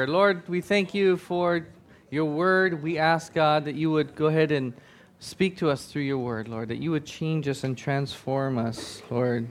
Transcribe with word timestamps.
Lord, 0.00 0.42
we 0.48 0.60
thank 0.60 0.92
you 0.92 1.16
for 1.16 1.68
your 2.10 2.24
word. 2.24 2.82
We 2.82 2.98
ask, 2.98 3.32
God, 3.32 3.64
that 3.66 3.76
you 3.76 3.92
would 3.92 4.16
go 4.16 4.26
ahead 4.26 4.50
and 4.50 4.74
speak 5.20 5.56
to 5.58 5.70
us 5.70 5.84
through 5.84 6.02
your 6.02 6.18
word, 6.18 6.48
Lord, 6.48 6.70
that 6.70 6.78
you 6.78 6.90
would 6.90 7.06
change 7.06 7.46
us 7.46 7.62
and 7.62 7.78
transform 7.78 8.58
us, 8.58 9.02
Lord, 9.08 9.48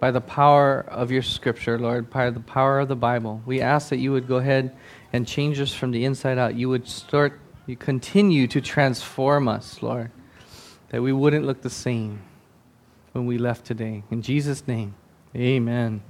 by 0.00 0.10
the 0.10 0.20
power 0.20 0.80
of 0.88 1.12
your 1.12 1.22
scripture, 1.22 1.78
Lord, 1.78 2.10
by 2.10 2.28
the 2.30 2.40
power 2.40 2.80
of 2.80 2.88
the 2.88 2.96
Bible. 2.96 3.40
We 3.46 3.60
ask 3.60 3.88
that 3.90 3.98
you 3.98 4.10
would 4.10 4.26
go 4.26 4.38
ahead 4.38 4.76
and 5.12 5.24
change 5.24 5.60
us 5.60 5.72
from 5.72 5.92
the 5.92 6.04
inside 6.04 6.38
out. 6.38 6.56
You 6.56 6.68
would 6.70 6.88
start, 6.88 7.38
you 7.68 7.76
continue 7.76 8.48
to 8.48 8.60
transform 8.60 9.46
us, 9.46 9.80
Lord, 9.80 10.10
that 10.88 11.00
we 11.00 11.12
wouldn't 11.12 11.46
look 11.46 11.62
the 11.62 11.70
same 11.70 12.20
when 13.12 13.26
we 13.26 13.38
left 13.38 13.64
today. 13.64 14.02
In 14.10 14.22
Jesus' 14.22 14.66
name, 14.66 14.96
amen. 15.36 16.02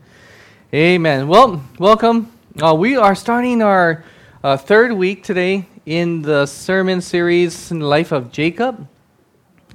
Amen. 0.73 1.29
Well, 1.29 1.63
welcome. 1.79 2.33
Uh, 2.61 2.75
we 2.75 2.97
are 2.97 3.15
starting 3.15 3.63
our 3.63 4.03
uh, 4.43 4.57
third 4.57 4.91
week 4.91 5.23
today 5.23 5.65
in 5.87 6.23
the 6.23 6.45
sermon 6.45 7.01
series 7.01 7.71
life 7.71 8.11
of 8.11 8.33
Jacob 8.33 8.89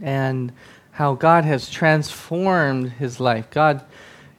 and 0.01 0.51
how 0.91 1.13
God 1.13 1.45
has 1.45 1.69
transformed 1.69 2.91
his 2.91 3.21
life. 3.21 3.49
God 3.51 3.85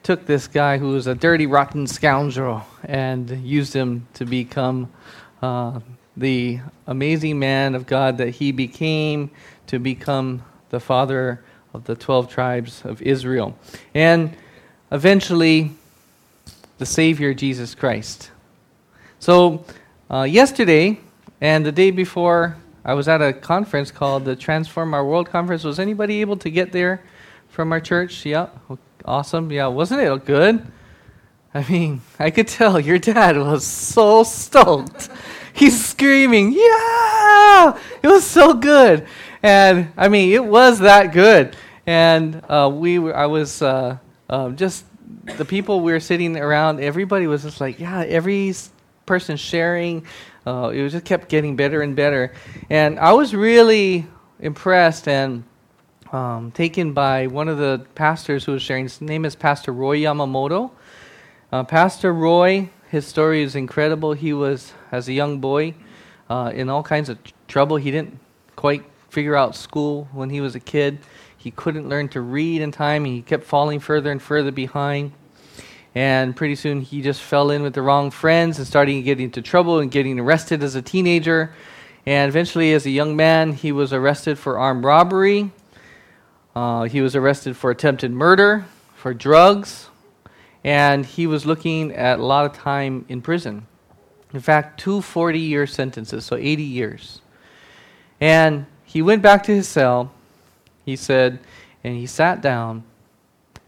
took 0.03 0.27
this 0.27 0.45
guy 0.45 0.77
who 0.77 0.89
was 0.89 1.07
a 1.07 1.15
dirty, 1.15 1.47
rotten 1.47 1.87
scoundrel 1.87 2.61
and 2.83 3.31
used 3.43 3.73
him 3.73 4.05
to 4.13 4.25
become 4.25 4.91
uh, 5.41 5.79
the 6.15 6.59
amazing 6.85 7.39
man 7.39 7.73
of 7.73 7.87
God 7.87 8.19
that 8.19 8.29
he 8.29 8.51
became 8.51 9.31
to 9.65 9.79
become 9.79 10.43
the 10.69 10.79
father 10.79 11.43
of 11.73 11.85
the 11.85 11.95
12 11.95 12.29
tribes 12.29 12.85
of 12.85 13.01
Israel. 13.01 13.57
And 13.95 14.37
eventually, 14.91 15.71
the 16.77 16.85
Savior, 16.85 17.33
Jesus 17.33 17.73
Christ. 17.73 18.29
So, 19.25 19.65
uh, 20.07 20.21
yesterday 20.21 20.99
and 21.41 21.65
the 21.65 21.71
day 21.71 21.89
before, 21.89 22.57
I 22.85 22.93
was 22.93 23.07
at 23.07 23.23
a 23.23 23.33
conference 23.33 23.89
called 23.89 24.23
the 24.23 24.35
Transform 24.35 24.93
Our 24.93 25.03
World 25.03 25.31
Conference. 25.31 25.63
Was 25.63 25.79
anybody 25.79 26.21
able 26.21 26.37
to 26.37 26.51
get 26.51 26.71
there 26.71 27.01
from 27.49 27.71
our 27.71 27.79
church? 27.79 28.23
Yeah, 28.23 28.49
awesome. 29.03 29.51
Yeah, 29.51 29.65
wasn't 29.65 30.01
it 30.01 30.25
good? 30.25 30.71
I 31.55 31.67
mean, 31.67 32.01
I 32.19 32.29
could 32.29 32.47
tell 32.47 32.79
your 32.79 32.99
dad 32.99 33.35
was 33.35 33.65
so 33.65 34.21
stoked. 34.21 35.09
He's 35.53 35.83
screaming, 35.83 36.51
"Yeah!" 36.51 37.79
It 38.03 38.07
was 38.07 38.27
so 38.27 38.53
good, 38.53 39.07
and 39.41 39.91
I 39.97 40.07
mean, 40.07 40.33
it 40.33 40.45
was 40.45 40.77
that 40.81 41.13
good. 41.13 41.55
And 41.87 42.43
uh, 42.47 42.69
we, 42.71 42.99
were, 42.99 43.17
I 43.17 43.25
was 43.25 43.63
uh, 43.63 43.97
um, 44.29 44.55
just 44.55 44.85
the 45.37 45.45
people 45.45 45.81
we 45.81 45.93
were 45.93 45.99
sitting 45.99 46.37
around. 46.37 46.79
Everybody 46.79 47.25
was 47.25 47.41
just 47.41 47.59
like, 47.59 47.79
"Yeah!" 47.79 48.03
Every 48.03 48.53
person 49.05 49.37
sharing. 49.37 50.05
Uh, 50.45 50.71
it 50.73 50.89
just 50.89 51.05
kept 51.05 51.29
getting 51.29 51.55
better 51.55 51.81
and 51.81 51.95
better. 51.95 52.33
And 52.69 52.99
I 52.99 53.13
was 53.13 53.33
really 53.33 54.07
impressed 54.39 55.07
and 55.07 55.43
um, 56.11 56.51
taken 56.51 56.93
by 56.93 57.27
one 57.27 57.47
of 57.47 57.57
the 57.57 57.85
pastors 57.95 58.45
who 58.45 58.53
was 58.53 58.61
sharing. 58.61 58.85
His 58.85 59.01
name 59.01 59.25
is 59.25 59.35
Pastor 59.35 59.71
Roy 59.71 59.99
Yamamoto. 59.99 60.71
Uh, 61.51 61.63
Pastor 61.63 62.13
Roy, 62.13 62.69
his 62.89 63.05
story 63.05 63.41
is 63.41 63.55
incredible. 63.55 64.13
He 64.13 64.33
was, 64.33 64.73
as 64.91 65.07
a 65.07 65.13
young 65.13 65.39
boy, 65.39 65.73
uh, 66.29 66.51
in 66.53 66.69
all 66.69 66.83
kinds 66.83 67.09
of 67.09 67.17
trouble. 67.47 67.77
He 67.77 67.91
didn't 67.91 68.19
quite 68.55 68.83
figure 69.09 69.35
out 69.35 69.55
school 69.55 70.07
when 70.11 70.29
he 70.29 70.41
was 70.41 70.55
a 70.55 70.59
kid. 70.59 70.99
He 71.37 71.51
couldn't 71.51 71.87
learn 71.87 72.09
to 72.09 72.21
read 72.21 72.61
in 72.61 72.71
time. 72.71 73.05
He 73.05 73.21
kept 73.21 73.43
falling 73.43 73.79
further 73.79 74.11
and 74.11 74.21
further 74.21 74.51
behind. 74.51 75.11
And 75.95 76.35
pretty 76.35 76.55
soon 76.55 76.81
he 76.81 77.01
just 77.01 77.21
fell 77.21 77.49
in 77.49 77.63
with 77.63 77.73
the 77.73 77.81
wrong 77.81 78.11
friends 78.11 78.57
and 78.57 78.67
started 78.67 79.01
getting 79.03 79.25
into 79.25 79.41
trouble 79.41 79.79
and 79.79 79.89
getting 79.89 80.19
arrested 80.19 80.61
as 80.61 80.75
a 80.75 80.81
teenager. 80.81 81.53
And 82.05 82.27
eventually, 82.27 82.73
as 82.73 82.85
a 82.85 82.89
young 82.91 83.15
man, 83.15 83.53
he 83.53 83.71
was 83.71 83.93
arrested 83.93 84.37
for 84.37 84.59
armed 84.59 84.83
robbery. 84.83 85.51
Uh, 86.53 86.83
he 86.83 87.01
was 87.01 87.15
arrested 87.15 87.55
for 87.57 87.71
attempted 87.71 88.11
murder, 88.11 88.65
for 88.95 89.13
drugs, 89.13 89.89
and 90.63 91.05
he 91.05 91.27
was 91.27 91.45
looking 91.45 91.93
at 91.93 92.19
a 92.19 92.25
lot 92.25 92.45
of 92.45 92.53
time 92.53 93.05
in 93.07 93.21
prison. 93.21 93.65
In 94.33 94.41
fact, 94.41 94.79
two 94.79 95.01
40 95.01 95.39
year 95.39 95.65
sentences, 95.65 96.25
so 96.25 96.35
80 96.35 96.63
years. 96.63 97.21
And 98.19 98.65
he 98.83 99.01
went 99.01 99.21
back 99.21 99.43
to 99.43 99.55
his 99.55 99.67
cell, 99.67 100.11
he 100.85 100.95
said, 100.95 101.39
and 101.83 101.95
he 101.95 102.05
sat 102.05 102.41
down 102.41 102.83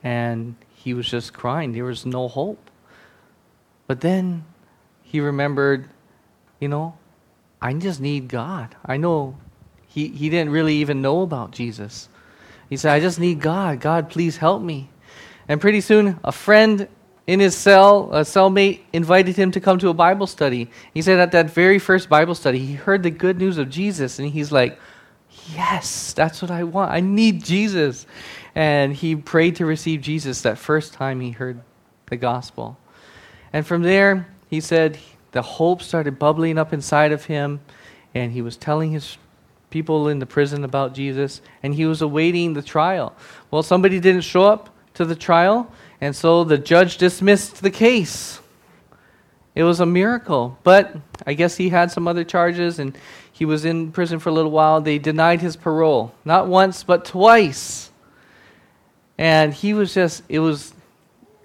and 0.04 0.56
he 0.88 0.94
was 0.94 1.10
just 1.10 1.34
crying. 1.34 1.74
There 1.74 1.84
was 1.84 2.06
no 2.06 2.30
hope. 2.30 2.72
But 3.88 4.00
then 4.00 4.46
he 5.04 5.20
remembered, 5.20 5.90
you 6.62 6.70
know, 6.70 6.98
I 7.62 7.74
just 7.74 8.00
need 8.00 8.30
God. 8.30 8.74
I 8.86 8.96
know 8.96 9.36
he, 9.86 10.08
he 10.08 10.30
didn't 10.30 10.54
really 10.54 10.76
even 10.76 11.02
know 11.02 11.24
about 11.24 11.52
Jesus. 11.52 12.08
He 12.70 12.78
said, 12.78 12.94
I 12.94 13.02
just 13.02 13.20
need 13.20 13.42
God. 13.42 13.82
God, 13.82 14.10
please 14.10 14.38
help 14.38 14.62
me. 14.62 14.90
And 15.50 15.60
pretty 15.60 15.82
soon, 15.82 16.22
a 16.24 16.32
friend 16.32 16.88
in 17.28 17.42
his 17.42 17.54
cell, 17.54 18.10
a 18.14 18.22
cellmate, 18.22 18.80
invited 18.94 19.36
him 19.36 19.52
to 19.52 19.60
come 19.60 19.80
to 19.80 19.90
a 19.90 19.94
Bible 19.94 20.26
study. 20.26 20.70
He 20.94 21.02
said 21.02 21.20
at 21.20 21.34
that 21.34 21.50
very 21.50 21.80
first 21.80 22.08
Bible 22.08 22.34
study, 22.34 22.60
he 22.60 22.76
heard 22.76 23.04
the 23.04 23.12
good 23.12 23.38
news 23.38 23.58
of 23.58 23.70
Jesus, 23.70 24.20
and 24.20 24.30
he's 24.30 24.54
like, 24.54 24.80
Yes, 25.54 26.14
that's 26.14 26.42
what 26.42 26.52
I 26.52 26.64
want. 26.64 26.92
I 26.92 27.00
need 27.00 27.44
Jesus 27.44 28.06
and 28.58 28.92
he 28.92 29.16
prayed 29.16 29.58
to 29.58 29.68
receive 29.68 30.02
Jesus 30.02 30.42
that 30.42 30.58
first 30.58 30.92
time 30.92 31.20
he 31.20 31.30
heard 31.30 31.62
the 32.08 32.18
gospel. 32.18 32.76
And 33.54 33.68
from 33.68 33.84
there, 33.84 34.28
he 34.50 34.62
said 34.62 34.98
the 35.32 35.44
hope 35.44 35.84
started 35.84 36.18
bubbling 36.18 36.58
up 36.58 36.74
inside 36.74 37.12
of 37.12 37.26
him, 37.26 37.60
and 38.16 38.32
he 38.32 38.42
was 38.42 38.58
telling 38.58 38.92
his 38.92 39.20
people 39.70 40.08
in 40.08 40.18
the 40.18 40.26
prison 40.26 40.64
about 40.64 40.96
Jesus, 40.96 41.40
and 41.62 41.76
he 41.76 41.86
was 41.86 42.02
awaiting 42.02 42.54
the 42.54 42.64
trial. 42.64 43.16
Well, 43.52 43.62
somebody 43.62 44.00
didn't 44.00 44.22
show 44.22 44.46
up 44.46 44.76
to 44.96 45.06
the 45.06 45.16
trial, 45.16 45.72
and 46.02 46.16
so 46.16 46.44
the 46.44 46.58
judge 46.58 46.98
dismissed 46.98 47.62
the 47.62 47.70
case. 47.70 48.40
It 49.54 49.66
was 49.66 49.80
a 49.80 49.86
miracle, 49.86 50.58
but 50.64 50.96
I 51.28 51.36
guess 51.36 51.58
he 51.58 51.70
had 51.70 51.92
some 51.92 52.08
other 52.08 52.24
charges, 52.24 52.80
and 52.80 52.98
he 53.38 53.46
was 53.46 53.66
in 53.66 53.92
prison 53.92 54.18
for 54.18 54.30
a 54.30 54.32
little 54.32 54.50
while. 54.50 54.82
They 54.82 54.98
denied 54.98 55.42
his 55.42 55.56
parole, 55.56 56.12
not 56.26 56.48
once, 56.48 56.84
but 56.84 57.06
twice. 57.06 57.92
And 59.16 59.54
he 59.54 59.76
was 59.76 59.94
just, 59.94 60.24
it 60.28 60.40
was 60.40 60.74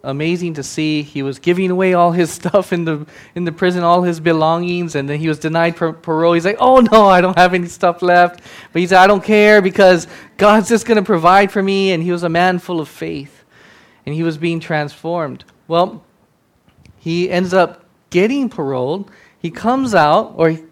amazing 0.02 0.54
to 0.54 0.62
see. 0.62 1.02
He 1.02 1.22
was 1.22 1.38
giving 1.38 1.70
away 1.70 1.92
all 1.92 2.12
his 2.12 2.30
stuff 2.40 2.72
in 2.72 2.86
the, 2.86 3.06
in 3.34 3.44
the 3.44 3.52
prison, 3.52 3.82
all 3.82 4.04
his 4.04 4.20
belongings, 4.20 4.94
and 4.94 5.06
then 5.06 5.20
he 5.20 5.28
was 5.28 5.38
denied 5.38 5.76
par- 5.76 5.92
parole. 5.92 6.32
He's 6.32 6.46
like, 6.46 6.56
oh 6.60 6.80
no, 6.80 7.08
I 7.08 7.20
don't 7.20 7.36
have 7.36 7.52
any 7.52 7.68
stuff 7.68 8.00
left. 8.00 8.40
But 8.72 8.80
he 8.80 8.86
said, 8.86 8.96
I 8.96 9.06
don't 9.06 9.22
care 9.22 9.60
because 9.60 10.06
God's 10.38 10.70
just 10.70 10.86
going 10.86 10.96
to 10.96 11.04
provide 11.04 11.52
for 11.52 11.62
me. 11.62 11.92
And 11.92 12.02
he 12.02 12.10
was 12.10 12.22
a 12.22 12.30
man 12.30 12.58
full 12.58 12.80
of 12.80 12.88
faith. 12.88 13.44
And 14.06 14.14
he 14.14 14.22
was 14.22 14.38
being 14.38 14.60
transformed. 14.60 15.44
Well, 15.68 16.02
he 16.96 17.28
ends 17.28 17.52
up 17.52 17.84
getting 18.08 18.48
paroled. 18.48 19.10
He 19.38 19.50
comes 19.50 19.94
out, 19.94 20.32
or 20.36 20.48
he, 20.48 20.64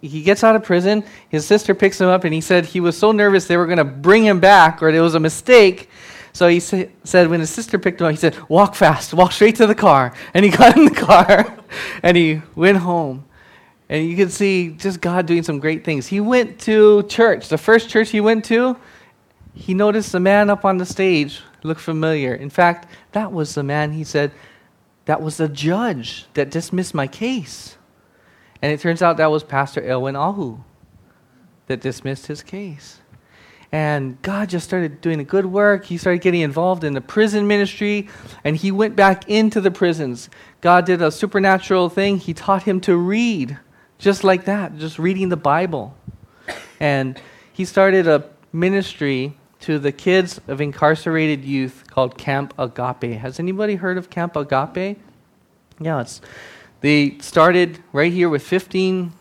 he 0.00 0.22
gets 0.22 0.44
out 0.44 0.56
of 0.56 0.62
prison. 0.62 1.04
His 1.28 1.46
sister 1.46 1.74
picks 1.74 2.00
him 2.00 2.08
up, 2.08 2.24
and 2.24 2.32
he 2.34 2.40
said 2.40 2.66
he 2.66 2.80
was 2.80 2.96
so 2.96 3.12
nervous 3.12 3.46
they 3.46 3.56
were 3.56 3.66
going 3.66 3.78
to 3.78 3.84
bring 3.84 4.24
him 4.24 4.40
back, 4.40 4.82
or 4.82 4.88
it 4.88 5.00
was 5.00 5.14
a 5.14 5.20
mistake 5.20 5.88
so 6.32 6.48
he 6.48 6.60
sa- 6.60 6.84
said, 7.04 7.28
when 7.28 7.40
his 7.40 7.50
sister 7.50 7.78
picked 7.78 8.00
him 8.00 8.06
up, 8.06 8.12
he 8.12 8.16
said, 8.16 8.36
Walk 8.48 8.74
fast, 8.74 9.12
walk 9.14 9.32
straight 9.32 9.56
to 9.56 9.66
the 9.66 9.74
car. 9.74 10.12
And 10.34 10.44
he 10.44 10.50
got 10.56 10.76
in 10.76 10.86
the 10.86 10.94
car 10.94 11.56
and 12.02 12.16
he 12.16 12.42
went 12.54 12.78
home. 12.78 13.24
And 13.88 14.08
you 14.08 14.16
can 14.16 14.30
see 14.30 14.70
just 14.70 15.00
God 15.00 15.26
doing 15.26 15.42
some 15.42 15.58
great 15.58 15.84
things. 15.84 16.06
He 16.06 16.20
went 16.20 16.60
to 16.60 17.02
church. 17.04 17.48
The 17.48 17.58
first 17.58 17.90
church 17.90 18.10
he 18.10 18.20
went 18.20 18.44
to, 18.46 18.76
he 19.52 19.74
noticed 19.74 20.12
the 20.12 20.20
man 20.20 20.48
up 20.48 20.64
on 20.64 20.78
the 20.78 20.86
stage 20.86 21.40
looked 21.64 21.80
familiar. 21.80 22.34
In 22.34 22.50
fact, 22.50 22.86
that 23.12 23.32
was 23.32 23.54
the 23.54 23.64
man 23.64 23.92
he 23.92 24.04
said, 24.04 24.30
that 25.06 25.20
was 25.20 25.38
the 25.38 25.48
judge 25.48 26.26
that 26.34 26.50
dismissed 26.50 26.94
my 26.94 27.08
case. 27.08 27.76
And 28.62 28.72
it 28.72 28.80
turns 28.80 29.02
out 29.02 29.16
that 29.16 29.30
was 29.30 29.42
Pastor 29.42 29.82
Elwin 29.82 30.16
Ahu 30.16 30.58
that 31.66 31.80
dismissed 31.80 32.26
his 32.26 32.42
case. 32.42 33.00
And 33.72 34.20
God 34.22 34.48
just 34.48 34.66
started 34.66 35.00
doing 35.00 35.20
a 35.20 35.24
good 35.24 35.46
work. 35.46 35.84
He 35.84 35.96
started 35.96 36.20
getting 36.20 36.40
involved 36.40 36.82
in 36.82 36.92
the 36.92 37.00
prison 37.00 37.46
ministry, 37.46 38.08
and 38.42 38.56
he 38.56 38.72
went 38.72 38.96
back 38.96 39.28
into 39.28 39.60
the 39.60 39.70
prisons. 39.70 40.28
God 40.60 40.84
did 40.84 41.00
a 41.00 41.12
supernatural 41.12 41.88
thing. 41.88 42.18
He 42.18 42.34
taught 42.34 42.64
him 42.64 42.80
to 42.82 42.96
read, 42.96 43.56
just 43.98 44.24
like 44.24 44.46
that, 44.46 44.76
just 44.76 44.98
reading 44.98 45.28
the 45.28 45.36
Bible. 45.36 45.96
And 46.80 47.20
he 47.52 47.64
started 47.64 48.08
a 48.08 48.28
ministry 48.52 49.36
to 49.60 49.78
the 49.78 49.92
kids 49.92 50.40
of 50.48 50.60
incarcerated 50.60 51.44
youth 51.44 51.84
called 51.90 52.18
Camp 52.18 52.52
Agape. 52.58 53.18
Has 53.20 53.38
anybody 53.38 53.76
heard 53.76 53.98
of 53.98 54.10
Camp 54.10 54.34
Agape? 54.34 54.98
Yeah, 55.78 56.00
it's, 56.00 56.20
they 56.80 57.18
started 57.18 57.78
right 57.92 58.12
here 58.12 58.28
with 58.28 58.42
15 58.42 59.12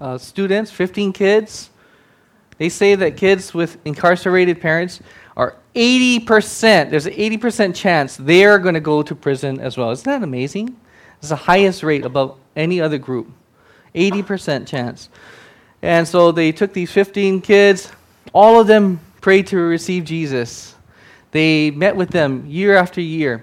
uh, 0.00 0.18
students, 0.18 0.70
15 0.70 1.12
kids 1.12 1.70
they 2.62 2.68
say 2.68 2.94
that 2.94 3.16
kids 3.16 3.52
with 3.52 3.76
incarcerated 3.84 4.60
parents 4.60 5.00
are 5.36 5.56
80%, 5.74 6.90
there's 6.90 7.06
an 7.06 7.14
80% 7.14 7.74
chance 7.74 8.16
they're 8.16 8.60
going 8.60 8.74
to 8.74 8.80
go 8.80 9.02
to 9.02 9.16
prison 9.16 9.58
as 9.58 9.76
well. 9.76 9.90
Isn't 9.90 10.04
that 10.04 10.22
amazing? 10.22 10.76
It's 11.18 11.30
the 11.30 11.34
highest 11.34 11.82
rate 11.82 12.04
above 12.04 12.38
any 12.54 12.80
other 12.80 12.98
group. 12.98 13.32
80% 13.96 14.68
chance. 14.68 15.08
And 15.82 16.06
so 16.06 16.30
they 16.30 16.52
took 16.52 16.72
these 16.72 16.92
15 16.92 17.40
kids, 17.40 17.90
all 18.32 18.60
of 18.60 18.68
them 18.68 19.00
prayed 19.20 19.48
to 19.48 19.56
receive 19.56 20.04
Jesus. 20.04 20.76
They 21.32 21.72
met 21.72 21.96
with 21.96 22.10
them 22.10 22.46
year 22.46 22.76
after 22.76 23.00
year 23.00 23.42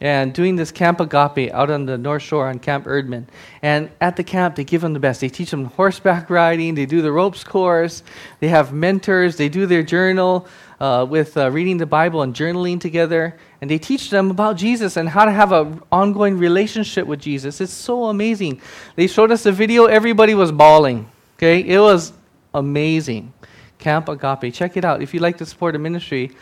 and 0.00 0.32
doing 0.32 0.56
this 0.56 0.70
Camp 0.70 1.00
Agape 1.00 1.52
out 1.52 1.70
on 1.70 1.86
the 1.86 1.98
North 1.98 2.22
Shore 2.22 2.48
on 2.48 2.58
Camp 2.58 2.86
Erdman. 2.86 3.24
And 3.62 3.90
at 4.00 4.16
the 4.16 4.24
camp, 4.24 4.56
they 4.56 4.64
give 4.64 4.80
them 4.80 4.92
the 4.92 5.00
best. 5.00 5.20
They 5.20 5.28
teach 5.28 5.50
them 5.50 5.66
horseback 5.66 6.30
riding, 6.30 6.74
they 6.74 6.86
do 6.86 7.02
the 7.02 7.12
ropes 7.12 7.42
course, 7.42 8.02
they 8.40 8.48
have 8.48 8.72
mentors, 8.72 9.36
they 9.36 9.48
do 9.48 9.66
their 9.66 9.82
journal 9.82 10.46
uh, 10.80 11.06
with 11.08 11.36
uh, 11.36 11.50
reading 11.50 11.78
the 11.78 11.86
Bible 11.86 12.22
and 12.22 12.34
journaling 12.34 12.80
together. 12.80 13.36
And 13.60 13.68
they 13.68 13.78
teach 13.78 14.10
them 14.10 14.30
about 14.30 14.56
Jesus 14.56 14.96
and 14.96 15.08
how 15.08 15.24
to 15.24 15.32
have 15.32 15.50
an 15.50 15.82
ongoing 15.90 16.38
relationship 16.38 17.06
with 17.06 17.20
Jesus. 17.20 17.60
It's 17.60 17.72
so 17.72 18.04
amazing. 18.04 18.60
They 18.94 19.08
showed 19.08 19.32
us 19.32 19.46
a 19.46 19.52
video, 19.52 19.86
everybody 19.86 20.34
was 20.34 20.52
bawling. 20.52 21.10
Okay? 21.36 21.60
It 21.60 21.80
was 21.80 22.12
amazing. 22.54 23.32
Camp 23.78 24.08
Agape. 24.08 24.52
Check 24.54 24.76
it 24.76 24.84
out. 24.84 25.02
If 25.02 25.14
you'd 25.14 25.22
like 25.22 25.38
to 25.38 25.46
support 25.46 25.74
a 25.74 25.78
ministry, 25.78 26.32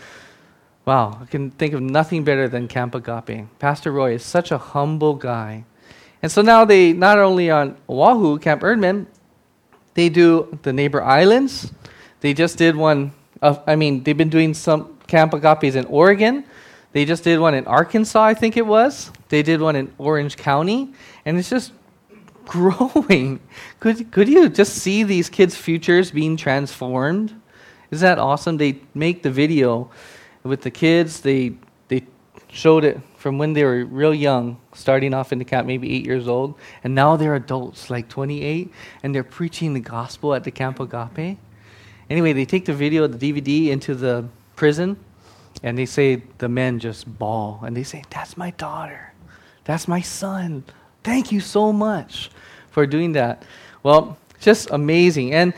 Wow, 0.87 1.19
I 1.21 1.25
can 1.25 1.50
think 1.50 1.75
of 1.75 1.83
nothing 1.83 2.23
better 2.23 2.49
than 2.49 2.69
Camp 2.69 2.94
Agape. 2.94 3.49
Pastor 3.59 3.91
Roy 3.91 4.15
is 4.15 4.25
such 4.25 4.53
a 4.53 4.59
humble 4.59 5.15
guy. 5.15 5.65
And 6.23 6.31
so 6.31 6.43
now 6.43 6.65
they, 6.65 6.93
not 6.93 7.19
only 7.19 7.50
on 7.50 7.77
Oahu, 7.88 8.38
Camp 8.38 8.62
Erdman, 8.62 9.06
they 9.94 10.09
do 10.09 10.56
the 10.62 10.73
neighbor 10.73 11.03
islands. 11.03 11.73
They 12.21 12.33
just 12.35 12.56
did 12.56 12.77
one, 12.77 13.11
of, 13.43 13.61
I 13.67 13.75
mean, 13.75 14.05
they've 14.05 14.17
been 14.17 14.29
doing 14.29 14.55
some 14.55 14.97
Camp 15.09 15.33
Agapes 15.33 15.75
in 15.75 15.87
Oregon. 15.87 16.44
They 16.93 17.05
just 17.05 17.25
did 17.25 17.41
one 17.41 17.55
in 17.55 17.67
Arkansas, 17.67 18.23
I 18.23 18.35
think 18.35 18.56
it 18.56 18.65
was. 18.65 19.11
They 19.29 19.43
did 19.43 19.61
one 19.61 19.75
in 19.75 19.93
Orange 19.99 20.37
County. 20.37 20.93
And 21.25 21.37
it's 21.37 21.50
just 21.50 21.73
growing. 22.44 23.41
Could, 23.81 24.12
could 24.12 24.29
you 24.29 24.49
just 24.49 24.75
see 24.75 25.03
these 25.03 25.29
kids' 25.31 25.56
futures 25.56 26.12
being 26.12 26.37
transformed? 26.37 27.35
Is 27.91 28.03
that 28.03 28.21
awesome? 28.21 28.56
They 28.56 28.82
make 28.94 29.25
the 29.25 29.32
video 29.32 29.91
with 30.48 30.62
the 30.62 30.70
kids, 30.70 31.20
they 31.20 31.52
they 31.88 32.04
showed 32.48 32.84
it 32.84 33.00
from 33.16 33.38
when 33.38 33.52
they 33.52 33.64
were 33.64 33.84
real 33.84 34.14
young, 34.14 34.58
starting 34.72 35.12
off 35.12 35.32
in 35.32 35.38
the 35.38 35.44
camp, 35.44 35.66
maybe 35.66 35.93
eight 35.93 36.04
years 36.04 36.28
old, 36.28 36.54
and 36.84 36.94
now 36.94 37.16
they're 37.16 37.34
adults, 37.34 37.90
like 37.90 38.08
28, 38.08 38.72
and 39.02 39.14
they're 39.14 39.25
preaching 39.25 39.75
the 39.75 39.81
gospel 39.81 40.32
at 40.34 40.44
the 40.44 40.50
Camp 40.50 40.78
Agape. 40.78 41.38
Anyway, 42.08 42.32
they 42.32 42.44
take 42.44 42.64
the 42.64 42.72
video, 42.72 43.06
the 43.08 43.19
DVD, 43.19 43.70
into 43.70 43.94
the 43.94 44.28
prison, 44.54 44.96
and 45.62 45.76
they 45.76 45.87
say 45.87 46.22
the 46.38 46.48
men 46.48 46.78
just 46.78 47.19
bawl, 47.19 47.60
and 47.64 47.76
they 47.76 47.82
say, 47.82 48.04
"That's 48.10 48.37
my 48.37 48.50
daughter, 48.52 49.12
that's 49.64 49.88
my 49.88 50.00
son. 50.00 50.64
Thank 51.02 51.32
you 51.32 51.40
so 51.40 51.72
much 51.72 52.31
for 52.70 52.87
doing 52.87 53.12
that." 53.12 53.44
Well, 53.82 54.19
just 54.40 54.70
amazing. 54.70 55.32
And 55.32 55.52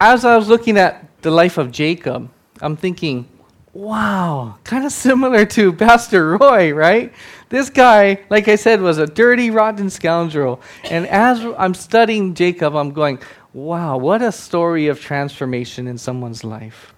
as 0.00 0.24
I 0.24 0.36
was 0.36 0.48
looking 0.48 0.76
at 0.76 1.06
the 1.22 1.30
life 1.30 1.56
of 1.58 1.70
Jacob, 1.70 2.28
I'm 2.60 2.76
thinking 2.76 3.26
wow, 3.72 4.56
kind 4.64 4.84
of 4.84 4.92
similar 4.92 5.46
to 5.46 5.72
Pastor 5.72 6.36
Roy, 6.36 6.72
right? 6.72 7.12
This 7.48 7.70
guy, 7.70 8.20
like 8.28 8.48
I 8.48 8.56
said, 8.56 8.80
was 8.80 8.98
a 8.98 9.06
dirty, 9.06 9.50
rotten 9.50 9.90
scoundrel. 9.90 10.60
And 10.84 11.06
as 11.06 11.44
I'm 11.58 11.74
studying 11.74 12.34
Jacob, 12.34 12.74
I'm 12.74 12.92
going, 12.92 13.18
wow, 13.52 13.96
what 13.96 14.22
a 14.22 14.32
story 14.32 14.88
of 14.88 15.00
transformation 15.00 15.86
in 15.86 15.98
someone's 15.98 16.44
life. 16.44 16.94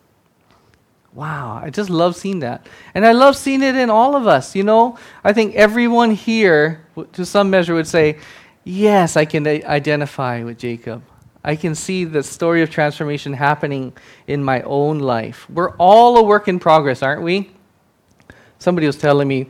Wow, 1.14 1.60
I 1.62 1.68
just 1.68 1.90
love 1.90 2.16
seeing 2.16 2.38
that. 2.38 2.66
And 2.94 3.04
I 3.04 3.12
love 3.12 3.36
seeing 3.36 3.62
it 3.62 3.76
in 3.76 3.90
all 3.90 4.16
of 4.16 4.26
us. 4.26 4.56
You 4.56 4.62
know, 4.62 4.98
I 5.22 5.34
think 5.34 5.54
everyone 5.54 6.12
here, 6.12 6.86
to 7.12 7.26
some 7.26 7.50
measure, 7.50 7.74
would 7.74 7.86
say, 7.86 8.18
yes, 8.64 9.16
I 9.16 9.26
can 9.26 9.46
identify 9.46 10.42
with 10.42 10.58
Jacob. 10.58 11.02
I 11.44 11.56
can 11.56 11.74
see 11.74 12.04
the 12.04 12.22
story 12.22 12.62
of 12.62 12.70
transformation 12.70 13.32
happening 13.32 13.92
in 14.26 14.44
my 14.44 14.62
own 14.62 15.00
life. 15.00 15.48
We're 15.50 15.74
all 15.76 16.16
a 16.18 16.22
work 16.22 16.46
in 16.46 16.58
progress, 16.58 17.02
aren't 17.02 17.22
we? 17.22 17.50
Somebody 18.58 18.86
was 18.86 18.96
telling 18.96 19.26
me 19.26 19.48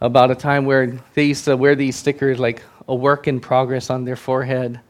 about 0.00 0.30
a 0.30 0.34
time 0.34 0.64
where 0.64 0.98
they 1.14 1.24
used 1.24 1.44
to 1.44 1.56
wear 1.56 1.76
these 1.76 1.94
stickers 1.94 2.40
like 2.40 2.62
a 2.88 2.94
work 2.94 3.28
in 3.28 3.38
progress 3.38 3.88
on 3.88 4.04
their 4.04 4.16
forehead. 4.16 4.80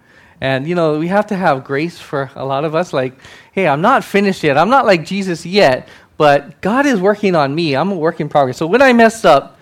And, 0.41 0.67
you 0.67 0.75
know, 0.75 0.99
we 0.99 1.09
have 1.09 1.27
to 1.27 1.37
have 1.37 1.65
grace 1.65 1.99
for 1.99 2.31
a 2.35 2.45
lot 2.45 2.65
of 2.65 2.75
us. 2.75 2.93
Like, 2.93 3.19
hey, 3.53 3.67
I'm 3.67 3.83
not 3.83 4.05
finished 4.05 4.43
yet. 4.43 4.57
I'm 4.57 4.71
not 4.71 4.87
like 4.87 5.05
Jesus 5.05 5.45
yet, 5.45 5.89
but 6.17 6.61
God 6.63 6.87
is 6.87 7.01
working 7.01 7.35
on 7.35 7.55
me. 7.55 7.75
I'm 7.75 7.91
a 7.91 7.97
work 7.97 8.21
in 8.21 8.29
progress. 8.29 8.57
So 8.57 8.67
when 8.67 8.81
I 8.81 8.93
mess 8.93 9.25
up, 9.25 9.59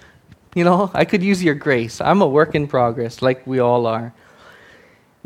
you 0.55 0.65
know, 0.65 0.91
I 0.95 1.05
could 1.05 1.23
use 1.23 1.43
your 1.43 1.55
grace. 1.55 2.01
I'm 2.01 2.23
a 2.23 2.27
work 2.27 2.55
in 2.55 2.69
progress, 2.69 3.23
like 3.23 3.47
we 3.47 3.59
all 3.59 3.87
are. 3.87 4.13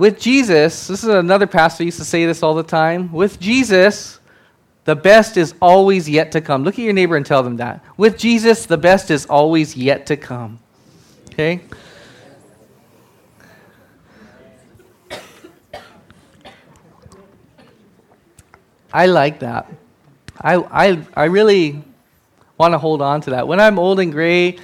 With 0.01 0.19
Jesus, 0.19 0.87
this 0.87 1.05
is 1.05 1.11
another 1.11 1.47
pastor 1.47 1.85
used 1.85 1.99
to 1.99 2.07
say 2.07 2.25
this 2.25 2.43
all 2.43 2.55
the 2.55 2.63
time. 2.63 3.13
With 3.13 3.39
Jesus, 3.39 4.19
the 4.87 4.97
best 4.97 5.37
is 5.37 5.55
always 5.61 6.09
yet 6.09 6.33
to 6.33 6.41
come. 6.41 6.65
Look 6.65 6.79
at 6.79 6.83
your 6.83 6.95
neighbor 6.95 7.17
and 7.17 7.27
tell 7.27 7.43
them 7.43 7.59
that. 7.59 7.85
With 7.99 8.17
Jesus, 8.17 8.65
the 8.65 8.79
best 8.79 9.11
is 9.11 9.27
always 9.27 9.77
yet 9.77 10.07
to 10.07 10.17
come. 10.17 10.59
Okay? 11.27 11.61
I 18.91 19.05
like 19.05 19.41
that. 19.41 19.71
I, 20.41 20.55
I, 20.55 21.07
I 21.15 21.25
really 21.25 21.85
want 22.57 22.73
to 22.73 22.79
hold 22.79 23.03
on 23.03 23.21
to 23.21 23.31
that. 23.33 23.47
When 23.47 23.61
I'm 23.61 23.79
old 23.79 24.01
and 24.01 24.11
gray 24.11 24.57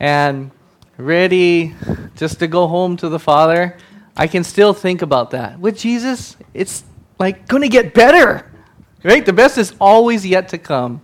and 0.00 0.50
ready 0.96 1.74
just 2.16 2.38
to 2.38 2.46
go 2.46 2.66
home 2.66 2.96
to 2.96 3.10
the 3.10 3.18
Father, 3.18 3.76
I 4.18 4.26
can 4.26 4.42
still 4.44 4.74
think 4.74 5.00
about 5.02 5.30
that. 5.30 5.60
With 5.60 5.78
Jesus, 5.78 6.36
it's 6.52 6.84
like 7.18 7.46
going 7.46 7.62
to 7.62 7.68
get 7.68 7.94
better, 7.94 8.50
right? 9.04 9.24
The 9.24 9.32
best 9.32 9.58
is 9.58 9.74
always 9.80 10.26
yet 10.26 10.48
to 10.48 10.58
come. 10.58 11.00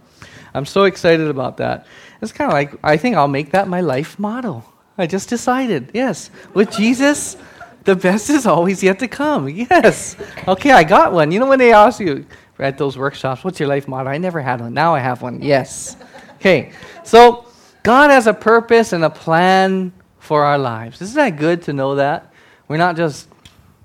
I'm 0.52 0.66
so 0.66 0.84
excited 0.84 1.28
about 1.28 1.56
that. 1.58 1.87
It's 2.20 2.32
kind 2.32 2.50
of 2.50 2.55
like, 2.55 2.75
I 2.82 2.96
think 2.96 3.16
I'll 3.16 3.28
make 3.28 3.52
that 3.52 3.69
my 3.69 3.81
life 3.81 4.19
motto. 4.19 4.64
I 4.99 5.06
just 5.06 5.28
decided, 5.28 5.90
yes. 5.94 6.31
With 6.55 6.70
Jesus, 6.72 7.37
the 7.84 7.96
best 7.96 8.31
is 8.31 8.46
always 8.46 8.82
yet 8.82 8.99
to 9.00 9.08
come. 9.08 9.49
Yes. 9.49 10.17
Okay, 10.49 10.70
I 10.70 10.84
got 10.84 11.12
one. 11.12 11.31
You 11.31 11.40
know 11.40 11.46
when 11.46 11.58
they 11.58 11.72
ask 11.72 12.00
you 12.00 12.26
at 12.58 12.78
those 12.78 12.96
workshops, 12.96 13.44
what's 13.44 13.60
your 13.60 13.69
life 13.69 13.88
motto? 13.88 14.08
I 14.08 14.19
never 14.19 14.40
had 14.40 14.60
one. 14.60 14.75
Now 14.75 14.94
I 14.94 15.00
have 15.00 15.22
one. 15.22 15.43
Yes. 15.43 15.96
Okay. 16.37 16.72
So 17.05 17.46
God 17.82 18.10
has 18.10 18.26
a 18.26 18.34
purpose 18.34 18.93
and 18.93 19.05
a 19.05 19.10
plan 19.10 19.93
for 20.19 20.44
our 20.44 20.58
lives. 20.58 21.02
Isn't 21.02 21.17
that 21.17 21.37
good 21.37 21.62
to 21.62 21.72
know 21.72 21.96
that? 21.96 22.32
We're 22.69 22.76
not 22.76 22.96
just, 22.96 23.28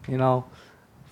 you 0.07 0.17
know, 0.17 0.45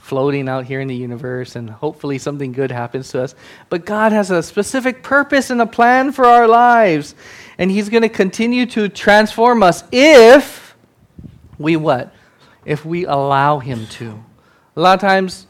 floating 0.08 0.48
out 0.48 0.64
here 0.64 0.80
in 0.80 0.88
the 0.88 0.96
universe 0.96 1.58
and 1.58 1.70
hopefully 1.70 2.18
something 2.18 2.54
good 2.54 2.72
happens 2.72 3.10
to 3.10 3.22
us. 3.22 3.36
But 3.70 3.86
God 3.86 4.14
has 4.14 4.32
a 4.32 4.42
specific 4.42 5.04
purpose 5.04 5.50
and 5.50 5.62
a 5.62 5.66
plan 5.66 6.14
for 6.14 6.24
our 6.24 6.48
lives. 6.48 7.14
And 7.58 7.70
He's 7.70 7.90
going 7.90 8.04
to 8.04 8.10
continue 8.10 8.66
to 8.68 8.88
transform 8.88 9.64
us 9.64 9.84
if 9.92 10.76
we 11.60 11.76
what? 11.76 12.14
If 12.64 12.86
we 12.86 13.06
allow 13.06 13.60
Him 13.60 13.86
to. 13.88 14.24
A 14.78 14.80
lot 14.80 14.94
of 14.94 15.02
times, 15.02 15.46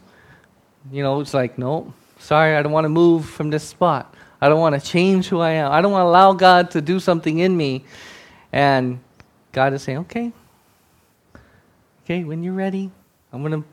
you 0.90 1.04
know, 1.04 1.20
it's 1.20 1.34
like, 1.34 1.56
no, 1.56 1.94
sorry, 2.18 2.56
I 2.56 2.62
don't 2.62 2.72
want 2.72 2.86
to 2.86 2.88
move 2.88 3.26
from 3.26 3.50
this 3.50 3.62
spot. 3.62 4.12
I 4.40 4.48
don't 4.48 4.58
want 4.58 4.74
to 4.74 4.80
change 4.80 5.28
who 5.28 5.38
I 5.38 5.50
am. 5.50 5.70
I 5.70 5.80
don't 5.80 5.92
want 5.92 6.02
to 6.02 6.08
allow 6.08 6.32
God 6.32 6.72
to 6.72 6.80
do 6.80 6.98
something 6.98 7.38
in 7.38 7.56
me. 7.56 7.84
And 8.52 8.98
God 9.52 9.72
is 9.72 9.82
saying, 9.82 9.98
okay, 9.98 10.32
okay, 12.08 12.24
when 12.24 12.42
you're 12.42 12.54
ready, 12.54 12.90
I'm 13.34 13.42
going 13.42 13.62
to, 13.62 13.68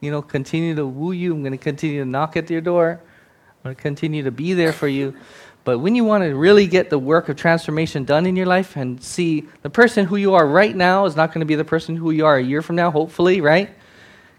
you 0.00 0.10
know, 0.10 0.20
continue 0.20 0.74
to 0.74 0.84
woo 0.84 1.12
you. 1.12 1.32
I'm 1.32 1.42
going 1.42 1.52
to 1.52 1.56
continue 1.56 2.02
to 2.02 2.04
knock 2.04 2.36
at 2.36 2.50
your 2.50 2.60
door. 2.60 3.00
I'm 3.00 3.62
going 3.62 3.76
to 3.76 3.80
continue 3.80 4.24
to 4.24 4.32
be 4.32 4.54
there 4.54 4.72
for 4.72 4.88
you. 4.88 5.14
But 5.62 5.78
when 5.78 5.94
you 5.94 6.02
want 6.02 6.24
to 6.24 6.34
really 6.34 6.66
get 6.66 6.90
the 6.90 6.98
work 6.98 7.28
of 7.28 7.36
transformation 7.36 8.02
done 8.02 8.26
in 8.26 8.34
your 8.34 8.46
life 8.46 8.74
and 8.74 9.00
see 9.00 9.44
the 9.62 9.70
person 9.70 10.04
who 10.04 10.16
you 10.16 10.34
are 10.34 10.44
right 10.44 10.74
now 10.74 11.04
is 11.04 11.14
not 11.14 11.28
going 11.28 11.42
to 11.42 11.46
be 11.46 11.54
the 11.54 11.64
person 11.64 11.94
who 11.94 12.10
you 12.10 12.26
are 12.26 12.38
a 12.38 12.42
year 12.42 12.60
from 12.60 12.74
now, 12.74 12.90
hopefully, 12.90 13.40
right? 13.40 13.70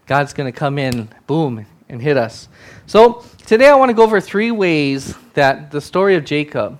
God's 0.04 0.34
going 0.34 0.52
to 0.52 0.56
come 0.56 0.78
in, 0.78 1.08
boom, 1.26 1.64
and 1.88 2.02
hit 2.02 2.18
us. 2.18 2.50
So 2.84 3.24
today 3.46 3.70
I 3.70 3.76
want 3.76 3.88
to 3.88 3.94
go 3.94 4.02
over 4.02 4.20
three 4.20 4.50
ways 4.50 5.14
that 5.32 5.70
the 5.70 5.80
story 5.80 6.16
of 6.16 6.26
Jacob 6.26 6.78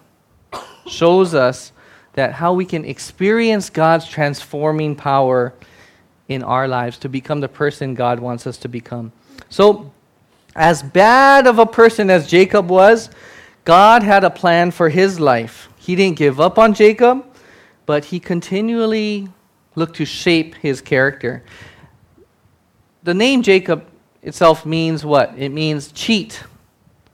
shows 0.87 1.35
us 1.35 1.73
that 2.13 2.35
how 2.35 2.53
we 2.53 2.67
can 2.67 2.85
experience 2.85 3.71
God's 3.71 4.07
transforming 4.07 4.95
power 4.95 5.55
in 6.29 6.43
our 6.43 6.67
lives 6.67 6.99
to 6.99 7.09
become 7.09 7.41
the 7.41 7.49
person 7.49 7.95
God 7.95 8.21
wants 8.21 8.47
us 8.47 8.57
to 8.59 8.69
become. 8.69 9.13
So, 9.49 9.93
as 10.55 10.83
bad 10.83 11.47
of 11.47 11.59
a 11.59 11.67
person 11.67 12.11
as 12.11 12.27
Jacob 12.27 12.71
was, 12.71 13.11
God 13.65 14.03
had 14.03 14.25
a 14.25 14.31
plan 14.31 14.71
for 14.71 14.89
his 14.89 15.21
life. 15.21 15.69
He 15.77 15.95
didn't 15.95 16.17
give 16.17 16.41
up 16.41 16.59
on 16.59 16.73
Jacob, 16.73 17.27
but 17.85 18.07
he 18.07 18.19
continually 18.19 19.29
looked 19.75 19.97
to 19.97 20.05
shape 20.05 20.55
his 20.57 20.81
character. 20.81 21.45
The 23.03 23.15
name 23.15 23.43
Jacob 23.43 23.87
itself 24.23 24.67
means 24.67 25.05
what? 25.05 25.35
It 25.37 25.51
means 25.51 25.93
cheat, 25.93 26.43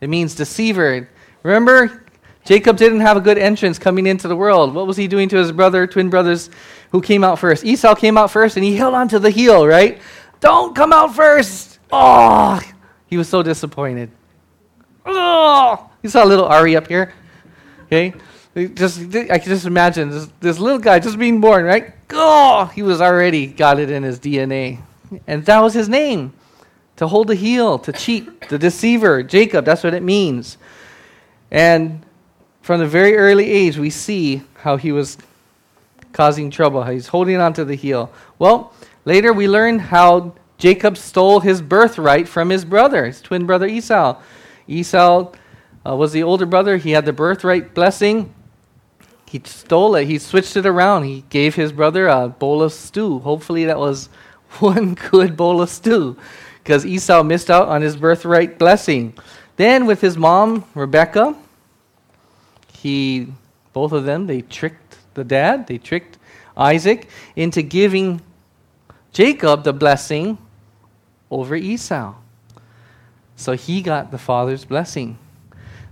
it 0.00 0.08
means 0.08 0.34
deceiver. 0.34 1.08
Remember, 1.42 2.01
Jacob 2.44 2.76
didn't 2.76 3.00
have 3.00 3.16
a 3.16 3.20
good 3.20 3.38
entrance 3.38 3.78
coming 3.78 4.06
into 4.06 4.26
the 4.26 4.36
world. 4.36 4.74
What 4.74 4.86
was 4.86 4.96
he 4.96 5.06
doing 5.06 5.28
to 5.28 5.36
his 5.36 5.52
brother, 5.52 5.86
twin 5.86 6.10
brothers, 6.10 6.50
who 6.90 7.00
came 7.00 7.22
out 7.22 7.38
first? 7.38 7.64
Esau 7.64 7.94
came 7.94 8.18
out 8.18 8.30
first 8.30 8.56
and 8.56 8.64
he 8.64 8.76
held 8.76 8.94
on 8.94 9.08
to 9.08 9.18
the 9.18 9.30
heel, 9.30 9.66
right? 9.66 10.00
Don't 10.40 10.74
come 10.74 10.92
out 10.92 11.14
first. 11.14 11.78
Oh, 11.92 12.60
he 13.06 13.16
was 13.16 13.28
so 13.28 13.42
disappointed. 13.42 14.10
Oh, 15.06 15.90
you 16.02 16.08
saw 16.08 16.24
little 16.24 16.46
Ari 16.46 16.76
up 16.76 16.88
here. 16.88 17.12
Okay, 17.84 18.14
just 18.74 19.00
I 19.14 19.38
can 19.38 19.48
just 19.48 19.66
imagine 19.66 20.10
this, 20.10 20.28
this 20.40 20.58
little 20.58 20.78
guy 20.78 20.98
just 20.98 21.18
being 21.18 21.40
born, 21.40 21.64
right? 21.64 21.94
Oh, 22.10 22.66
he 22.74 22.82
was 22.82 23.00
already 23.00 23.46
got 23.46 23.78
it 23.78 23.90
in 23.90 24.02
his 24.02 24.18
DNA, 24.18 24.80
and 25.26 25.44
that 25.46 25.60
was 25.60 25.74
his 25.74 25.88
name. 25.88 26.32
To 26.96 27.06
hold 27.06 27.28
the 27.28 27.34
heel, 27.34 27.78
to 27.80 27.92
cheat, 27.92 28.48
the 28.48 28.58
deceiver, 28.58 29.22
Jacob. 29.22 29.64
That's 29.64 29.82
what 29.82 29.94
it 29.94 30.02
means. 30.02 30.58
And 31.50 32.04
from 32.62 32.80
the 32.80 32.86
very 32.86 33.16
early 33.16 33.50
age, 33.50 33.76
we 33.76 33.90
see 33.90 34.42
how 34.54 34.76
he 34.76 34.92
was 34.92 35.18
causing 36.12 36.50
trouble, 36.50 36.82
how 36.82 36.92
he's 36.92 37.08
holding 37.08 37.36
on 37.36 37.52
to 37.54 37.64
the 37.64 37.74
heel. 37.74 38.10
Well, 38.38 38.72
later 39.04 39.32
we 39.32 39.48
learn 39.48 39.78
how 39.78 40.34
Jacob 40.58 40.96
stole 40.96 41.40
his 41.40 41.60
birthright 41.60 42.28
from 42.28 42.50
his 42.50 42.64
brother, 42.64 43.06
his 43.06 43.20
twin 43.20 43.46
brother 43.46 43.66
Esau. 43.66 44.20
Esau 44.68 45.32
uh, 45.84 45.96
was 45.96 46.12
the 46.12 46.22
older 46.22 46.46
brother. 46.46 46.76
He 46.76 46.92
had 46.92 47.04
the 47.04 47.12
birthright 47.12 47.74
blessing. 47.74 48.32
He 49.28 49.40
stole 49.44 49.96
it. 49.96 50.06
He 50.06 50.18
switched 50.18 50.56
it 50.56 50.66
around. 50.66 51.04
He 51.04 51.24
gave 51.30 51.56
his 51.56 51.72
brother 51.72 52.06
a 52.06 52.28
bowl 52.28 52.62
of 52.62 52.72
stew. 52.72 53.18
Hopefully, 53.20 53.64
that 53.64 53.78
was 53.78 54.08
one 54.60 54.94
good 54.94 55.36
bowl 55.36 55.60
of 55.60 55.68
stew 55.68 56.16
because 56.62 56.86
Esau 56.86 57.24
missed 57.24 57.50
out 57.50 57.66
on 57.66 57.82
his 57.82 57.96
birthright 57.96 58.58
blessing. 58.58 59.14
Then, 59.56 59.84
with 59.86 60.00
his 60.00 60.16
mom, 60.16 60.64
Rebecca, 60.74 61.36
he, 62.82 63.28
both 63.72 63.92
of 63.92 64.04
them, 64.04 64.26
they 64.26 64.40
tricked 64.40 64.98
the 65.14 65.22
dad, 65.22 65.68
they 65.68 65.78
tricked 65.78 66.18
Isaac 66.56 67.08
into 67.36 67.62
giving 67.62 68.20
Jacob 69.12 69.62
the 69.62 69.72
blessing 69.72 70.36
over 71.30 71.54
Esau. 71.54 72.14
So 73.36 73.52
he 73.52 73.82
got 73.82 74.10
the 74.10 74.18
father's 74.18 74.64
blessing. 74.64 75.16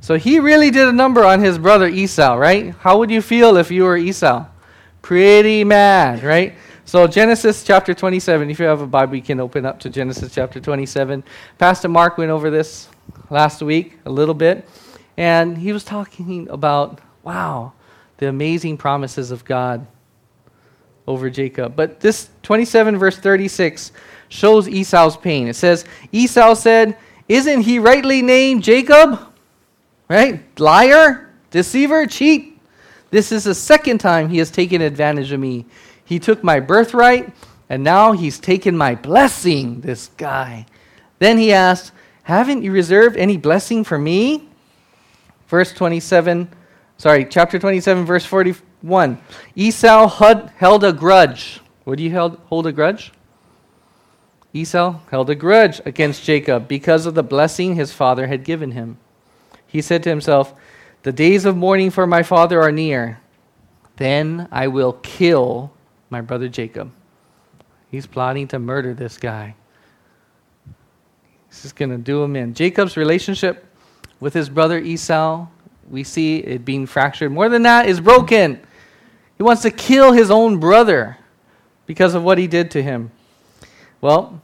So 0.01 0.17
he 0.17 0.41
really 0.41 0.73
did 0.73 0.89
a 0.89 0.93
number 0.93 1.25
on 1.25 1.41
his 1.41 1.59
brother 1.59 1.87
Esau, 1.87 2.35
right? 2.35 2.75
How 2.81 2.99
would 2.99 3.11
you 3.11 3.23
feel 3.23 3.57
if 3.57 3.71
you 3.71 3.85
were 3.85 3.97
Esau? 3.97 4.47
Pretty 5.01 5.63
mad, 5.63 6.25
right? 6.25 6.57
So 6.85 7.07
Genesis 7.07 7.63
chapter 7.63 7.95
27, 7.95 8.51
if 8.51 8.59
you 8.59 8.67
have 8.67 8.81
a 8.81 8.87
Bible, 8.87 9.15
you 9.15 9.23
can 9.23 9.39
open 9.39 9.65
up 9.65 9.79
to 9.81 9.91
Genesis 9.91 10.35
chapter 10.35 10.59
27. 10.59 11.23
Pastor 11.57 11.89
Mark 11.89 12.19
went 12.19 12.33
over 12.33 12.51
this 12.51 12.89
last 13.29 13.63
week 13.63 13.99
a 14.07 14.11
little 14.11 14.35
bit. 14.35 14.69
And 15.21 15.59
he 15.59 15.75
was 15.75 15.85
talking 15.85 16.49
about, 16.49 16.99
wow, 17.23 17.75
the 18.17 18.29
amazing 18.29 18.79
promises 18.79 19.31
of 19.31 19.45
God 19.45 19.87
over 21.07 21.29
Jacob. 21.29 21.77
But 21.77 22.01
this 22.01 22.31
27 22.43 22.97
verse 22.97 23.19
36 23.19 23.93
shows 24.31 24.67
Esau's 24.67 25.19
pain. 25.19 25.47
It 25.47 25.57
says, 25.57 25.85
Esau 26.11 26.55
said, 26.55 26.97
Isn't 27.29 27.61
he 27.61 27.79
rightly 27.79 28.23
named 28.23 28.63
Jacob? 28.63 29.21
Right? 30.09 30.43
Liar, 30.59 31.29
deceiver, 31.51 32.07
cheat. 32.07 32.59
This 33.11 33.31
is 33.31 33.45
the 33.45 33.55
second 33.55 33.99
time 33.99 34.31
he 34.31 34.39
has 34.39 34.51
taken 34.51 34.81
advantage 34.81 35.33
of 35.33 35.41
me. 35.41 35.67
He 36.03 36.19
took 36.19 36.43
my 36.43 36.61
birthright, 36.61 37.31
and 37.69 37.85
now 37.85 38.13
he's 38.13 38.39
taken 38.39 38.75
my 38.75 38.95
blessing, 38.95 39.83
this 39.83 40.09
guy. 40.17 40.65
Then 41.19 41.37
he 41.37 41.53
asked, 41.53 41.93
Haven't 42.23 42.63
you 42.63 42.73
reserved 42.73 43.19
any 43.19 43.37
blessing 43.37 43.85
for 43.85 43.99
me? 43.99 44.47
Verse 45.51 45.73
27, 45.73 46.49
sorry, 46.97 47.25
chapter 47.25 47.59
27, 47.59 48.07
verse 48.07 48.25
41. 48.25 49.19
Esau 49.57 50.09
held 50.57 50.85
a 50.85 50.93
grudge. 50.93 51.61
Do 51.85 52.03
you 52.03 52.17
hold 52.17 52.69
a 52.69 52.73
grudge? 52.73 53.13
Esau 54.53 55.01
held 55.11 55.29
a 55.29 55.35
grudge 55.35 55.81
against 55.85 56.23
Jacob 56.23 56.69
because 56.69 57.05
of 57.05 57.15
the 57.15 57.25
blessing 57.25 57.75
his 57.75 57.93
father 57.93 58.29
had 58.29 58.45
given 58.45 58.71
him. 58.71 58.97
He 59.67 59.83
said 59.83 60.05
to 60.05 60.09
himself, 60.09 60.55
The 61.03 61.13
days 61.13 61.45
of 61.45 61.57
mourning 61.57 61.91
for 61.91 62.07
my 62.07 62.23
father 62.23 62.61
are 62.61 62.73
near. 62.73 63.21
Then 63.97 64.49
I 64.53 64.69
will 64.69 64.95
kill 65.03 65.73
my 66.11 66.21
brother 66.21 66.49
Jacob. 66.49 66.93
He's 67.91 68.07
plotting 68.07 68.47
to 68.49 68.61
murder 68.61 68.95
this 68.95 69.19
guy. 69.19 69.57
He's 71.49 71.63
just 71.63 71.77
going 71.77 71.91
to 71.91 71.99
do 71.99 72.23
him 72.23 72.37
in. 72.37 72.55
Jacob's 72.55 72.97
relationship 72.97 73.67
with 74.21 74.35
his 74.35 74.49
brother 74.49 74.79
Esau, 74.79 75.47
we 75.89 76.05
see 76.05 76.39
it 76.39 76.65
being 76.65 76.87
fractured. 76.87 77.33
More 77.33 77.49
than 77.49 77.63
that, 77.63 77.89
is 77.89 78.01
broken. 78.01 78.61
He 79.37 79.43
wants 79.43 79.63
to 79.63 79.71
kill 79.71 80.13
his 80.13 80.31
own 80.31 80.59
brother 80.59 81.17
because 81.87 82.15
of 82.15 82.23
what 82.23 82.39
he 82.39 82.47
did 82.47 82.71
to 82.73 82.83
him. 82.83 83.11
Well, 84.01 84.41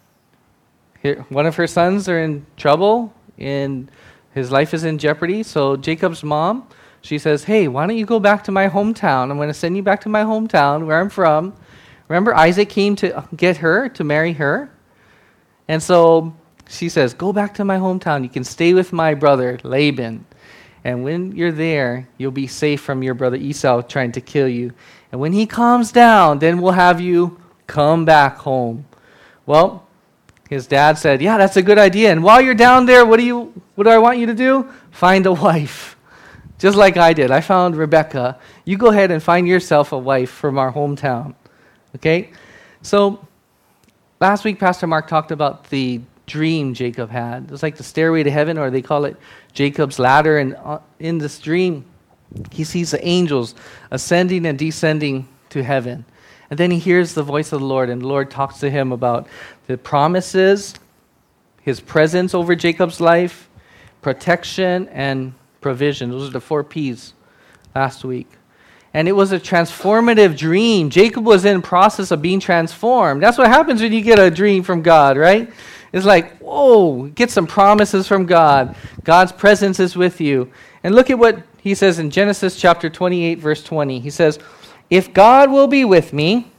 here, 1.00 1.24
one 1.28 1.46
of 1.46 1.56
her 1.56 1.66
sons 1.66 2.08
are 2.08 2.18
in 2.18 2.46
trouble, 2.56 3.12
and 3.38 3.90
his 4.34 4.50
life 4.50 4.74
is 4.74 4.84
in 4.84 4.98
jeopardy. 4.98 5.42
So 5.42 5.76
Jacob's 5.76 6.24
mom, 6.24 6.66
she 7.02 7.18
says, 7.18 7.44
"Hey, 7.44 7.68
why 7.68 7.86
don't 7.86 7.96
you 7.96 8.06
go 8.06 8.18
back 8.18 8.42
to 8.44 8.52
my 8.52 8.68
hometown? 8.68 9.30
I'm 9.30 9.36
going 9.36 9.48
to 9.48 9.54
send 9.54 9.76
you 9.76 9.82
back 9.82 10.00
to 10.02 10.08
my 10.08 10.24
hometown, 10.24 10.86
where 10.86 10.98
I'm 10.98 11.10
from." 11.10 11.54
Remember, 12.08 12.34
Isaac 12.34 12.68
came 12.68 12.96
to 12.96 13.24
get 13.36 13.58
her 13.58 13.88
to 13.90 14.04
marry 14.04 14.32
her, 14.34 14.70
and 15.68 15.82
so 15.82 16.34
she 16.68 16.88
says, 16.88 17.14
Go 17.14 17.32
back 17.32 17.54
to 17.54 17.64
my 17.64 17.78
hometown. 17.78 18.22
You 18.22 18.28
can 18.28 18.44
stay 18.44 18.74
with 18.74 18.92
my 18.92 19.14
brother, 19.14 19.58
Laban. 19.62 20.24
And 20.84 21.02
when 21.02 21.32
you're 21.32 21.52
there, 21.52 22.08
you'll 22.16 22.30
be 22.30 22.46
safe 22.46 22.80
from 22.80 23.02
your 23.02 23.14
brother 23.14 23.36
Esau 23.36 23.82
trying 23.82 24.12
to 24.12 24.20
kill 24.20 24.48
you. 24.48 24.72
And 25.10 25.20
when 25.20 25.32
he 25.32 25.46
calms 25.46 25.90
down, 25.90 26.38
then 26.38 26.60
we'll 26.60 26.72
have 26.72 27.00
you 27.00 27.40
come 27.66 28.04
back 28.04 28.38
home. 28.38 28.86
Well, 29.46 29.86
his 30.48 30.66
dad 30.66 30.98
said, 30.98 31.20
Yeah, 31.20 31.38
that's 31.38 31.56
a 31.56 31.62
good 31.62 31.78
idea. 31.78 32.12
And 32.12 32.22
while 32.22 32.40
you're 32.40 32.54
down 32.54 32.86
there, 32.86 33.04
what 33.04 33.18
do, 33.18 33.24
you, 33.24 33.52
what 33.74 33.84
do 33.84 33.90
I 33.90 33.98
want 33.98 34.18
you 34.18 34.26
to 34.26 34.34
do? 34.34 34.70
Find 34.90 35.26
a 35.26 35.32
wife. 35.32 35.96
Just 36.58 36.76
like 36.76 36.96
I 36.96 37.12
did. 37.12 37.30
I 37.30 37.40
found 37.40 37.76
Rebecca. 37.76 38.38
You 38.64 38.78
go 38.78 38.86
ahead 38.86 39.10
and 39.10 39.22
find 39.22 39.46
yourself 39.46 39.92
a 39.92 39.98
wife 39.98 40.30
from 40.30 40.58
our 40.58 40.72
hometown. 40.72 41.34
Okay? 41.96 42.30
So, 42.82 43.26
last 44.20 44.44
week, 44.44 44.58
Pastor 44.58 44.86
Mark 44.86 45.06
talked 45.06 45.32
about 45.32 45.68
the 45.68 46.00
dream 46.26 46.74
Jacob 46.74 47.10
had. 47.10 47.44
It 47.44 47.50
was 47.50 47.62
like 47.62 47.76
the 47.76 47.82
stairway 47.82 48.22
to 48.22 48.30
heaven, 48.30 48.58
or 48.58 48.70
they 48.70 48.82
call 48.82 49.04
it 49.04 49.16
Jacob's 49.52 49.98
ladder. 49.98 50.38
And 50.38 50.56
uh, 50.56 50.80
in 50.98 51.18
this 51.18 51.38
dream, 51.38 51.84
he 52.52 52.64
sees 52.64 52.90
the 52.90 53.04
angels 53.06 53.54
ascending 53.90 54.46
and 54.46 54.58
descending 54.58 55.28
to 55.50 55.62
heaven. 55.62 56.04
And 56.50 56.58
then 56.58 56.70
he 56.70 56.78
hears 56.78 57.14
the 57.14 57.22
voice 57.22 57.52
of 57.52 57.60
the 57.60 57.66
Lord, 57.66 57.88
and 57.90 58.02
the 58.02 58.06
Lord 58.06 58.30
talks 58.30 58.58
to 58.58 58.70
him 58.70 58.92
about 58.92 59.26
the 59.66 59.76
promises, 59.76 60.74
his 61.62 61.80
presence 61.80 62.34
over 62.34 62.54
Jacob's 62.54 63.00
life, 63.00 63.48
protection, 64.02 64.88
and 64.88 65.34
provision. 65.60 66.10
Those 66.10 66.28
are 66.28 66.32
the 66.32 66.40
four 66.40 66.62
P's 66.62 67.14
last 67.74 68.04
week. 68.04 68.30
And 68.94 69.08
it 69.08 69.12
was 69.12 69.32
a 69.32 69.40
transformative 69.40 70.38
dream. 70.38 70.88
Jacob 70.88 71.26
was 71.26 71.44
in 71.44 71.60
process 71.60 72.10
of 72.12 72.22
being 72.22 72.40
transformed. 72.40 73.22
That's 73.22 73.36
what 73.36 73.48
happens 73.48 73.82
when 73.82 73.92
you 73.92 74.00
get 74.00 74.18
a 74.18 74.30
dream 74.30 74.62
from 74.62 74.82
God, 74.82 75.16
right? 75.16 75.52
It's 75.96 76.04
like, 76.04 76.36
whoa, 76.40 77.04
get 77.06 77.30
some 77.30 77.46
promises 77.46 78.06
from 78.06 78.26
God. 78.26 78.76
God's 79.02 79.32
presence 79.32 79.80
is 79.80 79.96
with 79.96 80.20
you. 80.20 80.52
And 80.84 80.94
look 80.94 81.08
at 81.08 81.18
what 81.18 81.42
he 81.58 81.74
says 81.74 81.98
in 81.98 82.10
Genesis 82.10 82.54
chapter 82.60 82.90
28, 82.90 83.38
verse 83.38 83.64
20. 83.64 84.00
He 84.00 84.10
says, 84.10 84.38
If 84.90 85.14
God 85.14 85.50
will 85.50 85.66
be 85.66 85.86
with 85.86 86.12
me 86.12 86.52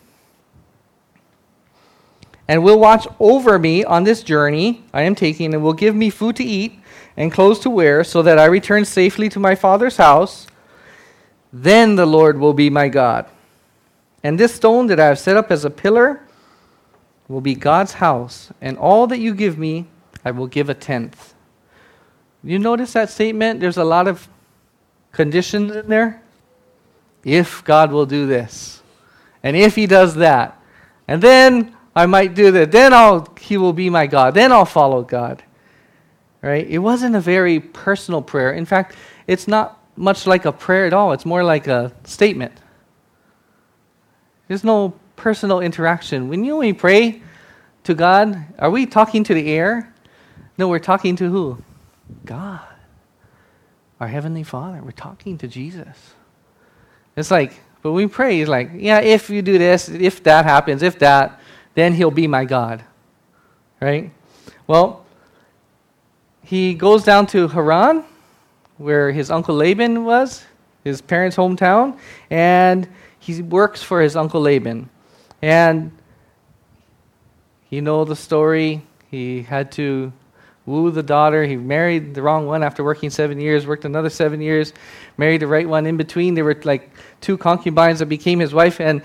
and 2.48 2.64
will 2.64 2.80
watch 2.80 3.08
over 3.20 3.60
me 3.60 3.84
on 3.84 4.06
this 4.06 4.24
journey 4.24 4.84
I 4.92 5.04
am 5.04 5.14
taking, 5.14 5.54
and 5.54 5.62
will 5.62 5.74
give 5.74 5.96
me 5.96 6.10
food 6.10 6.36
to 6.38 6.44
eat 6.44 6.80
and 7.16 7.32
clothes 7.32 7.60
to 7.60 7.70
wear, 7.70 8.04
so 8.04 8.24
that 8.24 8.40
I 8.40 8.46
return 8.46 8.86
safely 8.86 9.30
to 9.30 9.40
my 9.40 9.54
father's 9.54 9.98
house, 9.98 10.48
then 11.54 11.96
the 11.96 12.08
Lord 12.08 12.40
will 12.40 12.54
be 12.54 12.72
my 12.72 12.90
God. 12.90 13.28
And 14.24 14.40
this 14.40 14.56
stone 14.56 14.88
that 14.88 15.00
I 15.00 15.06
have 15.06 15.20
set 15.20 15.38
up 15.38 15.52
as 15.52 15.64
a 15.64 15.70
pillar 15.70 16.27
will 17.28 17.42
be 17.42 17.56
God's 17.56 17.94
house, 17.94 18.52
and 18.62 18.78
all 18.78 19.08
that 19.08 19.20
you 19.20 19.34
give 19.34 19.58
me, 19.58 19.88
I 20.24 20.32
will 20.32 20.48
give 20.48 20.70
a 20.70 20.74
tenth. 20.74 21.34
You 22.44 22.60
notice 22.60 22.94
that 22.94 23.10
statement? 23.10 23.60
There's 23.60 23.78
a 23.78 23.84
lot 23.84 24.08
of 24.08 24.28
conditions 25.12 25.76
in 25.76 25.88
there. 25.88 26.22
If 27.24 27.64
God 27.66 27.92
will 27.92 28.06
do 28.06 28.26
this, 28.26 28.82
and 29.44 29.56
if 29.58 29.76
He 29.76 29.88
does 29.88 30.16
that, 30.16 30.58
and 31.08 31.22
then 31.22 31.76
I 31.96 32.06
might 32.06 32.36
do 32.36 32.52
that, 32.52 32.72
then 32.72 32.94
I'll, 32.94 33.28
He 33.40 33.58
will 33.58 33.74
be 33.74 33.90
my 33.90 34.08
God, 34.08 34.34
then 34.34 34.52
I'll 34.52 34.66
follow 34.66 35.04
God. 35.04 35.44
Right? 36.42 36.68
It 36.68 36.78
wasn't 36.78 37.16
a 37.16 37.20
very 37.20 37.60
personal 37.60 38.22
prayer. 38.22 38.52
In 38.54 38.66
fact, 38.66 38.96
it's 39.26 39.48
not 39.48 39.82
much 39.98 40.28
like 40.28 40.46
a 40.46 40.52
prayer 40.52 40.86
at 40.86 40.94
all, 40.94 41.12
it's 41.12 41.26
more 41.26 41.44
like 41.44 41.68
a 41.68 41.92
statement. 42.06 42.54
There's 44.48 44.64
no 44.64 44.94
personal 45.18 45.60
interaction. 45.60 46.30
When 46.30 46.46
you 46.46 46.56
we 46.56 46.72
pray 46.72 47.22
to 47.84 47.94
God, 47.94 48.46
are 48.58 48.70
we 48.70 48.86
talking 48.86 49.26
to 49.26 49.34
the 49.34 49.52
air? 49.52 49.94
No, 50.58 50.70
we're 50.70 50.80
talking 50.80 51.18
to 51.18 51.30
who? 51.30 51.62
God. 52.24 52.62
our 54.00 54.08
Heavenly 54.08 54.44
Father. 54.44 54.82
We're 54.82 54.92
talking 54.92 55.38
to 55.40 55.48
Jesus. 55.48 56.14
It's 57.18 57.32
like, 57.32 57.60
but 57.82 57.92
we 57.92 58.08
pray, 58.08 58.38
he's 58.40 58.48
like, 58.48 58.72
yeah, 58.76 59.00
if 59.00 59.30
you 59.30 59.42
do 59.42 59.58
this, 59.58 59.90
if 59.90 60.24
that 60.24 60.46
happens, 60.46 60.84
if 60.84 61.00
that, 61.00 61.42
then 61.74 61.94
he'll 61.94 62.12
be 62.12 62.28
my 62.28 62.46
God. 62.46 62.84
Right? 63.82 64.12
Well, 64.68 65.06
he 66.44 66.74
goes 66.74 67.04
down 67.04 67.28
to 67.28 67.48
Haran, 67.48 68.04
where 68.78 69.12
his 69.12 69.32
uncle 69.32 69.56
Laban 69.56 70.06
was, 70.06 70.46
his 70.84 71.02
parents' 71.02 71.36
hometown, 71.36 71.98
and 72.30 72.88
he 73.20 73.42
works 73.42 73.82
for 73.82 74.02
his 74.02 74.16
uncle 74.16 74.42
Laban. 74.42 74.90
And 75.42 75.92
you 77.70 77.82
know 77.82 78.06
the 78.06 78.16
story. 78.16 78.82
He 79.10 79.42
had 79.42 79.72
to 79.74 80.12
woo 80.66 80.92
the 80.92 81.02
daughter. 81.02 81.46
He 81.46 81.56
married 81.56 82.14
the 82.14 82.22
wrong 82.22 82.46
one 82.46 82.62
after 82.62 82.84
working 82.84 83.10
seven 83.10 83.40
years, 83.40 83.66
worked 83.66 83.86
another 83.86 84.10
seven 84.10 84.42
years, 84.42 84.74
married 85.18 85.42
the 85.42 85.48
right 85.48 85.68
one 85.68 85.86
in 85.86 85.98
between. 85.98 86.34
There 86.34 86.44
were 86.44 86.60
like 86.64 86.92
two 87.22 87.38
concubines 87.38 88.00
that 88.00 88.08
became 88.08 88.40
his 88.40 88.54
wife, 88.54 88.80
and 88.80 89.02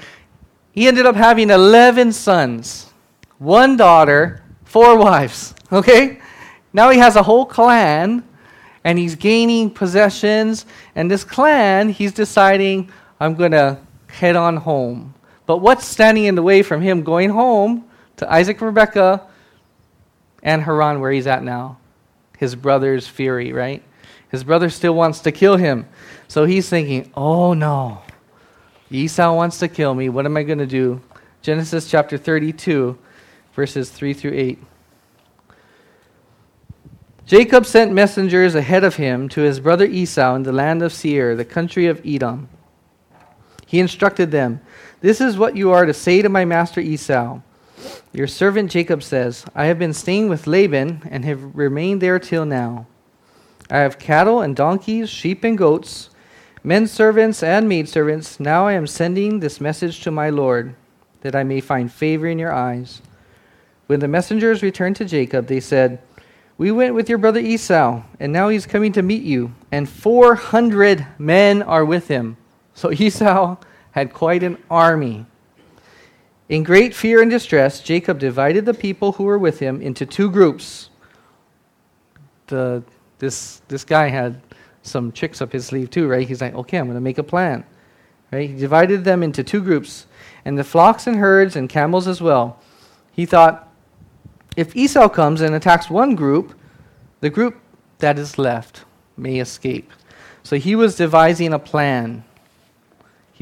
he 0.72 0.88
ended 0.88 1.06
up 1.06 1.14
having 1.14 1.50
11 1.50 2.12
sons, 2.12 2.90
one 3.38 3.76
daughter, 3.76 4.42
four 4.64 4.98
wives. 4.98 5.54
Okay? 5.72 6.20
Now 6.74 6.90
he 6.90 6.98
has 6.98 7.16
a 7.16 7.22
whole 7.22 7.46
clan, 7.46 8.22
and 8.84 8.98
he's 8.98 9.14
gaining 9.14 9.70
possessions, 9.70 10.66
and 10.94 11.10
this 11.10 11.24
clan, 11.24 11.88
he's 11.88 12.12
deciding, 12.12 12.90
I'm 13.18 13.34
going 13.34 13.52
to 13.52 13.78
head 14.08 14.36
on 14.36 14.58
home. 14.58 15.14
But 15.52 15.58
what's 15.58 15.84
standing 15.84 16.24
in 16.24 16.34
the 16.34 16.42
way 16.42 16.62
from 16.62 16.80
him 16.80 17.02
going 17.02 17.28
home 17.28 17.84
to 18.16 18.32
Isaac 18.32 18.56
and 18.62 18.68
Rebekah? 18.68 19.20
and 20.42 20.62
Haran, 20.62 20.98
where 21.00 21.12
he's 21.12 21.26
at 21.26 21.44
now. 21.44 21.76
His 22.38 22.54
brother's 22.54 23.06
fury, 23.06 23.52
right? 23.52 23.82
His 24.30 24.44
brother 24.44 24.70
still 24.70 24.94
wants 24.94 25.20
to 25.20 25.30
kill 25.30 25.58
him. 25.58 25.86
So 26.26 26.46
he's 26.46 26.70
thinking, 26.70 27.12
oh 27.14 27.52
no, 27.52 28.00
Esau 28.90 29.36
wants 29.36 29.58
to 29.58 29.68
kill 29.68 29.94
me. 29.94 30.08
What 30.08 30.24
am 30.24 30.38
I 30.38 30.42
going 30.42 30.56
to 30.56 30.66
do? 30.66 31.02
Genesis 31.42 31.90
chapter 31.90 32.16
32, 32.16 32.96
verses 33.52 33.90
3 33.90 34.14
through 34.14 34.32
8. 34.32 34.58
Jacob 37.26 37.66
sent 37.66 37.92
messengers 37.92 38.54
ahead 38.54 38.84
of 38.84 38.96
him 38.96 39.28
to 39.28 39.42
his 39.42 39.60
brother 39.60 39.84
Esau 39.84 40.34
in 40.34 40.44
the 40.44 40.50
land 40.50 40.80
of 40.80 40.94
Seir, 40.94 41.36
the 41.36 41.44
country 41.44 41.88
of 41.88 42.00
Edom. 42.06 42.48
He 43.72 43.80
instructed 43.80 44.30
them, 44.30 44.60
This 45.02 45.20
is 45.20 45.36
what 45.36 45.56
you 45.56 45.72
are 45.72 45.84
to 45.84 45.92
say 45.92 46.22
to 46.22 46.28
my 46.28 46.44
master 46.44 46.80
Esau. 46.80 47.40
Your 48.12 48.28
servant 48.28 48.70
Jacob 48.70 49.02
says, 49.02 49.44
I 49.52 49.64
have 49.64 49.76
been 49.76 49.92
staying 49.92 50.28
with 50.28 50.46
Laban 50.46 51.02
and 51.10 51.24
have 51.24 51.56
remained 51.56 52.00
there 52.00 52.20
till 52.20 52.46
now. 52.46 52.86
I 53.68 53.78
have 53.78 53.98
cattle 53.98 54.42
and 54.42 54.54
donkeys, 54.54 55.10
sheep 55.10 55.42
and 55.42 55.58
goats, 55.58 56.10
men 56.62 56.86
servants 56.86 57.42
and 57.42 57.68
maid 57.68 57.88
servants. 57.88 58.38
Now 58.38 58.68
I 58.68 58.74
am 58.74 58.86
sending 58.86 59.40
this 59.40 59.60
message 59.60 60.02
to 60.02 60.12
my 60.12 60.30
Lord, 60.30 60.76
that 61.22 61.34
I 61.34 61.42
may 61.42 61.60
find 61.60 61.92
favor 61.92 62.28
in 62.28 62.38
your 62.38 62.52
eyes. 62.52 63.02
When 63.88 63.98
the 63.98 64.06
messengers 64.06 64.62
returned 64.62 64.94
to 64.96 65.04
Jacob, 65.04 65.48
they 65.48 65.58
said, 65.58 66.00
We 66.58 66.70
went 66.70 66.94
with 66.94 67.08
your 67.08 67.18
brother 67.18 67.40
Esau, 67.40 68.02
and 68.20 68.32
now 68.32 68.50
he's 68.50 68.66
coming 68.66 68.92
to 68.92 69.02
meet 69.02 69.24
you, 69.24 69.52
and 69.72 69.88
400 69.88 71.04
men 71.18 71.60
are 71.60 71.84
with 71.84 72.06
him. 72.06 72.36
So 72.74 72.92
Esau 72.92 73.56
had 73.92 74.12
quite 74.12 74.42
an 74.42 74.58
army. 74.70 75.24
In 76.48 76.62
great 76.64 76.94
fear 76.94 77.22
and 77.22 77.30
distress, 77.30 77.80
Jacob 77.80 78.18
divided 78.18 78.66
the 78.66 78.74
people 78.74 79.12
who 79.12 79.24
were 79.24 79.38
with 79.38 79.58
him 79.58 79.80
into 79.80 80.04
two 80.04 80.30
groups. 80.30 80.90
The, 82.48 82.82
this, 83.18 83.62
this 83.68 83.84
guy 83.84 84.08
had 84.08 84.42
some 84.82 85.12
tricks 85.12 85.40
up 85.40 85.52
his 85.52 85.66
sleeve 85.66 85.88
too, 85.90 86.08
right? 86.08 86.26
He's 86.26 86.40
like, 86.40 86.54
okay, 86.54 86.78
I'm 86.78 86.86
going 86.86 86.96
to 86.96 87.00
make 87.00 87.18
a 87.18 87.22
plan. 87.22 87.64
Right? 88.32 88.50
He 88.50 88.56
divided 88.56 89.04
them 89.04 89.22
into 89.22 89.44
two 89.44 89.62
groups, 89.62 90.06
and 90.44 90.58
the 90.58 90.64
flocks 90.64 91.06
and 91.06 91.16
herds 91.16 91.54
and 91.54 91.68
camels 91.68 92.08
as 92.08 92.20
well. 92.20 92.60
He 93.12 93.26
thought, 93.26 93.68
if 94.56 94.74
Esau 94.74 95.08
comes 95.08 95.40
and 95.40 95.54
attacks 95.54 95.88
one 95.88 96.14
group, 96.14 96.58
the 97.20 97.30
group 97.30 97.60
that 97.98 98.18
is 98.18 98.38
left 98.38 98.84
may 99.16 99.38
escape. 99.38 99.90
So 100.42 100.56
he 100.56 100.74
was 100.74 100.96
devising 100.96 101.52
a 101.52 101.58
plan. 101.58 102.24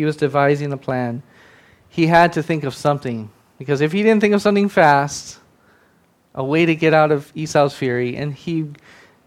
He 0.01 0.07
was 0.07 0.17
devising 0.17 0.73
a 0.73 0.79
plan 0.79 1.23
he 1.91 2.07
had 2.07 2.33
to 2.33 2.43
think 2.43 2.65
of 2.65 2.75
something. 2.75 3.31
Because 3.59 3.83
if 3.83 3.93
he 3.93 4.03
didn't 4.03 4.23
think 4.23 4.33
of 4.33 4.41
something 4.41 4.71
fast, 4.71 5.39
a 6.35 6.43
way 6.43 6.65
to 6.65 6.75
get 6.75 6.95
out 6.95 7.13
of 7.13 7.31
Esau's 7.35 7.75
fury, 7.75 8.17
and 8.17 8.33
he 8.33 8.71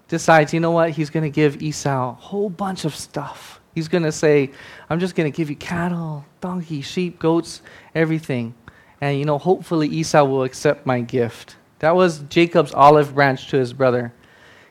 decides, 0.08 0.54
you 0.54 0.60
know 0.60 0.72
what, 0.72 0.92
he's 0.92 1.12
going 1.12 1.24
to 1.24 1.30
give 1.30 1.62
Esau 1.62 2.10
a 2.10 2.14
whole 2.14 2.50
bunch 2.50 2.86
of 2.86 2.96
stuff. 2.96 3.60
He's 3.76 3.88
going 3.88 4.04
to 4.04 4.12
say, 4.12 4.50
I'm 4.90 5.00
just 5.00 5.14
going 5.14 5.32
to 5.32 5.36
give 5.36 5.50
you 5.50 5.56
cattle, 5.56 6.26
donkey, 6.42 6.82
sheep, 6.82 7.20
goats, 7.20 7.62
everything. 7.94 8.56
And, 9.02 9.20
you 9.20 9.26
know, 9.26 9.38
hopefully 9.38 9.90
Esau 9.90 10.24
will 10.24 10.44
accept 10.44 10.86
my 10.86 11.02
gift. 11.02 11.58
That 11.80 11.96
was 11.96 12.20
Jacob's 12.30 12.74
olive 12.74 13.14
branch 13.14 13.50
to 13.50 13.58
his 13.58 13.74
brother. 13.74 14.14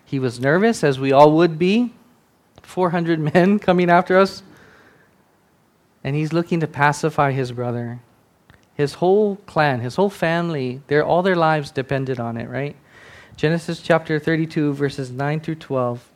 He 0.05 0.19
was 0.19 0.41
nervous, 0.41 0.83
as 0.83 0.99
we 0.99 1.13
all 1.13 1.33
would 1.37 1.59
be. 1.59 1.93
400 2.63 3.21
men 3.35 3.59
coming 3.59 3.91
after 3.91 4.19
us 4.19 4.43
and 6.05 6.17
he's 6.17 6.33
looking 6.33 6.61
to 6.61 6.67
pacify 6.67 7.33
his 7.33 7.53
brother. 7.53 8.01
His 8.75 8.95
whole 8.95 9.37
clan, 9.47 9.81
his 9.81 9.97
whole 9.97 10.11
family, 10.11 10.81
their, 10.87 11.05
all 11.05 11.23
their 11.23 11.37
lives 11.37 11.71
depended 11.71 12.19
on 12.19 12.37
it, 12.37 12.49
right? 12.49 12.77
Genesis 13.37 13.81
chapter 13.81 14.19
32, 14.19 14.73
verses 14.75 15.11
9 15.11 15.41
through 15.41 15.57
12. 15.57 16.09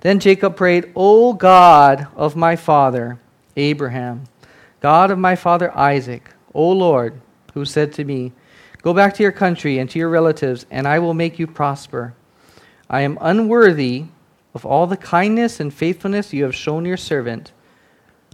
Then 0.00 0.20
Jacob 0.20 0.56
prayed, 0.56 0.92
O 0.94 1.32
God 1.32 2.06
of 2.16 2.36
my 2.36 2.56
father 2.56 3.18
Abraham, 3.56 4.24
God 4.80 5.10
of 5.10 5.18
my 5.18 5.34
father 5.34 5.76
Isaac, 5.76 6.30
O 6.54 6.70
Lord, 6.70 7.20
who 7.54 7.64
said 7.64 7.92
to 7.94 8.04
me, 8.04 8.32
Go 8.82 8.94
back 8.94 9.14
to 9.14 9.22
your 9.22 9.32
country 9.32 9.78
and 9.78 9.90
to 9.90 9.98
your 9.98 10.08
relatives, 10.08 10.64
and 10.70 10.86
I 10.86 11.00
will 11.00 11.14
make 11.14 11.38
you 11.38 11.46
prosper. 11.46 12.14
I 12.88 13.00
am 13.00 13.18
unworthy 13.20 14.04
of 14.54 14.64
all 14.64 14.86
the 14.86 14.96
kindness 14.96 15.60
and 15.60 15.74
faithfulness 15.74 16.32
you 16.32 16.44
have 16.44 16.54
shown 16.54 16.84
your 16.84 16.96
servant. 16.96 17.52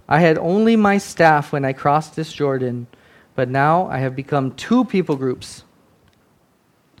I 0.07 0.19
had 0.19 0.37
only 0.37 0.75
my 0.75 0.97
staff 0.97 1.51
when 1.51 1.65
I 1.65 1.73
crossed 1.73 2.15
this 2.15 2.31
Jordan, 2.31 2.87
but 3.33 3.49
now 3.49 3.87
I 3.87 3.97
have 3.97 4.15
become 4.15 4.51
two 4.51 4.85
people 4.85 5.15
groups. 5.15 5.63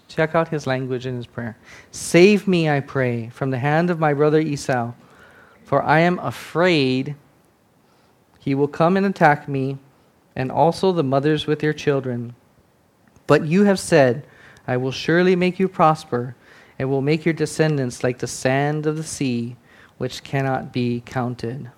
Check 0.07 0.33
out 0.33 0.47
his 0.47 0.65
language 0.65 1.05
in 1.05 1.15
his 1.15 1.27
prayer. 1.27 1.57
Save 1.91 2.47
me, 2.47 2.69
I 2.69 2.79
pray, 2.79 3.29
from 3.29 3.51
the 3.51 3.59
hand 3.59 3.89
of 3.89 3.99
my 3.99 4.13
brother 4.13 4.39
Esau, 4.39 4.93
for 5.63 5.83
I 5.83 5.99
am 5.99 6.19
afraid 6.19 7.15
he 8.39 8.55
will 8.55 8.67
come 8.67 8.97
and 8.97 9.05
attack 9.05 9.47
me, 9.47 9.77
and 10.35 10.51
also 10.51 10.91
the 10.91 11.03
mothers 11.03 11.47
with 11.47 11.59
their 11.59 11.73
children. 11.73 12.35
But 13.27 13.45
you 13.45 13.63
have 13.63 13.79
said, 13.79 14.27
I 14.67 14.77
will 14.77 14.91
surely 14.91 15.35
make 15.35 15.59
you 15.59 15.67
prosper, 15.67 16.35
and 16.77 16.89
will 16.89 17.01
make 17.01 17.25
your 17.25 17.33
descendants 17.33 18.03
like 18.03 18.19
the 18.19 18.27
sand 18.27 18.85
of 18.85 18.97
the 18.97 19.03
sea, 19.03 19.55
which 19.97 20.23
cannot 20.23 20.73
be 20.73 21.01
counted. 21.05 21.71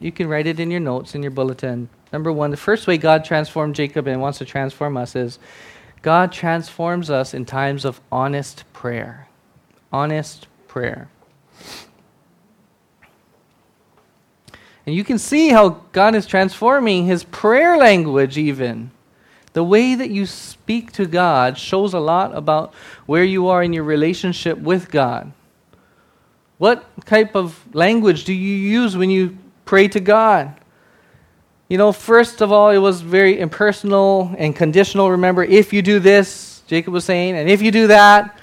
You 0.00 0.12
can 0.12 0.28
write 0.28 0.46
it 0.46 0.60
in 0.60 0.70
your 0.70 0.80
notes, 0.80 1.14
in 1.14 1.22
your 1.22 1.30
bulletin. 1.30 1.88
Number 2.12 2.32
one, 2.32 2.50
the 2.50 2.56
first 2.56 2.86
way 2.86 2.98
God 2.98 3.24
transformed 3.24 3.74
Jacob 3.74 4.06
and 4.06 4.20
wants 4.20 4.38
to 4.38 4.44
transform 4.44 4.96
us 4.96 5.16
is 5.16 5.38
God 6.02 6.32
transforms 6.32 7.10
us 7.10 7.34
in 7.34 7.44
times 7.44 7.84
of 7.84 8.00
honest 8.12 8.64
prayer. 8.72 9.28
Honest 9.92 10.46
prayer. 10.68 11.08
And 14.86 14.94
you 14.94 15.02
can 15.02 15.18
see 15.18 15.48
how 15.48 15.80
God 15.92 16.14
is 16.14 16.26
transforming 16.26 17.06
his 17.06 17.24
prayer 17.24 17.76
language, 17.76 18.36
even. 18.36 18.90
The 19.54 19.64
way 19.64 19.94
that 19.94 20.10
you 20.10 20.26
speak 20.26 20.92
to 20.92 21.06
God 21.06 21.56
shows 21.56 21.94
a 21.94 22.00
lot 22.00 22.36
about 22.36 22.74
where 23.06 23.24
you 23.24 23.48
are 23.48 23.62
in 23.62 23.72
your 23.72 23.84
relationship 23.84 24.58
with 24.58 24.90
God. 24.90 25.32
What 26.58 26.84
type 27.06 27.34
of 27.34 27.64
language 27.74 28.24
do 28.24 28.32
you 28.32 28.56
use 28.56 28.96
when 28.96 29.10
you 29.10 29.38
pray 29.64 29.88
to 29.88 30.00
God. 30.00 30.60
You 31.68 31.78
know, 31.78 31.92
first 31.92 32.40
of 32.40 32.52
all, 32.52 32.70
it 32.70 32.78
was 32.78 33.00
very 33.00 33.40
impersonal 33.40 34.34
and 34.38 34.54
conditional. 34.54 35.10
Remember, 35.10 35.42
if 35.42 35.72
you 35.72 35.82
do 35.82 35.98
this, 35.98 36.62
Jacob 36.66 36.92
was 36.92 37.04
saying, 37.04 37.36
and 37.36 37.48
if 37.48 37.62
you 37.62 37.70
do 37.70 37.86
that, 37.88 38.38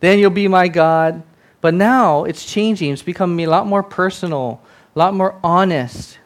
then 0.00 0.18
you'll 0.18 0.30
be 0.30 0.48
my 0.48 0.68
God. 0.68 1.22
But 1.60 1.74
now 1.74 2.24
it's 2.24 2.44
changing. 2.44 2.92
It's 2.92 3.02
becoming 3.02 3.46
a 3.46 3.50
lot 3.50 3.66
more 3.66 3.82
personal, 3.82 4.60
a 4.94 4.98
lot 4.98 5.14
more 5.14 5.38
honest. 5.44 6.18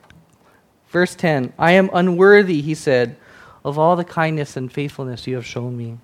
Verse 0.88 1.14
10 1.14 1.52
I 1.58 1.72
am 1.72 1.90
unworthy, 1.92 2.62
he 2.62 2.74
said, 2.74 3.16
of 3.64 3.78
all 3.78 3.96
the 3.96 4.04
kindness 4.04 4.56
and 4.56 4.72
faithfulness 4.72 5.26
you 5.26 5.34
have 5.34 5.46
shown 5.46 5.76
me. 5.76 5.98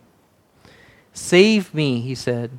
Save 1.15 1.73
me, 1.75 2.01
he 2.01 2.15
said. 2.15 2.51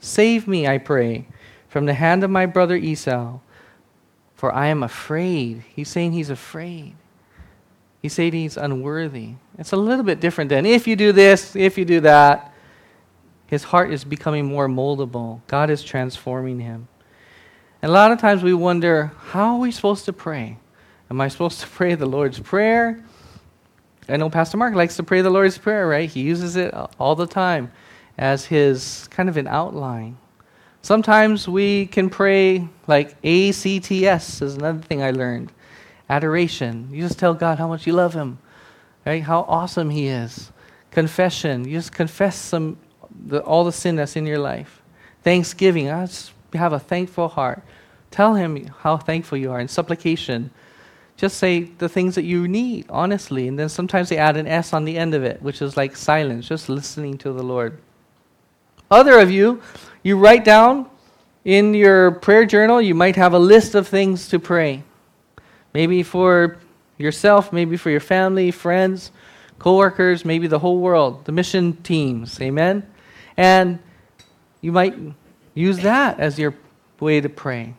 Save 0.00 0.48
me, 0.48 0.66
I 0.66 0.78
pray, 0.78 1.26
from 1.68 1.86
the 1.86 1.94
hand 1.94 2.24
of 2.24 2.30
my 2.30 2.46
brother 2.46 2.76
Esau 2.76 3.38
for 4.36 4.54
I 4.54 4.68
am 4.68 4.82
afraid. 4.82 5.64
He's 5.74 5.88
saying 5.88 6.12
he's 6.12 6.30
afraid. 6.30 6.94
He's 8.02 8.12
saying 8.12 8.34
he's 8.34 8.56
unworthy. 8.56 9.30
It's 9.58 9.72
a 9.72 9.76
little 9.76 10.04
bit 10.04 10.20
different 10.20 10.50
than 10.50 10.66
if 10.66 10.86
you 10.86 10.94
do 10.94 11.10
this, 11.12 11.56
if 11.56 11.76
you 11.76 11.84
do 11.84 12.00
that. 12.00 12.52
His 13.46 13.64
heart 13.64 13.92
is 13.92 14.04
becoming 14.04 14.44
more 14.44 14.68
moldable. 14.68 15.40
God 15.46 15.70
is 15.70 15.82
transforming 15.82 16.60
him. 16.60 16.88
And 17.80 17.90
a 17.90 17.92
lot 17.92 18.12
of 18.12 18.18
times 18.18 18.42
we 18.42 18.54
wonder, 18.54 19.12
how 19.28 19.54
are 19.54 19.58
we 19.58 19.70
supposed 19.70 20.04
to 20.06 20.12
pray? 20.12 20.58
Am 21.10 21.20
I 21.20 21.28
supposed 21.28 21.60
to 21.60 21.66
pray 21.78 21.94
the 21.94 22.06
Lord's 22.06 22.38
Prayer? 22.38 23.02
I 24.08 24.16
know 24.16 24.30
Pastor 24.30 24.56
Mark 24.56 24.74
likes 24.74 24.96
to 24.96 25.02
pray 25.02 25.22
the 25.22 25.30
Lord's 25.30 25.58
Prayer, 25.58 25.88
right? 25.88 26.08
He 26.08 26.20
uses 26.20 26.56
it 26.56 26.72
all 26.98 27.16
the 27.16 27.26
time 27.26 27.72
as 28.18 28.44
his 28.44 29.08
kind 29.10 29.28
of 29.28 29.36
an 29.36 29.46
outline. 29.46 30.16
Sometimes 30.86 31.48
we 31.48 31.86
can 31.86 32.08
pray 32.08 32.68
like 32.86 33.16
ACTS 33.24 34.40
is 34.40 34.54
another 34.54 34.78
thing 34.78 35.02
I 35.02 35.10
learned. 35.10 35.50
Adoration. 36.08 36.88
You 36.92 37.02
just 37.02 37.18
tell 37.18 37.34
God 37.34 37.58
how 37.58 37.66
much 37.66 37.88
you 37.88 37.92
love 37.92 38.14
him, 38.14 38.38
right? 39.04 39.20
How 39.20 39.40
awesome 39.48 39.90
he 39.90 40.06
is. 40.06 40.52
Confession. 40.92 41.64
You 41.64 41.72
just 41.72 41.90
confess 41.90 42.36
some 42.36 42.78
the, 43.26 43.40
all 43.40 43.64
the 43.64 43.72
sin 43.72 43.96
that's 43.96 44.14
in 44.14 44.26
your 44.26 44.38
life. 44.38 44.80
Thanksgiving. 45.24 45.90
I 45.90 46.06
just 46.06 46.30
have 46.54 46.72
a 46.72 46.78
thankful 46.78 47.26
heart. 47.26 47.64
Tell 48.12 48.36
him 48.36 48.66
how 48.66 48.96
thankful 48.96 49.38
you 49.38 49.50
are. 49.50 49.58
In 49.58 49.66
supplication, 49.66 50.52
just 51.16 51.38
say 51.38 51.64
the 51.64 51.88
things 51.88 52.14
that 52.14 52.22
you 52.22 52.46
need, 52.46 52.86
honestly. 52.90 53.48
And 53.48 53.58
then 53.58 53.70
sometimes 53.70 54.08
they 54.08 54.18
add 54.18 54.36
an 54.36 54.46
S 54.46 54.72
on 54.72 54.84
the 54.84 54.96
end 54.96 55.14
of 55.14 55.24
it, 55.24 55.42
which 55.42 55.60
is 55.62 55.76
like 55.76 55.96
silence, 55.96 56.46
just 56.46 56.68
listening 56.68 57.18
to 57.18 57.32
the 57.32 57.42
Lord. 57.42 57.76
Other 58.88 59.18
of 59.18 59.32
you, 59.32 59.60
you 60.06 60.16
write 60.16 60.44
down 60.44 60.88
in 61.44 61.74
your 61.74 62.12
prayer 62.12 62.46
journal, 62.46 62.80
you 62.80 62.94
might 62.94 63.16
have 63.16 63.32
a 63.32 63.38
list 63.40 63.74
of 63.74 63.88
things 63.88 64.28
to 64.28 64.38
pray. 64.38 64.84
Maybe 65.74 66.04
for 66.04 66.58
yourself, 66.96 67.52
maybe 67.52 67.76
for 67.76 67.90
your 67.90 67.98
family, 67.98 68.52
friends, 68.52 69.10
coworkers, 69.58 70.24
maybe 70.24 70.46
the 70.46 70.60
whole 70.60 70.78
world, 70.78 71.24
the 71.24 71.32
mission 71.32 71.72
teams. 71.82 72.40
Amen? 72.40 72.88
And 73.36 73.80
you 74.60 74.70
might 74.70 74.94
use 75.54 75.80
that 75.80 76.20
as 76.20 76.38
your 76.38 76.54
way 77.00 77.20
to 77.20 77.28
pray. 77.28 77.74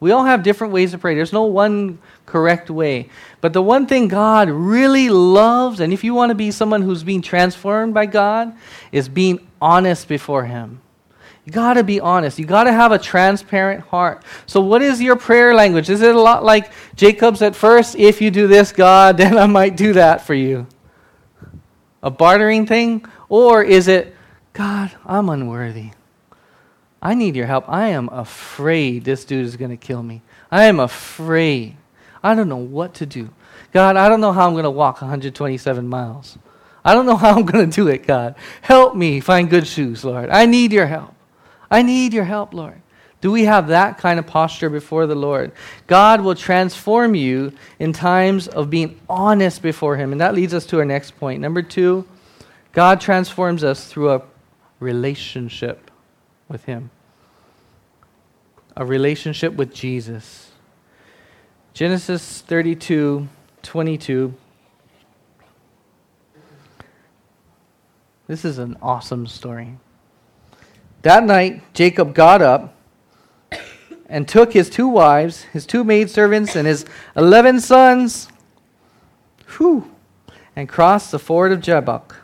We 0.00 0.10
all 0.10 0.24
have 0.24 0.42
different 0.42 0.72
ways 0.72 0.90
to 0.90 0.98
pray. 0.98 1.14
There's 1.14 1.32
no 1.32 1.44
one 1.44 2.00
correct 2.26 2.68
way. 2.68 3.10
But 3.40 3.52
the 3.52 3.62
one 3.62 3.86
thing 3.86 4.08
God 4.08 4.50
really 4.50 5.08
loves, 5.08 5.78
and 5.78 5.92
if 5.92 6.02
you 6.02 6.14
want 6.14 6.30
to 6.30 6.34
be 6.34 6.50
someone 6.50 6.82
who's 6.82 7.04
being 7.04 7.22
transformed 7.22 7.94
by 7.94 8.06
God, 8.06 8.56
is 8.90 9.08
being 9.08 9.46
honest 9.60 10.08
before 10.08 10.46
Him. 10.46 10.80
You 11.50 11.54
got 11.54 11.74
to 11.74 11.82
be 11.82 11.98
honest. 11.98 12.38
You 12.38 12.44
got 12.44 12.64
to 12.64 12.72
have 12.72 12.92
a 12.92 12.98
transparent 12.98 13.80
heart. 13.80 14.22
So, 14.46 14.60
what 14.60 14.82
is 14.82 15.02
your 15.02 15.16
prayer 15.16 15.52
language? 15.52 15.90
Is 15.90 16.00
it 16.00 16.14
a 16.14 16.20
lot 16.20 16.44
like 16.44 16.70
Jacob's 16.94 17.42
at 17.42 17.56
first? 17.56 17.96
If 17.96 18.20
you 18.20 18.30
do 18.30 18.46
this, 18.46 18.70
God, 18.70 19.16
then 19.16 19.36
I 19.36 19.46
might 19.46 19.76
do 19.76 19.94
that 19.94 20.24
for 20.24 20.32
you. 20.32 20.68
A 22.04 22.10
bartering 22.10 22.66
thing? 22.66 23.04
Or 23.28 23.64
is 23.64 23.88
it, 23.88 24.14
God, 24.52 24.92
I'm 25.04 25.28
unworthy. 25.28 25.90
I 27.02 27.14
need 27.14 27.34
your 27.34 27.46
help. 27.46 27.64
I 27.68 27.88
am 27.88 28.08
afraid 28.10 29.02
this 29.02 29.24
dude 29.24 29.44
is 29.44 29.56
going 29.56 29.72
to 29.72 29.76
kill 29.76 30.04
me. 30.04 30.22
I 30.52 30.66
am 30.66 30.78
afraid. 30.78 31.76
I 32.22 32.36
don't 32.36 32.48
know 32.48 32.58
what 32.58 32.94
to 32.94 33.06
do. 33.06 33.28
God, 33.72 33.96
I 33.96 34.08
don't 34.08 34.20
know 34.20 34.32
how 34.32 34.46
I'm 34.46 34.52
going 34.52 34.62
to 34.62 34.70
walk 34.70 35.02
127 35.02 35.88
miles. 35.88 36.38
I 36.84 36.94
don't 36.94 37.06
know 37.06 37.16
how 37.16 37.34
I'm 37.34 37.44
going 37.44 37.68
to 37.68 37.74
do 37.74 37.88
it, 37.88 38.06
God. 38.06 38.36
Help 38.62 38.94
me 38.94 39.18
find 39.18 39.50
good 39.50 39.66
shoes, 39.66 40.04
Lord. 40.04 40.30
I 40.30 40.46
need 40.46 40.72
your 40.72 40.86
help. 40.86 41.16
I 41.70 41.82
need 41.82 42.12
your 42.12 42.24
help, 42.24 42.52
Lord. 42.52 42.80
Do 43.20 43.30
we 43.30 43.44
have 43.44 43.68
that 43.68 43.98
kind 43.98 44.18
of 44.18 44.26
posture 44.26 44.70
before 44.70 45.06
the 45.06 45.14
Lord? 45.14 45.52
God 45.86 46.22
will 46.22 46.34
transform 46.34 47.14
you 47.14 47.52
in 47.78 47.92
times 47.92 48.48
of 48.48 48.70
being 48.70 48.98
honest 49.08 49.60
before 49.60 49.96
Him. 49.96 50.12
And 50.12 50.20
that 50.20 50.34
leads 50.34 50.54
us 50.54 50.64
to 50.66 50.78
our 50.78 50.84
next 50.84 51.18
point. 51.18 51.40
Number 51.40 51.62
two, 51.62 52.06
God 52.72 53.00
transforms 53.00 53.62
us 53.62 53.86
through 53.86 54.10
a 54.10 54.22
relationship 54.78 55.90
with 56.48 56.64
Him, 56.64 56.90
a 58.76 58.84
relationship 58.84 59.54
with 59.54 59.74
Jesus. 59.74 60.50
Genesis 61.74 62.40
32 62.40 63.28
22. 63.62 64.34
This 68.26 68.44
is 68.44 68.58
an 68.58 68.78
awesome 68.80 69.26
story. 69.26 69.76
That 71.02 71.24
night, 71.24 71.62
Jacob 71.72 72.14
got 72.14 72.42
up 72.42 72.74
and 74.06 74.28
took 74.28 74.52
his 74.52 74.68
two 74.68 74.88
wives, 74.88 75.42
his 75.44 75.64
two 75.64 75.84
maidservants, 75.84 76.56
and 76.56 76.66
his 76.66 76.84
eleven 77.16 77.60
sons, 77.60 78.28
whew, 79.56 79.90
and 80.54 80.68
crossed 80.68 81.10
the 81.10 81.18
ford 81.18 81.52
of 81.52 81.60
Jabbok. 81.60 82.16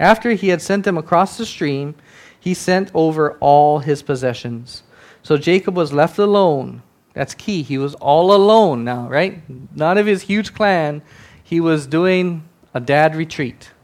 After 0.00 0.32
he 0.32 0.48
had 0.48 0.62
sent 0.62 0.84
them 0.84 0.98
across 0.98 1.36
the 1.36 1.46
stream, 1.46 1.94
he 2.38 2.54
sent 2.54 2.90
over 2.94 3.32
all 3.34 3.80
his 3.80 4.02
possessions. 4.02 4.82
So 5.22 5.36
Jacob 5.36 5.76
was 5.76 5.92
left 5.92 6.18
alone. 6.18 6.82
That's 7.14 7.34
key. 7.34 7.62
He 7.62 7.78
was 7.78 7.94
all 7.96 8.32
alone 8.32 8.84
now, 8.84 9.08
right? 9.08 9.42
None 9.74 9.98
of 9.98 10.06
his 10.06 10.22
huge 10.22 10.54
clan. 10.54 11.02
He 11.42 11.60
was 11.60 11.86
doing 11.86 12.48
a 12.74 12.80
dad 12.80 13.14
retreat. 13.14 13.70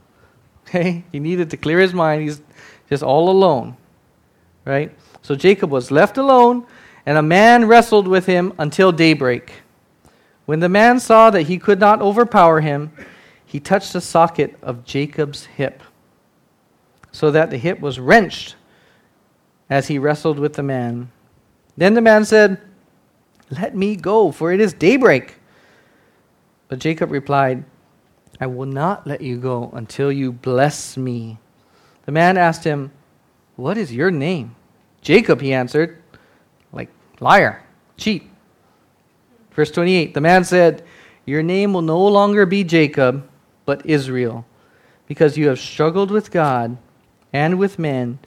Okay? 0.66 1.04
He 1.12 1.20
needed 1.20 1.50
to 1.50 1.56
clear 1.58 1.78
his 1.78 1.92
mind. 1.92 2.22
He's 2.22 2.40
just 2.88 3.02
all 3.02 3.28
alone. 3.28 3.76
Right? 4.64 4.96
So 5.22 5.34
Jacob 5.34 5.70
was 5.70 5.90
left 5.90 6.16
alone, 6.16 6.66
and 7.06 7.18
a 7.18 7.22
man 7.22 7.66
wrestled 7.66 8.08
with 8.08 8.26
him 8.26 8.52
until 8.58 8.92
daybreak. 8.92 9.52
When 10.46 10.60
the 10.60 10.68
man 10.68 11.00
saw 11.00 11.30
that 11.30 11.42
he 11.42 11.58
could 11.58 11.80
not 11.80 12.02
overpower 12.02 12.60
him, 12.60 12.92
he 13.44 13.60
touched 13.60 13.92
the 13.92 14.00
socket 14.00 14.56
of 14.62 14.84
Jacob's 14.84 15.46
hip 15.46 15.82
so 17.12 17.30
that 17.30 17.50
the 17.50 17.56
hip 17.56 17.80
was 17.80 18.00
wrenched 18.00 18.56
as 19.70 19.88
he 19.88 19.98
wrestled 19.98 20.38
with 20.38 20.54
the 20.54 20.62
man. 20.62 21.10
Then 21.76 21.94
the 21.94 22.00
man 22.00 22.24
said, 22.24 22.60
Let 23.50 23.76
me 23.76 23.96
go, 23.96 24.32
for 24.32 24.52
it 24.52 24.60
is 24.60 24.72
daybreak. 24.72 25.36
But 26.68 26.80
Jacob 26.80 27.10
replied, 27.10 27.64
I 28.40 28.46
will 28.46 28.66
not 28.66 29.06
let 29.06 29.20
you 29.20 29.36
go 29.36 29.70
until 29.74 30.10
you 30.10 30.32
bless 30.32 30.96
me. 30.96 31.38
The 32.06 32.12
man 32.12 32.36
asked 32.36 32.64
him, 32.64 32.90
What 33.56 33.78
is 33.78 33.92
your 33.92 34.10
name? 34.10 34.56
Jacob, 35.00 35.40
he 35.40 35.52
answered, 35.52 36.02
like 36.72 36.88
liar, 37.20 37.62
cheat. 37.96 38.28
Verse 39.52 39.70
28 39.70 40.14
The 40.14 40.20
man 40.20 40.44
said, 40.44 40.82
Your 41.24 41.42
name 41.42 41.72
will 41.72 41.82
no 41.82 42.04
longer 42.06 42.46
be 42.46 42.64
Jacob, 42.64 43.28
but 43.64 43.84
Israel, 43.86 44.44
because 45.06 45.38
you 45.38 45.48
have 45.48 45.58
struggled 45.58 46.10
with 46.10 46.30
God 46.30 46.76
and 47.32 47.58
with 47.58 47.78
men 47.78 48.18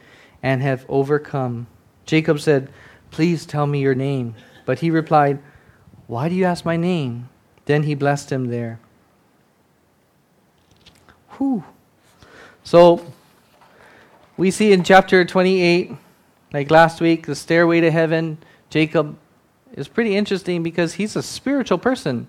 and 0.41 0.61
have 0.61 0.85
overcome. 0.87 1.67
Jacob 2.05 2.39
said, 2.39 2.69
Please 3.11 3.45
tell 3.45 3.67
me 3.67 3.79
your 3.79 3.95
name. 3.95 4.35
But 4.65 4.79
he 4.79 4.91
replied, 4.91 5.39
Why 6.07 6.29
do 6.29 6.35
you 6.35 6.45
ask 6.45 6.65
my 6.65 6.77
name? 6.77 7.29
Then 7.65 7.83
he 7.83 7.95
blessed 7.95 8.31
him 8.31 8.47
there. 8.47 8.79
Whew. 11.37 11.63
So 12.63 13.13
we 14.37 14.51
see 14.51 14.71
in 14.71 14.83
chapter 14.83 15.25
28, 15.25 15.91
like 16.53 16.71
last 16.71 17.01
week, 17.01 17.25
the 17.25 17.35
stairway 17.35 17.81
to 17.81 17.91
heaven, 17.91 18.37
Jacob 18.69 19.17
is 19.73 19.87
pretty 19.87 20.15
interesting 20.15 20.63
because 20.63 20.93
he's 20.93 21.15
a 21.15 21.23
spiritual 21.23 21.79
person. 21.79 22.27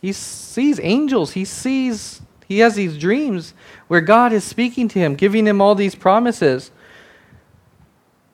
He 0.00 0.12
sees 0.12 0.80
angels, 0.80 1.32
he 1.32 1.44
sees 1.44 2.22
he 2.50 2.58
has 2.58 2.74
these 2.74 2.98
dreams 2.98 3.54
where 3.86 4.00
God 4.00 4.32
is 4.32 4.42
speaking 4.42 4.88
to 4.88 4.98
him, 4.98 5.14
giving 5.14 5.46
him 5.46 5.60
all 5.60 5.76
these 5.76 5.94
promises. 5.94 6.72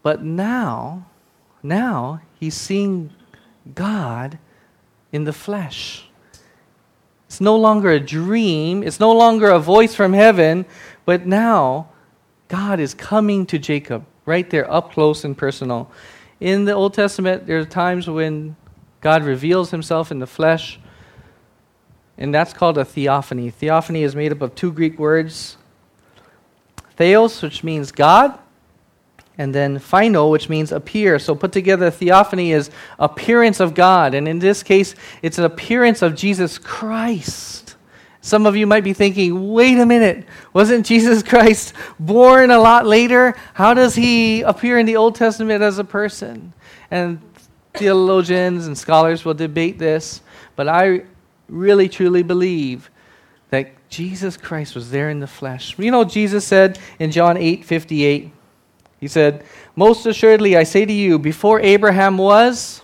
But 0.03 0.23
now, 0.23 1.05
now 1.63 2.23
he's 2.41 2.55
seeing 2.55 3.11
God 3.75 4.39
in 5.13 5.25
the 5.25 5.35
flesh. 5.35 6.07
It's 7.27 7.43
no 7.43 7.57
longer 7.57 7.91
a 7.91 8.01
dream, 8.01 8.83
it's 8.83 8.99
no 8.99 9.13
longer 9.13 9.51
a 9.51 9.59
voice 9.59 9.95
from 9.95 10.15
heaven, 10.15 10.65
but 11.05 11.27
now 11.27 11.89
God 12.49 12.81
is 12.81 12.95
coming 12.95 13.47
to 13.47 13.59
Jacob 13.59 14.05
right 14.25 14.49
there, 14.49 14.71
up 14.71 14.93
close 14.93 15.25
and 15.25 15.37
personal. 15.37 15.91
In 16.41 16.65
the 16.65 16.73
Old 16.73 16.95
Testament, 16.95 17.47
there 17.47 17.59
are 17.59 17.65
times 17.65 18.09
when 18.09 18.57
God 19.01 19.25
reveals 19.25 19.71
himself 19.71 20.11
in 20.11 20.19
the 20.19 20.27
flesh 20.27 20.79
and 22.19 22.35
that's 22.35 22.53
called 22.53 22.79
a 22.79 22.85
theophany. 22.85 23.51
Theophany 23.51 24.03
is 24.03 24.17
made 24.17 24.33
up 24.33 24.41
of 24.41 24.55
two 24.55 24.73
Greek 24.73 24.99
words 24.99 25.57
theos, 26.97 27.43
which 27.43 27.63
means 27.63 27.93
God, 27.93 28.39
and 29.37 29.55
then 29.55 29.79
phaino, 29.79 30.31
which 30.31 30.49
means 30.49 30.73
appear. 30.73 31.19
So 31.19 31.35
put 31.35 31.53
together, 31.53 31.91
theophany 31.91 32.53
is 32.53 32.71
appearance 32.99 33.61
of 33.61 33.75
God. 33.75 34.15
And 34.15 34.27
in 34.27 34.39
this 34.39 34.63
case, 34.63 34.95
it's 35.21 35.37
an 35.37 35.45
appearance 35.45 36.01
of 36.01 36.15
Jesus 36.15 36.57
Christ. 36.57 37.66
Some 38.27 38.45
of 38.45 38.57
you 38.57 38.67
might 38.67 38.83
be 38.83 38.93
thinking, 38.93 39.53
wait 39.53 39.79
a 39.79 39.87
minute, 39.87 40.27
wasn't 40.53 40.85
Jesus 40.85 41.23
Christ 41.23 41.75
born 42.01 42.51
a 42.51 42.59
lot 42.59 42.85
later? 42.85 43.37
How 43.55 43.73
does 43.73 43.95
he 43.95 44.41
appear 44.41 44.81
in 44.81 44.87
the 44.87 44.97
Old 44.97 45.15
Testament 45.15 45.63
as 45.63 45.79
a 45.79 45.85
person? 45.85 46.53
And 46.91 47.21
theologians 47.75 48.67
and 48.67 48.77
scholars 48.77 49.25
will 49.25 49.35
debate 49.35 49.79
this, 49.79 50.23
but 50.57 50.67
I 50.67 51.05
really 51.49 51.89
truly 51.89 52.25
believe 52.25 52.91
that 53.51 53.69
Jesus 53.91 54.37
Christ 54.37 54.75
was 54.75 54.91
there 54.91 55.09
in 55.09 55.21
the 55.21 55.29
flesh. 55.29 55.79
You 55.79 55.93
know, 55.93 56.03
Jesus 56.03 56.45
said 56.45 56.81
in 56.99 57.13
John 57.13 57.37
8 57.37 57.65
58, 57.65 58.33
He 58.99 59.07
said, 59.07 59.45
Most 59.77 60.05
assuredly, 60.05 60.57
I 60.57 60.65
say 60.65 60.85
to 60.85 60.93
you, 60.93 61.21
before 61.21 61.61
Abraham 61.61 62.19
was, 62.19 62.83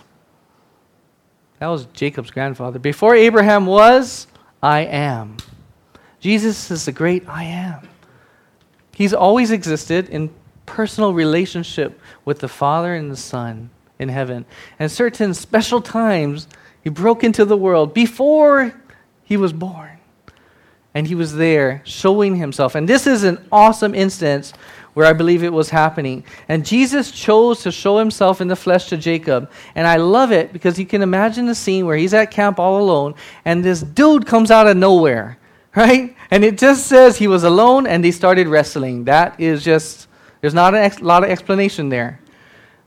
That 1.59 1.67
was 1.67 1.83
Jacob's 1.87 2.31
grandfather. 2.31 2.79
Before 2.79 3.13
Abraham 3.13 3.65
was, 3.65 4.27
I 4.63 4.85
am. 4.85 5.35
Jesus 6.21 6.71
is 6.71 6.85
the 6.85 6.93
great 6.93 7.27
I 7.27 7.43
am. 7.43 7.89
He's 8.95 9.13
always 9.13 9.51
existed 9.51 10.07
in 10.07 10.33
personal 10.65 11.13
relationship 11.13 11.99
with 12.23 12.39
the 12.39 12.47
Father 12.47 12.95
and 12.95 13.11
the 13.11 13.17
Son 13.17 13.69
in 13.99 14.07
heaven. 14.07 14.45
And 14.79 14.89
certain 14.89 15.33
special 15.33 15.81
times, 15.81 16.47
he 16.81 16.89
broke 16.89 17.25
into 17.25 17.43
the 17.43 17.57
world 17.57 17.93
before 17.93 18.73
he 19.23 19.35
was 19.35 19.51
born. 19.51 19.97
And 20.93 21.07
he 21.07 21.15
was 21.15 21.35
there 21.35 21.81
showing 21.83 22.37
himself. 22.37 22.75
And 22.75 22.87
this 22.87 23.05
is 23.05 23.23
an 23.23 23.45
awesome 23.51 23.93
instance 23.93 24.53
where 24.93 25.05
I 25.05 25.13
believe 25.13 25.43
it 25.43 25.51
was 25.51 25.69
happening. 25.69 26.23
And 26.47 26.65
Jesus 26.65 27.11
chose 27.11 27.63
to 27.63 27.71
show 27.71 27.97
himself 27.97 28.41
in 28.41 28.47
the 28.47 28.55
flesh 28.55 28.87
to 28.87 28.97
Jacob. 28.97 29.51
And 29.75 29.87
I 29.87 29.97
love 29.97 30.31
it 30.31 30.53
because 30.53 30.77
you 30.77 30.85
can 30.85 31.01
imagine 31.01 31.45
the 31.45 31.55
scene 31.55 31.85
where 31.85 31.97
he's 31.97 32.13
at 32.13 32.31
camp 32.31 32.59
all 32.59 32.79
alone, 32.81 33.15
and 33.45 33.63
this 33.63 33.81
dude 33.81 34.25
comes 34.25 34.51
out 34.51 34.67
of 34.67 34.77
nowhere, 34.77 35.37
right? 35.75 36.15
And 36.31 36.43
it 36.43 36.57
just 36.57 36.87
says 36.87 37.17
he 37.17 37.27
was 37.27 37.43
alone 37.43 37.87
and 37.87 38.03
they 38.03 38.11
started 38.11 38.47
wrestling. 38.47 39.05
That 39.05 39.39
is 39.39 39.63
just, 39.63 40.07
there's 40.41 40.53
not 40.53 40.73
a 40.73 40.79
ex- 40.79 41.01
lot 41.01 41.23
of 41.23 41.29
explanation 41.29 41.89
there. 41.89 42.19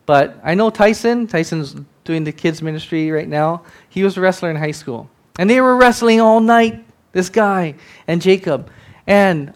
But 0.05 0.39
I 0.45 0.55
know 0.55 0.71
Tyson, 0.71 1.27
Tyson's 1.27 1.75
doing 2.05 2.23
the 2.23 2.33
kids' 2.33 2.63
ministry 2.63 3.11
right 3.11 3.29
now. 3.29 3.65
He 3.89 4.05
was 4.05 4.17
a 4.17 4.21
wrestler 4.21 4.51
in 4.51 4.57
high 4.57 4.71
school. 4.71 5.11
And 5.39 5.51
they 5.51 5.61
were 5.61 5.77
wrestling 5.77 6.21
all 6.21 6.41
night, 6.41 6.85
this 7.13 7.29
guy 7.29 7.75
and 8.07 8.23
Jacob. 8.23 8.71
And 9.07 9.53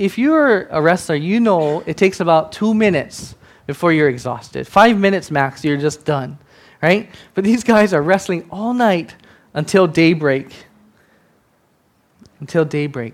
if 0.00 0.16
you're 0.16 0.62
a 0.68 0.80
wrestler, 0.80 1.14
you 1.14 1.40
know 1.40 1.80
it 1.84 1.98
takes 1.98 2.20
about 2.20 2.52
two 2.52 2.72
minutes 2.72 3.34
before 3.66 3.92
you're 3.92 4.08
exhausted. 4.08 4.66
Five 4.66 4.98
minutes 4.98 5.30
max, 5.30 5.62
you're 5.62 5.76
just 5.76 6.06
done, 6.06 6.38
right? 6.82 7.10
But 7.34 7.44
these 7.44 7.62
guys 7.62 7.92
are 7.92 8.00
wrestling 8.00 8.48
all 8.50 8.72
night 8.72 9.14
until 9.52 9.86
daybreak. 9.86 10.54
Until 12.40 12.64
daybreak. 12.64 13.12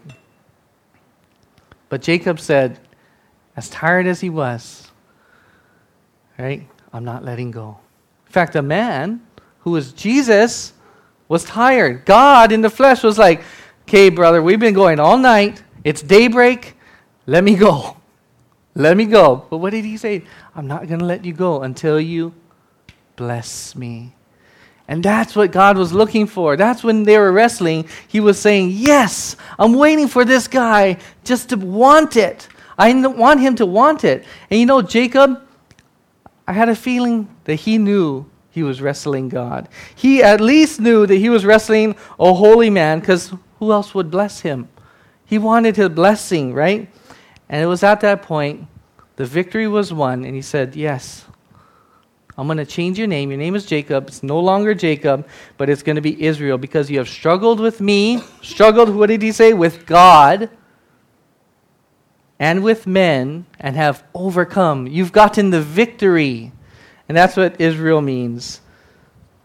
But 1.88 2.02
Jacob 2.02 2.38
said, 2.38 2.78
as 3.56 3.68
tired 3.68 4.06
as 4.06 4.20
he 4.20 4.30
was, 4.30 4.88
right, 6.38 6.68
I'm 6.92 7.04
not 7.04 7.24
letting 7.24 7.50
go. 7.50 7.78
In 8.26 8.32
fact, 8.32 8.52
the 8.52 8.62
man 8.62 9.26
who 9.58 9.72
was 9.72 9.92
Jesus 9.92 10.72
was 11.26 11.42
tired. 11.42 12.04
God 12.04 12.52
in 12.52 12.60
the 12.60 12.70
flesh 12.70 13.02
was 13.02 13.18
like, 13.18 13.42
okay, 13.88 14.08
brother, 14.08 14.40
we've 14.40 14.60
been 14.60 14.74
going 14.74 15.00
all 15.00 15.18
night. 15.18 15.64
It's 15.82 16.00
daybreak. 16.00 16.74
Let 17.26 17.44
me 17.44 17.56
go. 17.56 17.96
Let 18.74 18.96
me 18.96 19.06
go. 19.06 19.46
But 19.50 19.58
what 19.58 19.70
did 19.70 19.84
he 19.84 19.96
say? 19.96 20.22
I'm 20.54 20.66
not 20.66 20.86
going 20.86 21.00
to 21.00 21.06
let 21.06 21.24
you 21.24 21.32
go 21.32 21.62
until 21.62 22.00
you 22.00 22.34
bless 23.16 23.74
me. 23.74 24.14
And 24.88 25.02
that's 25.02 25.34
what 25.34 25.50
God 25.50 25.76
was 25.76 25.92
looking 25.92 26.26
for. 26.26 26.56
That's 26.56 26.84
when 26.84 27.02
they 27.02 27.18
were 27.18 27.32
wrestling. 27.32 27.88
He 28.06 28.20
was 28.20 28.38
saying, 28.38 28.70
Yes, 28.70 29.34
I'm 29.58 29.72
waiting 29.72 30.06
for 30.06 30.24
this 30.24 30.46
guy 30.46 30.98
just 31.24 31.48
to 31.48 31.56
want 31.56 32.16
it. 32.16 32.48
I 32.78 32.92
want 33.06 33.40
him 33.40 33.56
to 33.56 33.66
want 33.66 34.04
it. 34.04 34.24
And 34.50 34.60
you 34.60 34.66
know, 34.66 34.82
Jacob, 34.82 35.42
I 36.46 36.52
had 36.52 36.68
a 36.68 36.76
feeling 36.76 37.28
that 37.44 37.56
he 37.56 37.78
knew 37.78 38.26
he 38.50 38.62
was 38.62 38.80
wrestling 38.80 39.28
God. 39.28 39.68
He 39.94 40.22
at 40.22 40.40
least 40.40 40.78
knew 40.80 41.06
that 41.06 41.16
he 41.16 41.30
was 41.30 41.44
wrestling 41.44 41.96
a 42.20 42.32
holy 42.32 42.70
man 42.70 43.00
because 43.00 43.32
who 43.58 43.72
else 43.72 43.94
would 43.94 44.10
bless 44.10 44.40
him? 44.40 44.68
He 45.24 45.38
wanted 45.38 45.76
his 45.76 45.88
blessing, 45.88 46.54
right? 46.54 46.88
And 47.48 47.62
it 47.62 47.66
was 47.66 47.82
at 47.82 48.00
that 48.00 48.22
point 48.22 48.66
the 49.16 49.24
victory 49.24 49.66
was 49.66 49.92
won, 49.92 50.24
and 50.24 50.34
he 50.34 50.42
said, 50.42 50.76
Yes, 50.76 51.24
I'm 52.38 52.46
going 52.46 52.58
to 52.58 52.66
change 52.66 52.98
your 52.98 53.08
name. 53.08 53.30
Your 53.30 53.38
name 53.38 53.54
is 53.54 53.64
Jacob. 53.64 54.08
It's 54.08 54.22
no 54.22 54.38
longer 54.38 54.74
Jacob, 54.74 55.26
but 55.56 55.70
it's 55.70 55.82
going 55.82 55.96
to 55.96 56.02
be 56.02 56.22
Israel 56.22 56.58
because 56.58 56.90
you 56.90 56.98
have 56.98 57.08
struggled 57.08 57.60
with 57.60 57.80
me. 57.80 58.22
Struggled, 58.42 58.94
what 58.94 59.06
did 59.06 59.22
he 59.22 59.32
say? 59.32 59.54
With 59.54 59.86
God 59.86 60.50
and 62.38 62.62
with 62.62 62.86
men 62.86 63.46
and 63.58 63.74
have 63.76 64.04
overcome. 64.14 64.86
You've 64.86 65.12
gotten 65.12 65.48
the 65.48 65.62
victory. 65.62 66.52
And 67.08 67.16
that's 67.16 67.36
what 67.36 67.58
Israel 67.58 68.02
means. 68.02 68.60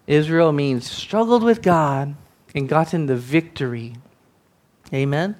Israel 0.05 0.51
means 0.51 0.89
struggled 0.89 1.43
with 1.43 1.61
God 1.61 2.15
and 2.53 2.67
gotten 2.67 3.05
the 3.05 3.15
victory. 3.15 3.95
Amen? 4.93 5.37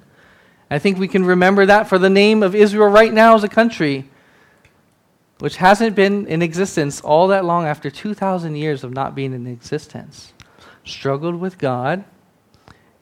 I 0.72 0.78
think 0.78 0.96
we 0.96 1.06
can 1.06 1.22
remember 1.22 1.66
that 1.66 1.86
for 1.86 1.98
the 1.98 2.08
name 2.08 2.42
of 2.42 2.54
Israel 2.54 2.88
right 2.88 3.12
now 3.12 3.34
as 3.34 3.44
a 3.44 3.48
country, 3.48 4.08
which 5.38 5.56
hasn't 5.56 5.94
been 5.94 6.26
in 6.26 6.40
existence 6.40 7.02
all 7.02 7.28
that 7.28 7.44
long 7.44 7.66
after 7.66 7.90
2,000 7.90 8.56
years 8.56 8.82
of 8.82 8.90
not 8.90 9.14
being 9.14 9.34
in 9.34 9.46
existence. 9.46 10.32
Struggled 10.82 11.38
with 11.38 11.58
God 11.58 12.04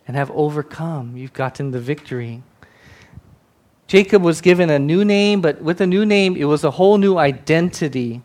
and 0.09 0.17
have 0.17 0.33
overcome. 0.33 1.17
You've 1.17 1.33
gotten 1.33 1.71
the 1.71 1.79
victory. 1.79 2.43
Jacob 3.87 4.23
was 4.23 4.41
given 4.41 4.69
a 4.69 4.81
new 4.81 5.05
name, 5.05 5.41
but 5.41 5.63
with 5.63 5.81
a 5.81 5.87
new 5.87 6.05
name, 6.05 6.35
it 6.35 6.47
was 6.47 6.65
a 6.65 6.73
whole 6.73 6.99
new 6.99 7.19
identity. 7.19 8.21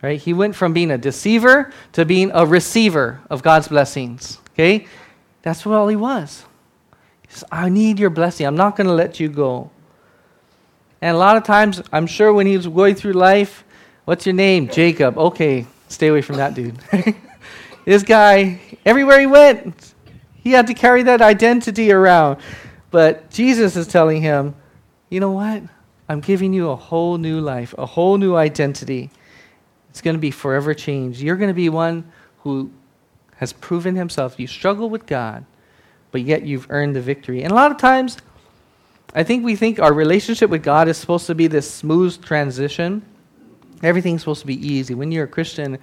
Right? 0.00 0.20
He 0.20 0.32
went 0.32 0.54
from 0.54 0.72
being 0.72 0.92
a 0.92 0.98
deceiver 0.98 1.72
to 1.94 2.04
being 2.04 2.30
a 2.32 2.46
receiver 2.46 3.22
of 3.28 3.42
God's 3.42 3.66
blessings. 3.66 4.38
Okay? 4.50 4.86
That's 5.42 5.66
what 5.66 5.74
all 5.74 5.88
he 5.88 5.96
was. 5.96 6.44
I 7.50 7.68
need 7.68 7.98
your 7.98 8.10
blessing. 8.10 8.46
I'm 8.46 8.56
not 8.56 8.76
going 8.76 8.86
to 8.86 8.92
let 8.92 9.20
you 9.20 9.28
go. 9.28 9.70
And 11.00 11.16
a 11.16 11.18
lot 11.18 11.36
of 11.36 11.44
times, 11.44 11.82
I'm 11.92 12.06
sure 12.06 12.32
when 12.32 12.46
he 12.46 12.56
was 12.56 12.66
going 12.66 12.94
through 12.94 13.14
life, 13.14 13.64
what's 14.04 14.26
your 14.26 14.34
name? 14.34 14.68
Jacob. 14.68 15.18
Okay, 15.18 15.66
stay 15.88 16.08
away 16.08 16.22
from 16.22 16.36
that 16.36 16.54
dude. 16.54 16.78
this 17.84 18.02
guy, 18.02 18.60
everywhere 18.84 19.18
he 19.18 19.26
went, 19.26 19.94
he 20.42 20.52
had 20.52 20.66
to 20.68 20.74
carry 20.74 21.02
that 21.04 21.20
identity 21.20 21.90
around. 21.90 22.38
But 22.90 23.30
Jesus 23.30 23.76
is 23.76 23.86
telling 23.88 24.22
him, 24.22 24.54
you 25.08 25.20
know 25.20 25.32
what? 25.32 25.62
I'm 26.08 26.20
giving 26.20 26.52
you 26.52 26.70
a 26.70 26.76
whole 26.76 27.18
new 27.18 27.40
life, 27.40 27.74
a 27.78 27.86
whole 27.86 28.18
new 28.18 28.36
identity. 28.36 29.10
It's 29.90 30.00
going 30.00 30.14
to 30.14 30.20
be 30.20 30.30
forever 30.30 30.74
changed. 30.74 31.20
You're 31.20 31.36
going 31.36 31.50
to 31.50 31.54
be 31.54 31.68
one 31.68 32.10
who 32.40 32.70
has 33.36 33.52
proven 33.52 33.96
himself. 33.96 34.38
You 34.38 34.46
struggle 34.46 34.90
with 34.90 35.06
God, 35.06 35.44
but 36.12 36.20
yet 36.22 36.44
you've 36.44 36.70
earned 36.70 36.94
the 36.94 37.00
victory. 37.00 37.42
And 37.42 37.50
a 37.50 37.54
lot 37.54 37.72
of 37.72 37.78
times, 37.78 38.18
I 39.14 39.24
think 39.24 39.44
we 39.44 39.56
think 39.56 39.80
our 39.80 39.92
relationship 39.92 40.48
with 40.48 40.62
God 40.62 40.88
is 40.88 40.96
supposed 40.96 41.26
to 41.26 41.34
be 41.34 41.46
this 41.48 41.68
smooth 41.68 42.22
transition. 42.24 43.02
Everything's 43.82 44.20
supposed 44.20 44.42
to 44.42 44.46
be 44.46 44.66
easy. 44.66 44.94
When 44.94 45.10
you're 45.10 45.24
a 45.24 45.28
Christian, 45.28 45.78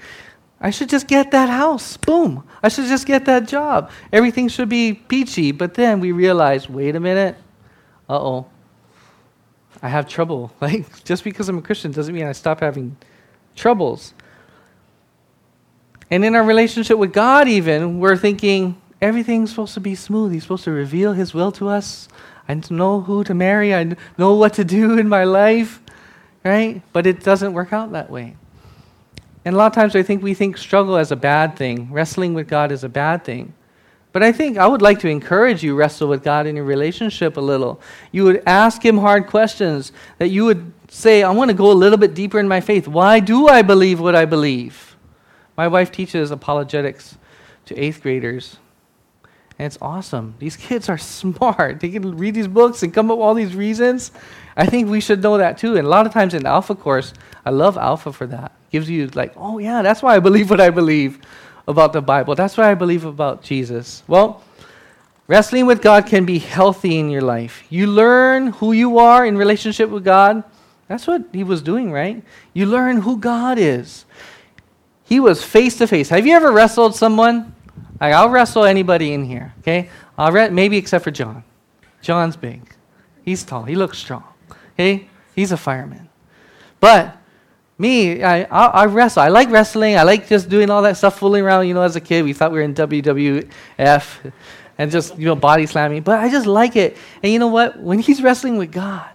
I 0.62 0.70
should 0.72 0.89
just 0.89 1.08
get 1.08 1.32
that 1.32 1.50
house. 1.50 1.98
Boom. 1.98 2.44
I 2.63 2.70
should 2.70 2.86
just 2.86 3.06
get 3.06 3.26
that 3.26 3.48
job. 3.48 3.92
Everything 4.13 4.48
should 4.48 4.70
be 4.70 4.94
peachy. 4.94 5.52
But 5.52 5.74
then 5.74 6.00
we 6.00 6.12
realize 6.12 6.70
wait 6.70 6.96
a 6.96 7.00
minute. 7.00 7.36
Uh 8.10 8.20
oh. 8.20 8.48
I 9.82 9.89
have 9.89 10.08
trouble. 10.08 10.52
Like, 10.62 11.04
just 11.04 11.24
because 11.24 11.50
I'm 11.50 11.58
a 11.58 11.62
Christian 11.62 11.92
doesn't 11.92 12.13
mean 12.13 12.26
I 12.26 12.34
stop 12.34 12.60
having 12.60 12.98
troubles. 13.56 14.13
And 16.12 16.26
in 16.26 16.36
our 16.36 16.44
relationship 16.44 16.98
with 16.98 17.13
God, 17.13 17.48
even, 17.48 18.00
we're 18.00 18.18
thinking, 18.18 18.82
everything's 19.02 19.50
supposed 19.50 19.74
to 19.76 19.80
be 19.80 19.96
smooth. 19.96 20.32
He's 20.32 20.44
supposed 20.44 20.66
to 20.66 20.72
reveal 20.72 21.14
His 21.14 21.34
will 21.34 21.52
to 21.54 21.70
us. 21.70 22.08
I 22.48 22.60
know 22.70 23.02
who 23.02 23.24
to 23.26 23.34
marry. 23.34 23.76
I 23.76 23.96
know 24.18 24.34
what 24.34 24.56
to 24.56 24.64
do 24.64 24.98
in 24.98 25.08
my 25.08 25.24
life, 25.24 25.82
right? 26.44 26.82
But 26.92 27.06
it 27.06 27.24
doesn't 27.24 27.54
work 27.54 27.72
out 27.72 27.92
that 27.92 28.10
way. 28.10 28.36
And 29.46 29.56
a 29.56 29.58
lot 29.58 29.68
of 29.68 29.74
times 29.74 29.96
I 29.96 30.04
think 30.04 30.22
we 30.22 30.34
think 30.34 30.58
struggle 30.58 30.98
as 30.98 31.12
a 31.12 31.16
bad 31.16 31.56
thing. 31.56 31.92
Wrestling 31.92 32.34
with 32.34 32.48
God 32.48 32.72
is 32.72 32.84
a 32.84 32.90
bad 32.90 33.24
thing. 33.24 33.54
But 34.12 34.24
I 34.24 34.32
think 34.32 34.58
I 34.58 34.66
would 34.66 34.82
like 34.82 35.00
to 35.00 35.08
encourage 35.08 35.64
you 35.64 35.76
wrestle 35.76 36.08
with 36.08 36.24
God 36.24 36.48
in 36.48 36.56
your 36.56 36.66
relationship 36.66 37.38
a 37.38 37.42
little. 37.42 37.80
You 38.12 38.24
would 38.24 38.42
ask 38.48 38.84
him 38.84 38.98
hard 38.98 39.28
questions 39.28 39.92
that 40.18 40.30
you 40.30 40.46
would 40.46 40.74
say, 40.90 41.22
I 41.22 41.32
want 41.32 41.50
to 41.50 41.54
go 41.56 41.72
a 41.72 41.74
little 41.74 41.98
bit 41.98 42.16
deeper 42.16 42.40
in 42.40 42.48
my 42.48 42.62
faith. 42.62 42.88
Why 42.88 43.20
do 43.20 43.48
I 43.48 43.62
believe 43.62 44.00
what 44.00 44.16
I 44.16 44.26
believe? 44.26 44.98
My 45.56 45.68
wife 45.68 45.92
teaches 45.92 46.32
apologetics 46.32 47.18
to 47.66 47.78
eighth 47.78 48.02
graders. 48.02 48.58
And 49.60 49.65
it's 49.65 49.78
awesome. 49.82 50.36
These 50.39 50.56
kids 50.56 50.88
are 50.89 50.98
smart. 50.98 51.82
They 51.82 51.89
can 51.89 52.17
read 52.17 52.34
these 52.34 52.48
books 52.48 52.82
and 52.82 52.93
come 52.93 53.12
up 53.12 53.17
with 53.17 53.26
all 53.26 53.34
these 53.34 53.54
reasons. 53.54 54.12
I 54.56 54.65
think 54.65 54.89
we 54.89 55.02
should 55.02 55.22
know 55.22 55.38
that 55.38 55.58
too. 55.58 55.76
And 55.76 55.86
a 55.86 55.89
lot 55.89 56.08
of 56.08 56.13
times 56.13 56.34
in 56.34 56.45
Alpha 56.45 56.74
course, 56.76 57.13
I 57.45 57.52
love 57.52 57.78
Alpha 57.78 58.12
for 58.12 58.26
that. 58.28 58.54
It 58.69 58.72
gives 58.72 58.89
you 58.89 59.08
like, 59.08 59.34
oh 59.36 59.60
yeah, 59.60 59.82
that's 59.82 60.02
why 60.02 60.15
I 60.15 60.19
believe 60.19 60.50
what 60.50 60.62
I 60.62 60.69
believe 60.69 61.19
about 61.67 61.93
the 61.93 62.02
Bible. 62.02 62.36
That's 62.36 62.58
what 62.58 62.65
I 62.65 62.74
believe 62.74 63.06
about 63.06 63.43
Jesus. 63.43 64.02
Well, 64.08 64.43
wrestling 65.28 65.65
with 65.65 65.82
God 65.82 66.08
can 66.08 66.26
be 66.26 66.39
healthy 66.39 66.98
in 66.98 67.10
your 67.10 67.22
life. 67.22 67.63
You 67.69 67.88
learn 67.88 68.48
who 68.48 68.72
you 68.72 68.98
are 68.98 69.26
in 69.26 69.38
relationship 69.38 69.89
with 69.89 70.04
God. 70.04 70.43
That's 70.88 71.06
what 71.06 71.26
he 71.32 71.43
was 71.43 71.62
doing, 71.62 71.91
right? 71.91 72.24
You 72.54 72.65
learn 72.65 72.98
who 73.02 73.17
God 73.17 73.60
is. 73.60 74.06
He 75.04 75.19
was 75.19 75.43
face 75.43 75.78
to 75.78 75.88
face. 75.88 76.10
Have 76.10 76.26
you 76.26 76.36
ever 76.36 76.52
wrestled 76.52 76.95
someone? 76.95 77.54
I'll 78.02 78.30
wrestle 78.30 78.66
anybody 78.66 79.14
in 79.14 79.26
here, 79.26 79.54
okay? 79.60 79.90
I'll 80.18 80.32
re- 80.32 80.50
maybe 80.50 80.78
except 80.78 81.04
for 81.04 81.12
John. 81.12 81.44
John's 82.02 82.38
big. 82.38 82.62
He's 83.24 83.44
tall. 83.44 83.64
He 83.64 83.76
looks 83.76 83.98
strong. 83.98 84.24
Okay? 84.74 85.10
He's 85.36 85.52
a 85.52 85.58
fireman. 85.58 86.10
But 86.80 87.20
Me, 87.80 88.22
I, 88.24 88.44
I, 88.44 88.66
I, 88.66 88.86
wrestle. 88.88 89.22
I 89.22 89.30
like 89.30 89.50
wrestling. 89.50 89.98
I 89.98 90.04
like 90.04 90.28
just 90.28 90.50
doing 90.50 90.70
all 90.70 90.82
that 90.82 90.98
stuff, 90.98 91.18
fooling 91.18 91.46
around. 91.46 91.66
You 91.66 91.74
know, 91.74 91.82
as 91.82 91.96
a 91.96 92.02
kid, 92.02 92.26
we 92.26 92.34
thought 92.34 92.52
we 92.52 92.58
were 92.58 92.64
in 92.64 92.74
WWF 92.76 94.34
and 94.78 94.92
just, 94.92 95.18
you 95.18 95.26
know, 95.26 95.36
body 95.36 95.66
slamming. 95.66 96.02
But 96.02 96.20
I 96.20 96.30
just 96.30 96.46
like 96.46 96.76
it. 96.76 96.98
And 97.24 97.32
you 97.32 97.40
know 97.40 97.48
what? 97.48 97.80
When 97.80 98.00
he's 98.00 98.22
wrestling 98.22 98.58
with 98.58 98.74
God, 98.74 99.10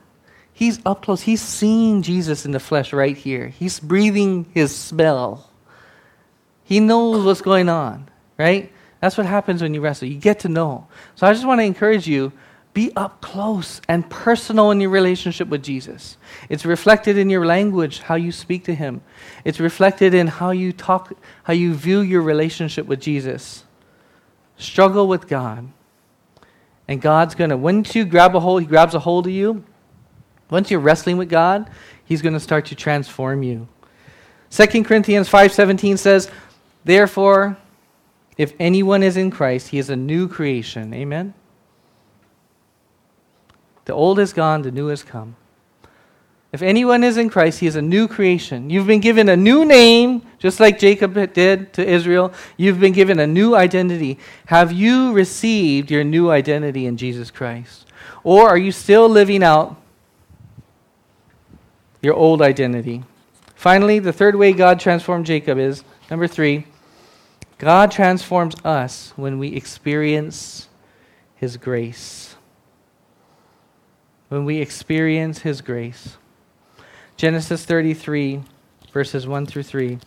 he's 0.54 0.80
up 0.86 1.02
close. 1.02 1.20
He's 1.20 1.42
seeing 1.42 2.00
Jesus 2.00 2.46
in 2.46 2.52
the 2.52 2.60
flesh 2.60 2.94
right 2.94 3.14
here. 3.14 3.48
He's 3.48 3.78
breathing 3.78 4.46
his 4.54 4.74
smell. 4.74 5.50
He 6.64 6.80
knows 6.80 7.22
what's 7.22 7.42
going 7.42 7.68
on, 7.68 8.08
right? 8.38 8.72
That's 9.04 9.18
what 9.18 9.26
happens 9.26 9.60
when 9.60 9.74
you 9.74 9.82
wrestle. 9.82 10.08
You 10.08 10.18
get 10.18 10.40
to 10.40 10.48
know. 10.48 10.86
So 11.14 11.26
I 11.26 11.34
just 11.34 11.46
want 11.46 11.60
to 11.60 11.64
encourage 11.64 12.08
you 12.08 12.32
be 12.72 12.90
up 12.96 13.20
close 13.20 13.82
and 13.86 14.08
personal 14.08 14.70
in 14.70 14.80
your 14.80 14.88
relationship 14.88 15.46
with 15.46 15.62
Jesus. 15.62 16.16
It's 16.48 16.64
reflected 16.64 17.18
in 17.18 17.28
your 17.28 17.44
language, 17.44 17.98
how 17.98 18.14
you 18.14 18.32
speak 18.32 18.64
to 18.64 18.74
him. 18.74 19.02
It's 19.44 19.60
reflected 19.60 20.14
in 20.14 20.26
how 20.26 20.52
you 20.52 20.72
talk, 20.72 21.12
how 21.42 21.52
you 21.52 21.74
view 21.74 22.00
your 22.00 22.22
relationship 22.22 22.86
with 22.86 22.98
Jesus. 22.98 23.64
Struggle 24.56 25.06
with 25.06 25.28
God. 25.28 25.68
And 26.88 27.02
God's 27.02 27.34
going 27.34 27.50
to, 27.50 27.58
once 27.58 27.94
you 27.94 28.06
grab 28.06 28.34
a 28.34 28.40
hold, 28.40 28.62
he 28.62 28.66
grabs 28.66 28.94
a 28.94 29.00
hold 29.00 29.26
of 29.26 29.34
you. 29.34 29.64
Once 30.48 30.70
you're 30.70 30.80
wrestling 30.80 31.18
with 31.18 31.28
God, 31.28 31.68
he's 32.06 32.22
going 32.22 32.32
to 32.32 32.40
start 32.40 32.64
to 32.66 32.74
transform 32.74 33.42
you. 33.42 33.68
2 34.48 34.82
Corinthians 34.82 35.28
5:17 35.28 35.98
says, 35.98 36.30
"Therefore, 36.86 37.58
if 38.36 38.52
anyone 38.58 39.02
is 39.02 39.16
in 39.16 39.30
Christ, 39.30 39.68
he 39.68 39.78
is 39.78 39.90
a 39.90 39.96
new 39.96 40.28
creation." 40.28 40.92
Amen. 40.92 41.34
The 43.84 43.92
old 43.92 44.18
is 44.18 44.32
gone, 44.32 44.62
the 44.62 44.70
new 44.70 44.86
has 44.88 45.02
come. 45.02 45.36
If 46.52 46.62
anyone 46.62 47.02
is 47.02 47.16
in 47.16 47.30
Christ, 47.30 47.58
he 47.58 47.66
is 47.66 47.74
a 47.74 47.82
new 47.82 48.06
creation. 48.06 48.70
You've 48.70 48.86
been 48.86 49.00
given 49.00 49.28
a 49.28 49.36
new 49.36 49.64
name, 49.64 50.22
just 50.38 50.60
like 50.60 50.78
Jacob 50.78 51.14
did 51.34 51.72
to 51.72 51.84
Israel. 51.84 52.32
You've 52.56 52.78
been 52.78 52.92
given 52.92 53.18
a 53.18 53.26
new 53.26 53.56
identity. 53.56 54.20
Have 54.46 54.70
you 54.70 55.12
received 55.12 55.90
your 55.90 56.04
new 56.04 56.30
identity 56.30 56.86
in 56.86 56.96
Jesus 56.96 57.32
Christ? 57.32 57.86
Or 58.22 58.48
are 58.48 58.56
you 58.56 58.70
still 58.70 59.08
living 59.08 59.42
out 59.42 59.76
your 62.02 62.14
old 62.14 62.40
identity? 62.40 63.02
Finally, 63.56 63.98
the 63.98 64.12
third 64.12 64.36
way 64.36 64.52
God 64.52 64.78
transformed 64.78 65.26
Jacob 65.26 65.58
is 65.58 65.82
number 66.08 66.28
three, 66.28 66.66
God 67.58 67.90
transforms 67.90 68.54
us 68.64 69.12
when 69.16 69.38
we 69.38 69.48
experience 69.48 70.68
his 71.36 71.56
grace 71.56 72.34
when 74.34 74.44
we 74.44 74.58
experience 74.58 75.40
His 75.40 75.60
grace. 75.60 76.16
Genesis 77.16 77.64
33, 77.64 78.42
verses 78.92 79.28
1 79.28 79.46
through 79.46 79.62
3. 79.62 79.98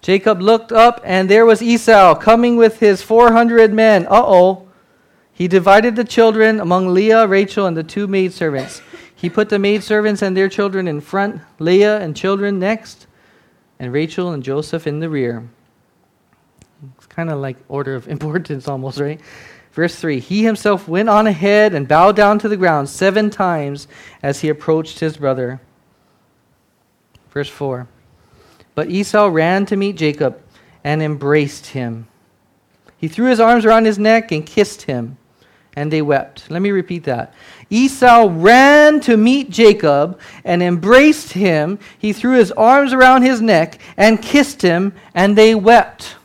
Jacob 0.00 0.40
looked 0.40 0.72
up, 0.72 1.02
and 1.04 1.28
there 1.28 1.44
was 1.44 1.60
Esau 1.60 2.14
coming 2.14 2.56
with 2.56 2.80
his 2.80 3.02
400 3.02 3.74
men. 3.74 4.06
Uh 4.06 4.22
oh. 4.24 4.68
He 5.34 5.48
divided 5.48 5.96
the 5.96 6.04
children 6.04 6.60
among 6.60 6.94
Leah, 6.94 7.26
Rachel, 7.26 7.66
and 7.66 7.76
the 7.76 7.82
two 7.82 8.06
maidservants. 8.06 8.80
He 9.14 9.28
put 9.28 9.50
the 9.50 9.58
maidservants 9.58 10.22
and 10.22 10.34
their 10.34 10.48
children 10.48 10.88
in 10.88 11.02
front, 11.02 11.42
Leah 11.58 12.00
and 12.00 12.16
children 12.16 12.58
next, 12.58 13.06
and 13.80 13.92
Rachel 13.92 14.32
and 14.32 14.42
Joseph 14.44 14.86
in 14.86 15.00
the 15.00 15.08
rear. 15.08 15.48
It's 16.96 17.06
kind 17.06 17.30
of 17.30 17.40
like 17.40 17.56
order 17.68 17.96
of 17.96 18.06
importance 18.16 18.68
almost, 18.68 19.00
right? 19.00 19.20
Verse 19.72 19.96
3 19.96 20.20
He 20.20 20.44
himself 20.44 20.86
went 20.86 21.08
on 21.08 21.26
ahead 21.26 21.74
and 21.74 21.88
bowed 21.88 22.14
down 22.14 22.38
to 22.40 22.48
the 22.48 22.56
ground 22.56 22.88
seven 22.88 23.30
times 23.30 23.88
as 24.22 24.40
he 24.40 24.48
approached 24.48 25.00
his 25.00 25.16
brother. 25.16 25.60
Verse 27.30 27.48
4 27.48 27.88
But 28.74 28.90
Esau 28.90 29.26
ran 29.26 29.66
to 29.66 29.76
meet 29.76 29.96
Jacob 29.96 30.40
and 30.84 31.02
embraced 31.02 31.68
him. 31.68 32.06
He 32.98 33.08
threw 33.08 33.30
his 33.30 33.40
arms 33.40 33.64
around 33.64 33.86
his 33.86 33.98
neck 33.98 34.30
and 34.30 34.44
kissed 34.44 34.82
him, 34.82 35.16
and 35.76 35.92
they 35.92 36.02
wept. 36.02 36.50
Let 36.50 36.62
me 36.62 36.70
repeat 36.70 37.04
that. 37.04 37.34
Esau 37.70 38.28
ran 38.30 39.00
to 39.00 39.16
meet 39.16 39.50
Jacob 39.50 40.18
and 40.44 40.62
embraced 40.62 41.32
him. 41.32 41.78
He 41.98 42.12
threw 42.12 42.36
his 42.36 42.50
arms 42.52 42.92
around 42.92 43.22
his 43.22 43.40
neck 43.40 43.78
and 43.96 44.20
kissed 44.20 44.62
him, 44.62 44.92
and 45.14 45.36
they 45.36 45.54
wept. 45.54 46.16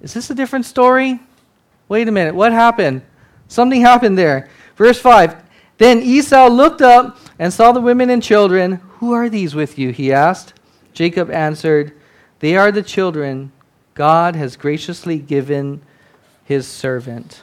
Is 0.00 0.14
this 0.14 0.30
a 0.30 0.34
different 0.34 0.66
story? 0.66 1.20
Wait 1.88 2.08
a 2.08 2.12
minute, 2.12 2.34
what 2.34 2.52
happened? 2.52 3.02
Something 3.48 3.80
happened 3.80 4.16
there. 4.16 4.48
Verse 4.76 5.00
5 5.00 5.36
Then 5.78 6.00
Esau 6.00 6.48
looked 6.48 6.82
up 6.82 7.18
and 7.38 7.52
saw 7.52 7.72
the 7.72 7.80
women 7.80 8.10
and 8.10 8.22
children. 8.22 8.80
Who 8.98 9.12
are 9.12 9.28
these 9.28 9.54
with 9.54 9.78
you? 9.78 9.90
he 9.90 10.12
asked. 10.12 10.54
Jacob 10.92 11.30
answered, 11.30 11.92
They 12.38 12.56
are 12.56 12.70
the 12.70 12.82
children 12.82 13.52
God 13.94 14.36
has 14.36 14.56
graciously 14.56 15.18
given 15.18 15.82
his 16.44 16.66
servant. 16.66 17.42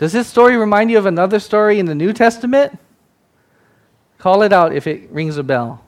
Does 0.00 0.12
this 0.12 0.26
story 0.26 0.56
remind 0.56 0.90
you 0.90 0.98
of 0.98 1.04
another 1.06 1.38
story 1.38 1.78
in 1.78 1.86
the 1.86 1.94
New 1.94 2.12
Testament? 2.12 2.76
Call 4.18 4.42
it 4.42 4.52
out 4.52 4.72
if 4.72 4.88
it 4.88 5.10
rings 5.10 5.36
a 5.36 5.44
bell. 5.44 5.84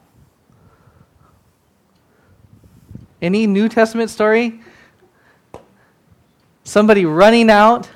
Any 3.21 3.47
New 3.47 3.67
Testament 3.67 4.09
story? 4.09 4.61
somebody 6.63 7.05
running 7.05 7.49
out, 7.49 7.89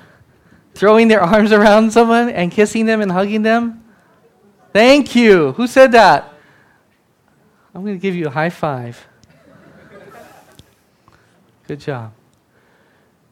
throwing 0.74 1.08
their 1.08 1.20
arms 1.20 1.52
around 1.52 1.92
someone 1.92 2.28
and 2.28 2.52
kissing 2.52 2.86
them 2.86 3.00
and 3.00 3.10
hugging 3.10 3.42
them? 3.42 3.84
Thank 4.72 5.16
you. 5.16 5.52
Who 5.52 5.66
said 5.66 5.92
that? 5.92 6.32
I'm 7.74 7.82
going 7.82 7.96
to 7.96 8.02
give 8.02 8.14
you 8.14 8.26
a 8.26 8.30
high 8.30 8.50
five. 8.50 9.06
Good 11.66 11.80
job. 11.80 12.12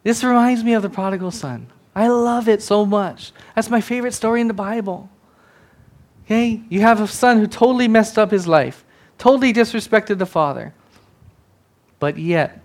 This 0.03 0.22
reminds 0.22 0.62
me 0.62 0.75
of 0.75 0.83
the 0.83 0.90
prodigal 0.90 1.31
son. 1.31 1.68
I 1.96 2.09
love 2.09 2.46
it 2.46 2.62
so 2.62 2.85
much. 2.85 3.32
That's 3.54 3.70
my 3.70 3.80
favorite 3.80 4.12
story 4.12 4.42
in 4.42 4.48
the 4.48 4.54
Bible. 4.54 5.09
Okay? 6.26 6.61
You 6.68 6.82
have 6.82 7.00
a 7.00 7.09
son 7.09 7.38
who 7.38 7.46
totally 7.46 7.88
messed 7.88 8.18
up 8.18 8.30
his 8.30 8.46
life, 8.46 8.85
totally 9.16 9.50
disrespected 9.50 10.18
the 10.18 10.26
father. 10.26 10.74
But 11.98 12.18
yet, 12.18 12.61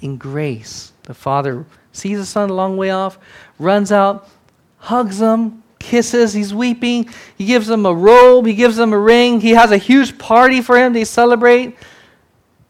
in 0.00 0.16
grace, 0.16 0.92
the 1.04 1.14
father 1.14 1.66
sees 1.92 2.18
the 2.18 2.26
son 2.26 2.50
a 2.50 2.54
long 2.54 2.76
way 2.76 2.90
off, 2.90 3.16
runs 3.60 3.92
out, 3.92 4.28
hugs 4.78 5.20
him, 5.20 5.62
kisses, 5.78 6.32
he's 6.32 6.52
weeping. 6.52 7.08
He 7.36 7.46
gives 7.46 7.70
him 7.70 7.86
a 7.86 7.94
robe, 7.94 8.44
he 8.44 8.54
gives 8.54 8.76
him 8.76 8.92
a 8.92 8.98
ring. 8.98 9.40
He 9.40 9.50
has 9.50 9.70
a 9.70 9.76
huge 9.76 10.18
party 10.18 10.62
for 10.62 10.76
him. 10.76 10.94
They 10.94 11.04
celebrate. 11.04 11.76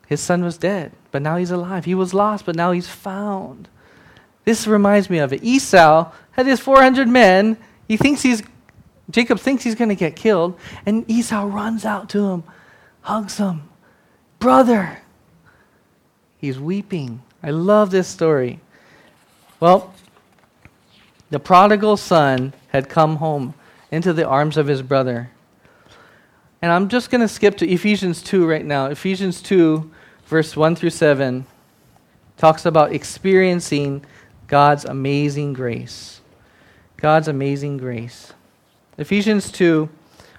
His 0.07 0.20
son 0.20 0.44
was 0.44 0.59
dead, 0.59 0.92
but 1.12 1.22
now 1.22 1.38
he's 1.38 1.51
alive. 1.51 1.87
He 1.87 1.94
was 1.94 2.12
lost, 2.12 2.44
but 2.44 2.57
now 2.57 2.72
he's 2.72 2.88
found. 2.88 3.70
This 4.48 4.66
reminds 4.66 5.11
me 5.11 5.18
of 5.18 5.34
it. 5.34 5.44
Esau 5.44 6.11
had 6.30 6.46
his 6.46 6.58
400 6.58 7.06
men. 7.06 7.58
He 7.87 7.98
thinks 7.98 8.22
he's, 8.22 8.42
Jacob 9.11 9.38
thinks 9.38 9.62
he's 9.62 9.74
going 9.74 9.90
to 9.90 9.94
get 9.94 10.16
killed, 10.16 10.58
and 10.87 11.04
Esau 11.06 11.44
runs 11.44 11.84
out 11.84 12.08
to 12.08 12.30
him, 12.30 12.44
hugs 13.02 13.37
him. 13.37 13.68
Brother. 14.38 15.02
He's 16.38 16.58
weeping. 16.58 17.20
I 17.42 17.50
love 17.50 17.90
this 17.90 18.08
story. 18.08 18.61
Well, 19.61 19.92
the 21.28 21.38
prodigal 21.38 21.98
son 21.98 22.54
had 22.68 22.88
come 22.88 23.16
home 23.16 23.52
into 23.90 24.14
the 24.14 24.26
arms 24.26 24.56
of 24.56 24.66
his 24.66 24.80
brother. 24.80 25.28
And 26.62 26.72
I'm 26.72 26.88
just 26.88 27.11
going 27.11 27.20
to 27.20 27.28
skip 27.28 27.58
to 27.58 27.68
Ephesians 27.68 28.22
2 28.22 28.46
right 28.46 28.64
now. 28.64 28.87
Ephesians 28.87 29.42
2, 29.42 29.90
verse 30.24 30.56
1 30.56 30.74
through 30.74 30.88
7, 30.88 31.44
talks 32.38 32.64
about 32.64 32.94
experiencing 32.94 34.06
God's 34.48 34.84
amazing 34.84 35.52
grace. 35.52 36.20
God's 36.96 37.28
amazing 37.28 37.76
grace. 37.76 38.32
Ephesians 38.96 39.52
2, 39.52 39.88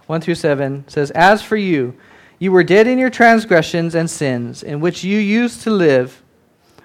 1 0.08 0.22
through 0.22 0.36
7 0.36 0.84
says, 0.88 1.12
As 1.12 1.42
for 1.42 1.56
you, 1.56 1.96
you 2.40 2.52
were 2.52 2.64
dead 2.64 2.88
in 2.88 2.98
your 2.98 3.10
transgressions 3.10 3.96
and 3.96 4.10
sins, 4.10 4.64
in 4.64 4.80
which 4.80 5.04
you 5.04 5.20
used 5.20 5.62
to 5.62 5.70
live 5.70 6.22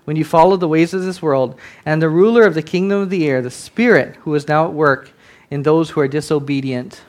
when 0.04 0.16
you 0.16 0.24
followed 0.24 0.60
the 0.60 0.68
ways 0.68 0.92
of 0.92 1.02
this 1.02 1.22
world, 1.22 1.58
and 1.86 2.00
the 2.00 2.08
ruler 2.08 2.44
of 2.44 2.54
the 2.54 2.62
kingdom 2.62 3.00
of 3.00 3.10
the 3.10 3.26
air, 3.26 3.40
the 3.40 3.50
Spirit 3.50 4.16
who 4.16 4.34
is 4.34 4.46
now 4.46 4.66
at 4.66 4.72
work 4.72 5.10
in 5.50 5.62
those 5.62 5.90
who 5.90 6.00
are 6.00 6.08
disobedient. 6.08 7.02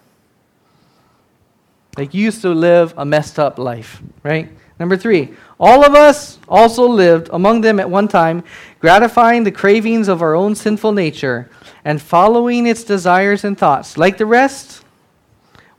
Like 1.98 2.14
you 2.14 2.24
used 2.24 2.41
to 2.41 2.50
live 2.50 2.93
a 2.98 3.06
messed 3.06 3.39
up 3.39 3.58
life, 3.58 4.02
right? 4.24 4.50
Number 4.80 4.98
three, 4.98 5.34
all 5.60 5.86
of 5.86 5.93
us 5.93 6.38
also 6.50 6.88
lived 6.88 7.30
among 7.32 7.62
them 7.62 7.80
at 7.80 7.89
one 7.89 8.10
time, 8.10 8.43
gratifying 8.80 9.43
the 9.43 9.52
cravings 9.52 10.10
of 10.10 10.22
our 10.22 10.36
own 10.36 10.56
sinful 10.56 10.91
nature 10.91 11.50
and 11.86 12.02
following 12.02 12.68
its 12.68 12.84
desires 12.84 13.46
and 13.46 13.58
thoughts. 13.58 13.98
Like 13.98 14.18
the 14.18 14.26
rest, 14.26 14.84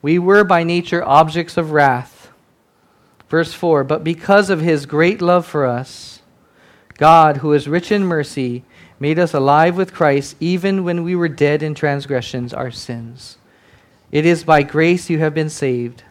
we 0.01 0.19
were 0.19 0.45
by 0.45 0.63
nature 0.63 1.05
objects 1.05 1.59
of 1.59 1.73
wrath. 1.73 2.31
Verse 3.29 3.53
4 3.53 3.85
But 3.85 4.05
because 4.05 4.49
of 4.49 4.61
his 4.61 4.87
great 4.87 5.21
love 5.21 5.45
for 5.45 5.67
us, 5.67 6.23
God, 6.97 7.39
who 7.39 7.53
is 7.53 7.69
rich 7.69 7.93
in 7.93 8.05
mercy, 8.05 8.65
made 8.99 9.19
us 9.19 9.35
alive 9.35 9.77
with 9.77 9.93
Christ 9.93 10.37
even 10.41 10.85
when 10.85 11.05
we 11.05 11.15
were 11.15 11.29
dead 11.29 11.63
in 11.63 11.75
transgressions, 11.75 12.55
our 12.55 12.71
sins. 12.71 13.37
It 14.11 14.25
is 14.25 14.45
by 14.45 14.63
grace 14.63 15.11
you 15.11 15.19
have 15.19 15.35
been 15.35 15.51
saved. 15.51 16.05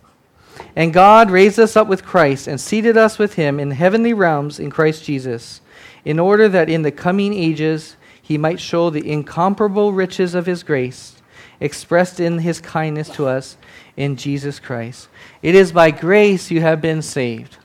And 0.76 0.94
God 0.94 1.32
raised 1.32 1.60
us 1.60 1.76
up 1.76 1.88
with 1.88 2.06
Christ 2.06 2.48
and 2.48 2.60
seated 2.60 2.98
us 2.98 3.18
with 3.18 3.36
him 3.36 3.60
in 3.60 3.72
heavenly 3.72 4.14
realms 4.14 4.60
in 4.60 4.70
Christ 4.70 5.04
Jesus, 5.04 5.62
in 6.04 6.20
order 6.20 6.50
that 6.50 6.70
in 6.70 6.82
the 6.82 6.92
coming 6.92 7.34
ages 7.34 7.96
he 8.22 8.38
might 8.38 8.60
show 8.60 8.90
the 8.90 9.10
incomparable 9.10 9.94
riches 9.94 10.36
of 10.36 10.46
his 10.46 10.64
grace, 10.64 11.22
expressed 11.60 12.20
in 12.20 12.40
his 12.40 12.60
kindness 12.60 13.10
to 13.10 13.28
us 13.28 13.58
in 13.96 14.16
Jesus 14.16 14.60
Christ. 14.60 15.08
It 15.42 15.56
is 15.56 15.72
by 15.72 15.92
grace 15.92 16.52
you 16.52 16.62
have 16.62 16.82
been 16.82 17.02
saved. 17.02 17.58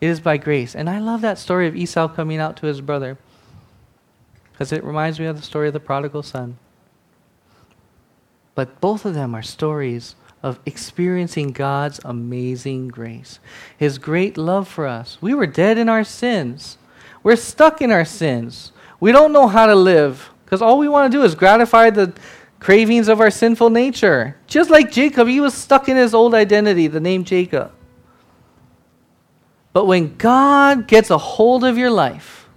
It 0.00 0.08
is 0.08 0.20
by 0.20 0.36
grace. 0.36 0.74
And 0.74 0.90
I 0.90 0.98
love 0.98 1.20
that 1.20 1.38
story 1.38 1.68
of 1.68 1.76
Esau 1.76 2.08
coming 2.08 2.38
out 2.38 2.56
to 2.58 2.66
his 2.66 2.80
brother 2.80 3.18
because 4.52 4.72
it 4.72 4.84
reminds 4.84 5.20
me 5.20 5.26
of 5.26 5.36
the 5.36 5.42
story 5.42 5.68
of 5.68 5.74
the 5.74 5.80
prodigal 5.80 6.22
son. 6.22 6.58
But 8.54 8.80
both 8.80 9.04
of 9.04 9.14
them 9.14 9.34
are 9.34 9.42
stories 9.42 10.14
of 10.42 10.58
experiencing 10.66 11.52
God's 11.52 12.00
amazing 12.04 12.88
grace, 12.88 13.38
His 13.76 13.98
great 13.98 14.36
love 14.36 14.66
for 14.66 14.86
us. 14.86 15.18
We 15.20 15.34
were 15.34 15.46
dead 15.46 15.78
in 15.78 15.88
our 15.88 16.04
sins, 16.04 16.78
we're 17.22 17.36
stuck 17.36 17.80
in 17.80 17.90
our 17.90 18.04
sins. 18.04 18.72
We 18.98 19.10
don't 19.10 19.32
know 19.32 19.48
how 19.48 19.66
to 19.66 19.74
live 19.74 20.30
because 20.44 20.62
all 20.62 20.78
we 20.78 20.88
want 20.88 21.10
to 21.10 21.18
do 21.18 21.24
is 21.24 21.34
gratify 21.34 21.90
the 21.90 22.12
cravings 22.60 23.08
of 23.08 23.20
our 23.20 23.30
sinful 23.32 23.70
nature. 23.70 24.36
Just 24.46 24.70
like 24.70 24.92
Jacob, 24.92 25.26
he 25.26 25.40
was 25.40 25.54
stuck 25.54 25.88
in 25.88 25.96
his 25.96 26.14
old 26.14 26.34
identity, 26.34 26.86
the 26.86 27.00
name 27.00 27.24
Jacob. 27.24 27.72
But 29.72 29.86
when 29.86 30.16
God 30.16 30.86
gets 30.86 31.10
a 31.10 31.18
hold 31.18 31.64
of 31.64 31.76
your 31.76 31.90
life, 31.90 32.48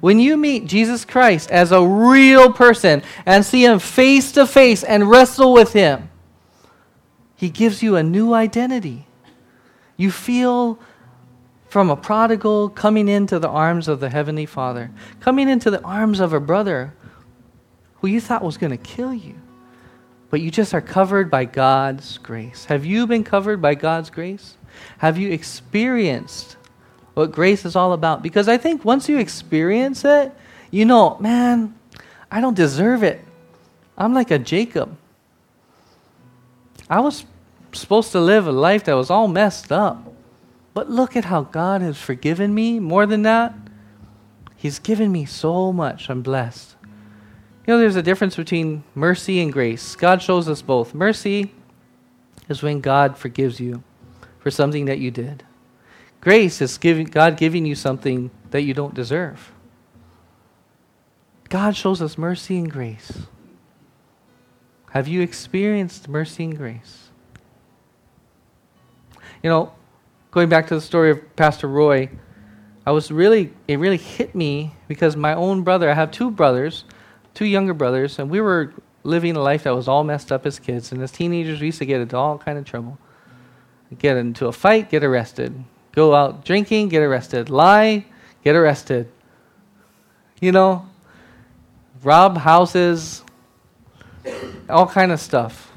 when 0.00 0.18
you 0.18 0.36
meet 0.36 0.66
Jesus 0.66 1.04
Christ 1.04 1.52
as 1.52 1.70
a 1.70 1.86
real 1.86 2.52
person 2.52 3.02
and 3.24 3.46
see 3.46 3.64
him 3.64 3.78
face 3.78 4.32
to 4.32 4.46
face 4.48 4.82
and 4.82 5.08
wrestle 5.08 5.52
with 5.52 5.72
him, 5.72 6.10
he 7.42 7.50
gives 7.50 7.82
you 7.82 7.96
a 7.96 8.04
new 8.04 8.34
identity. 8.34 9.04
You 9.96 10.12
feel 10.12 10.78
from 11.68 11.90
a 11.90 11.96
prodigal 11.96 12.68
coming 12.68 13.08
into 13.08 13.40
the 13.40 13.48
arms 13.48 13.88
of 13.88 13.98
the 13.98 14.08
Heavenly 14.08 14.46
Father, 14.46 14.92
coming 15.18 15.48
into 15.48 15.68
the 15.68 15.82
arms 15.82 16.20
of 16.20 16.32
a 16.32 16.38
brother 16.38 16.94
who 17.96 18.06
you 18.06 18.20
thought 18.20 18.44
was 18.44 18.58
going 18.58 18.70
to 18.70 18.76
kill 18.76 19.12
you. 19.12 19.34
But 20.30 20.40
you 20.40 20.52
just 20.52 20.72
are 20.72 20.80
covered 20.80 21.32
by 21.32 21.44
God's 21.46 22.16
grace. 22.18 22.66
Have 22.66 22.86
you 22.86 23.08
been 23.08 23.24
covered 23.24 23.60
by 23.60 23.74
God's 23.74 24.08
grace? 24.08 24.56
Have 24.98 25.18
you 25.18 25.32
experienced 25.32 26.56
what 27.14 27.32
grace 27.32 27.64
is 27.64 27.74
all 27.74 27.92
about? 27.92 28.22
Because 28.22 28.46
I 28.46 28.56
think 28.56 28.84
once 28.84 29.08
you 29.08 29.18
experience 29.18 30.04
it, 30.04 30.32
you 30.70 30.84
know, 30.84 31.16
man, 31.18 31.74
I 32.30 32.40
don't 32.40 32.54
deserve 32.54 33.02
it. 33.02 33.20
I'm 33.98 34.14
like 34.14 34.30
a 34.30 34.38
Jacob. 34.38 34.96
I 36.88 37.00
was 37.00 37.24
supposed 37.72 38.12
to 38.12 38.20
live 38.20 38.46
a 38.46 38.52
life 38.52 38.84
that 38.84 38.94
was 38.94 39.10
all 39.10 39.28
messed 39.28 39.72
up. 39.72 40.12
But 40.74 40.90
look 40.90 41.16
at 41.16 41.26
how 41.26 41.42
God 41.42 41.82
has 41.82 41.98
forgiven 41.98 42.54
me. 42.54 42.80
More 42.80 43.06
than 43.06 43.22
that, 43.22 43.54
He's 44.56 44.78
given 44.78 45.10
me 45.10 45.24
so 45.24 45.72
much. 45.72 46.08
I'm 46.08 46.22
blessed. 46.22 46.76
You 47.66 47.74
know, 47.74 47.78
there's 47.78 47.96
a 47.96 48.02
difference 48.02 48.36
between 48.36 48.84
mercy 48.94 49.40
and 49.40 49.52
grace. 49.52 49.96
God 49.96 50.22
shows 50.22 50.48
us 50.48 50.62
both. 50.62 50.94
Mercy 50.94 51.52
is 52.48 52.62
when 52.62 52.80
God 52.80 53.16
forgives 53.16 53.60
you 53.60 53.82
for 54.38 54.50
something 54.50 54.86
that 54.86 54.98
you 54.98 55.10
did. 55.10 55.44
Grace 56.20 56.60
is 56.60 56.78
giving, 56.78 57.06
God 57.06 57.36
giving 57.36 57.66
you 57.66 57.74
something 57.74 58.30
that 58.50 58.62
you 58.62 58.74
don't 58.74 58.94
deserve. 58.94 59.52
God 61.48 61.76
shows 61.76 62.00
us 62.00 62.16
mercy 62.16 62.56
and 62.58 62.70
grace. 62.70 63.26
Have 64.90 65.08
you 65.08 65.20
experienced 65.20 66.08
mercy 66.08 66.44
and 66.44 66.56
grace? 66.56 67.01
You 69.42 69.50
know, 69.50 69.72
going 70.30 70.48
back 70.48 70.68
to 70.68 70.74
the 70.74 70.80
story 70.80 71.10
of 71.10 71.36
Pastor 71.36 71.66
Roy, 71.66 72.10
I 72.86 72.92
was 72.92 73.10
really, 73.10 73.52
it 73.66 73.78
really 73.78 73.96
hit 73.96 74.34
me 74.34 74.74
because 74.86 75.16
my 75.16 75.34
own 75.34 75.62
brother, 75.62 75.90
I 75.90 75.94
have 75.94 76.10
two 76.10 76.30
brothers, 76.30 76.84
two 77.34 77.46
younger 77.46 77.74
brothers, 77.74 78.18
and 78.18 78.30
we 78.30 78.40
were 78.40 78.72
living 79.02 79.36
a 79.36 79.40
life 79.40 79.64
that 79.64 79.74
was 79.74 79.88
all 79.88 80.04
messed 80.04 80.30
up 80.30 80.46
as 80.46 80.58
kids. 80.58 80.92
And 80.92 81.02
as 81.02 81.10
teenagers, 81.10 81.60
we 81.60 81.66
used 81.66 81.78
to 81.78 81.86
get 81.86 82.00
into 82.00 82.16
all 82.16 82.38
kind 82.38 82.56
of 82.56 82.64
trouble. 82.64 82.98
Get 83.98 84.16
into 84.16 84.46
a 84.46 84.52
fight, 84.52 84.90
get 84.90 85.04
arrested. 85.04 85.64
Go 85.92 86.14
out 86.14 86.44
drinking, 86.44 86.88
get 86.88 87.02
arrested. 87.02 87.50
Lie, 87.50 88.06
get 88.42 88.56
arrested. 88.56 89.10
You 90.40 90.52
know, 90.52 90.88
rob 92.02 92.38
houses, 92.38 93.22
all 94.68 94.86
kind 94.86 95.12
of 95.12 95.20
stuff 95.20 95.72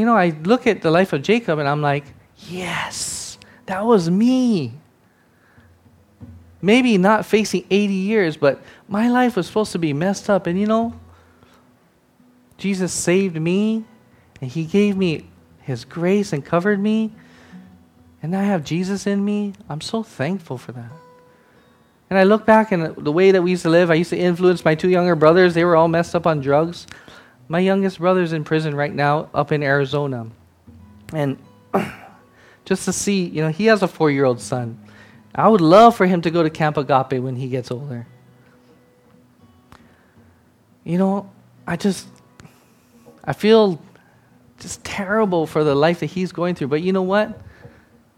you 0.00 0.06
know, 0.06 0.16
I 0.16 0.30
look 0.42 0.66
at 0.66 0.82
the 0.82 0.90
life 0.90 1.12
of 1.12 1.22
Jacob 1.22 1.58
and 1.58 1.68
I'm 1.68 1.80
like, 1.80 2.04
yes, 2.48 3.38
that 3.66 3.84
was 3.84 4.10
me. 4.10 4.74
Maybe 6.60 6.98
not 6.98 7.26
facing 7.26 7.64
80 7.70 7.92
years, 7.92 8.36
but 8.36 8.62
my 8.88 9.08
life 9.08 9.36
was 9.36 9.46
supposed 9.46 9.72
to 9.72 9.78
be 9.78 9.92
messed 9.92 10.28
up. 10.28 10.46
And 10.46 10.58
you 10.58 10.66
know, 10.66 10.94
Jesus 12.58 12.92
saved 12.92 13.40
me 13.40 13.84
and 14.40 14.50
He 14.50 14.64
gave 14.64 14.96
me 14.96 15.28
His 15.60 15.84
grace 15.84 16.32
and 16.32 16.44
covered 16.44 16.80
me. 16.80 17.12
And 18.22 18.34
I 18.34 18.44
have 18.44 18.64
Jesus 18.64 19.06
in 19.06 19.24
me. 19.24 19.52
I'm 19.68 19.80
so 19.80 20.02
thankful 20.02 20.56
for 20.58 20.72
that. 20.72 20.90
And 22.10 22.18
I 22.18 22.24
look 22.24 22.46
back 22.46 22.72
and 22.72 22.96
the 22.96 23.12
way 23.12 23.30
that 23.30 23.42
we 23.42 23.50
used 23.50 23.62
to 23.62 23.70
live, 23.70 23.90
I 23.90 23.94
used 23.94 24.10
to 24.10 24.16
influence 24.16 24.64
my 24.64 24.74
two 24.74 24.88
younger 24.88 25.14
brothers. 25.14 25.54
They 25.54 25.64
were 25.64 25.76
all 25.76 25.88
messed 25.88 26.14
up 26.14 26.26
on 26.26 26.40
drugs. 26.40 26.86
My 27.48 27.58
youngest 27.58 27.98
brother's 27.98 28.32
in 28.32 28.44
prison 28.44 28.74
right 28.74 28.94
now 28.94 29.28
up 29.34 29.52
in 29.52 29.62
Arizona. 29.62 30.26
And 31.12 31.38
just 32.64 32.84
to 32.86 32.92
see, 32.92 33.24
you 33.24 33.42
know, 33.42 33.50
he 33.50 33.66
has 33.66 33.82
a 33.82 33.88
four 33.88 34.10
year 34.10 34.24
old 34.24 34.40
son. 34.40 34.78
I 35.34 35.48
would 35.48 35.60
love 35.60 35.96
for 35.96 36.06
him 36.06 36.22
to 36.22 36.30
go 36.30 36.42
to 36.42 36.50
Camp 36.50 36.76
Agape 36.76 37.20
when 37.22 37.36
he 37.36 37.48
gets 37.48 37.70
older. 37.70 38.06
You 40.84 40.98
know, 40.98 41.30
I 41.66 41.76
just, 41.76 42.06
I 43.24 43.32
feel 43.32 43.80
just 44.60 44.84
terrible 44.84 45.46
for 45.46 45.64
the 45.64 45.74
life 45.74 46.00
that 46.00 46.06
he's 46.06 46.30
going 46.30 46.54
through. 46.54 46.68
But 46.68 46.82
you 46.82 46.92
know 46.92 47.02
what? 47.02 47.40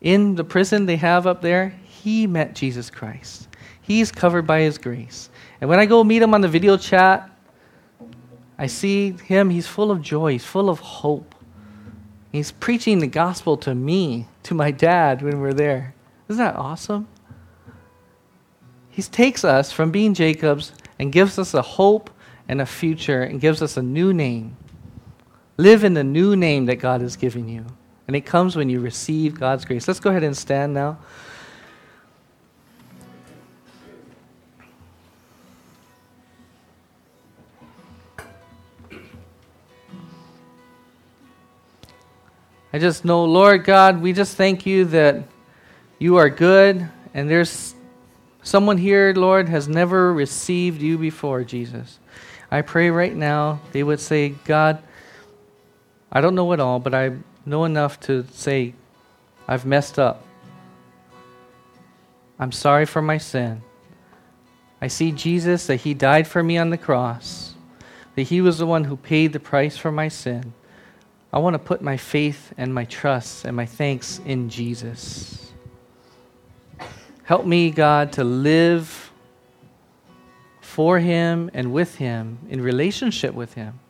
In 0.01 0.35
the 0.35 0.45
prison 0.45 0.87
they 0.87 0.97
have 0.97 1.27
up 1.27 1.41
there, 1.41 1.71
he 1.85 2.27
met 2.27 2.55
Jesus 2.55 2.91
Christ. 2.91 3.49
He's 3.83 4.13
covered 4.13 4.47
by 4.47 4.61
his 4.61 4.79
grace. 4.79 5.31
And 5.61 5.71
when 5.71 5.79
I 5.79 5.87
go 5.87 6.05
meet 6.05 6.23
him 6.23 6.35
on 6.35 6.41
the 6.41 6.49
video 6.49 6.77
chat, 6.77 7.31
I 8.59 8.67
see 8.67 9.13
him, 9.13 9.51
he's 9.51 9.67
full 9.67 9.91
of 9.91 10.01
joy, 10.01 10.33
he's 10.33 10.45
full 10.45 10.71
of 10.71 10.81
hope. 10.81 11.35
He's 12.33 12.53
preaching 12.53 12.99
the 12.99 13.07
gospel 13.07 13.57
to 13.59 13.75
me, 13.75 14.27
to 14.45 14.55
my 14.55 14.71
dad 14.71 15.23
when 15.23 15.41
we're 15.41 15.55
there. 15.55 15.95
Isn't 16.29 16.45
that 16.45 16.57
awesome? 16.57 17.09
He 18.91 19.03
takes 19.03 19.45
us 19.45 19.73
from 19.73 19.91
being 19.91 20.15
Jacob's 20.15 20.73
and 20.99 21.13
gives 21.13 21.39
us 21.39 21.55
a 21.55 21.63
hope 21.63 22.11
and 22.49 22.61
a 22.61 22.67
future 22.67 23.23
and 23.23 23.41
gives 23.41 23.61
us 23.61 23.77
a 23.77 23.83
new 23.83 24.13
name. 24.13 24.57
Live 25.59 25.85
in 25.85 25.95
the 25.95 26.05
new 26.05 26.37
name 26.37 26.67
that 26.67 26.77
God 26.77 27.01
has 27.01 27.17
given 27.17 27.49
you. 27.49 27.65
And 28.07 28.15
it 28.15 28.23
comes 28.23 28.57
when 28.57 28.69
you 28.69 28.81
receive 28.81 29.39
God's 29.39 29.65
grace. 29.65 29.89
Let's 29.89 30.01
go 30.01 30.11
ahead 30.11 30.23
and 30.23 30.37
stand 30.37 30.75
now. 30.75 30.99
I 42.77 42.79
just 42.79 43.07
know, 43.07 43.25
Lord 43.25 43.65
God, 43.65 44.03
we 44.03 44.13
just 44.13 44.37
thank 44.37 44.67
you 44.67 44.85
that 44.85 45.25
you 45.99 46.17
are 46.17 46.29
good 46.29 46.87
and 47.15 47.31
there's 47.31 47.75
someone 48.43 48.77
here, 48.77 49.15
Lord, 49.17 49.49
has 49.49 49.67
never 49.67 50.13
received 50.13 50.83
you 50.83 50.99
before, 50.99 51.43
Jesus. 51.43 51.99
I 52.51 52.61
pray 52.61 52.91
right 52.91 53.17
now 53.17 53.61
they 53.73 53.83
would 53.83 53.99
say, 53.99 54.35
God, 54.45 54.83
I 56.13 56.21
don't 56.21 56.35
know 56.35 56.53
it 56.53 56.61
all, 56.61 56.79
but 56.79 56.93
I 56.93 57.13
know 57.47 57.65
enough 57.65 57.99
to 58.01 58.27
say, 58.33 58.75
I've 59.49 59.65
messed 59.65 59.99
up. 59.99 60.23
I'm 62.39 62.53
sorry 62.53 62.85
for 62.85 63.01
my 63.01 63.17
sin. 63.17 63.63
I 64.83 64.89
see 64.89 65.13
Jesus, 65.13 65.67
that 65.69 65.77
He 65.77 65.95
died 65.95 66.29
for 66.29 66.43
me 66.43 66.59
on 66.59 66.69
the 66.69 66.77
cross, 66.77 67.55
that 68.17 68.25
He 68.25 68.43
was 68.43 68.59
the 68.59 68.67
one 68.67 68.85
who 68.85 68.99
paid 68.99 69.33
the 69.33 69.41
price 69.41 69.79
for 69.79 69.91
my 69.91 70.09
sin. 70.09 70.53
I 71.33 71.39
want 71.39 71.55
to 71.55 71.59
put 71.59 71.83
my 71.83 71.97
faith 71.97 72.53
and 72.57 72.73
my 72.73 72.85
trust 72.85 73.45
and 73.45 73.57
my 73.57 73.67
thanks 73.67 74.21
in 74.25 74.49
Jesus. 74.49 75.53
Help 77.25 77.45
me, 77.45 77.71
God, 77.71 78.13
to 78.13 78.25
live 78.25 79.13
for 80.61 80.99
Him 80.99 81.51
and 81.55 81.73
with 81.73 81.97
Him, 81.97 82.39
in 82.49 82.61
relationship 82.61 83.35
with 83.35 83.55
Him. 83.55 83.81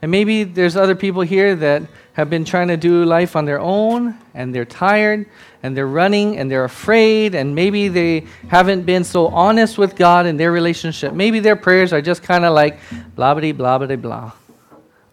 And 0.00 0.10
maybe 0.12 0.44
there's 0.44 0.76
other 0.76 0.94
people 0.94 1.22
here 1.22 1.56
that 1.56 1.82
have 2.12 2.30
been 2.30 2.44
trying 2.44 2.68
to 2.68 2.76
do 2.76 3.04
life 3.04 3.34
on 3.34 3.44
their 3.44 3.58
own 3.58 4.16
and 4.32 4.54
they're 4.54 4.64
tired 4.64 5.26
and 5.64 5.76
they're 5.76 5.88
running 5.88 6.38
and 6.38 6.48
they're 6.48 6.64
afraid 6.64 7.34
and 7.34 7.54
maybe 7.54 7.88
they 7.88 8.26
haven't 8.46 8.82
been 8.82 9.02
so 9.02 9.26
honest 9.26 9.76
with 9.76 9.96
God 9.96 10.26
in 10.26 10.36
their 10.36 10.52
relationship. 10.52 11.12
Maybe 11.12 11.40
their 11.40 11.56
prayers 11.56 11.92
are 11.92 12.00
just 12.00 12.22
kind 12.22 12.44
of 12.44 12.54
like 12.54 12.78
blah 13.16 13.34
blah 13.34 13.52
blah 13.52 13.78
blah 13.78 13.96
blah. 13.96 14.32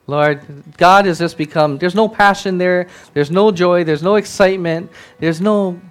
Lord, 0.07 0.63
God 0.77 1.05
has 1.05 1.17
just 1.17 1.37
become, 1.37 1.77
there's 1.77 1.95
no 1.95 2.07
passion 2.07 2.57
there, 2.57 2.87
there's 3.13 3.31
no 3.31 3.51
joy, 3.51 3.83
there's 3.83 4.03
no 4.03 4.15
excitement, 4.15 4.91
there's 5.19 5.41
no 5.41 5.81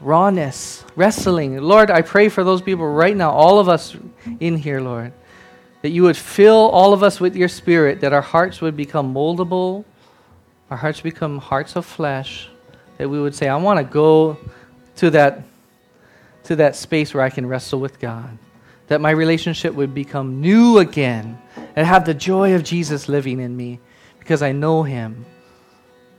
rawness, 0.00 0.84
wrestling. 0.94 1.60
Lord, 1.60 1.90
I 1.90 2.02
pray 2.02 2.28
for 2.28 2.44
those 2.44 2.62
people 2.62 2.86
right 2.86 3.16
now, 3.16 3.30
all 3.30 3.58
of 3.58 3.68
us 3.68 3.96
in 4.38 4.56
here, 4.56 4.80
Lord, 4.80 5.12
that 5.82 5.90
you 5.90 6.04
would 6.04 6.16
fill 6.16 6.68
all 6.70 6.92
of 6.92 7.02
us 7.02 7.20
with 7.20 7.34
your 7.34 7.48
spirit, 7.48 8.00
that 8.00 8.12
our 8.12 8.22
hearts 8.22 8.60
would 8.60 8.76
become 8.76 9.12
moldable, 9.12 9.84
our 10.70 10.76
hearts 10.76 11.00
become 11.00 11.38
hearts 11.38 11.74
of 11.74 11.84
flesh, 11.84 12.48
that 12.98 13.08
we 13.08 13.20
would 13.20 13.34
say, 13.34 13.48
I 13.48 13.56
want 13.56 13.78
to 13.78 13.84
go 13.84 14.38
to 14.96 15.10
that, 15.10 15.42
to 16.44 16.56
that 16.56 16.76
space 16.76 17.12
where 17.14 17.24
I 17.24 17.30
can 17.30 17.46
wrestle 17.46 17.80
with 17.80 17.98
God. 17.98 18.38
That 18.86 19.00
my 19.00 19.10
relationship 19.10 19.74
would 19.74 19.94
become 19.94 20.40
new 20.40 20.78
again 20.78 21.38
and 21.76 21.86
have 21.86 22.04
the 22.04 22.14
joy 22.14 22.54
of 22.54 22.64
Jesus 22.64 23.08
living 23.08 23.40
in 23.40 23.56
me 23.56 23.80
because 24.18 24.42
I 24.42 24.52
know 24.52 24.82
him. 24.82 25.24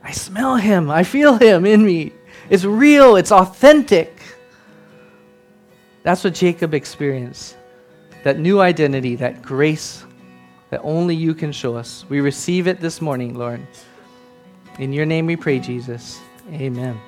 I 0.02 0.12
smell 0.12 0.56
him. 0.56 0.90
I 0.90 1.04
feel 1.04 1.36
him 1.36 1.64
in 1.64 1.84
me. 1.84 2.12
It's 2.50 2.64
real, 2.64 3.16
it's 3.16 3.32
authentic. 3.32 4.20
That's 6.02 6.24
what 6.24 6.34
Jacob 6.34 6.74
experienced. 6.74 7.56
That 8.24 8.38
new 8.38 8.60
identity, 8.60 9.16
that 9.16 9.42
grace 9.42 10.04
that 10.70 10.80
only 10.82 11.14
you 11.14 11.34
can 11.34 11.52
show 11.52 11.76
us. 11.76 12.04
We 12.08 12.20
receive 12.20 12.66
it 12.66 12.80
this 12.80 13.00
morning, 13.00 13.34
Lord. 13.34 13.60
In 14.78 14.92
your 14.92 15.04
name 15.04 15.26
we 15.26 15.36
pray, 15.36 15.58
Jesus. 15.58 16.18
Amen. 16.50 16.98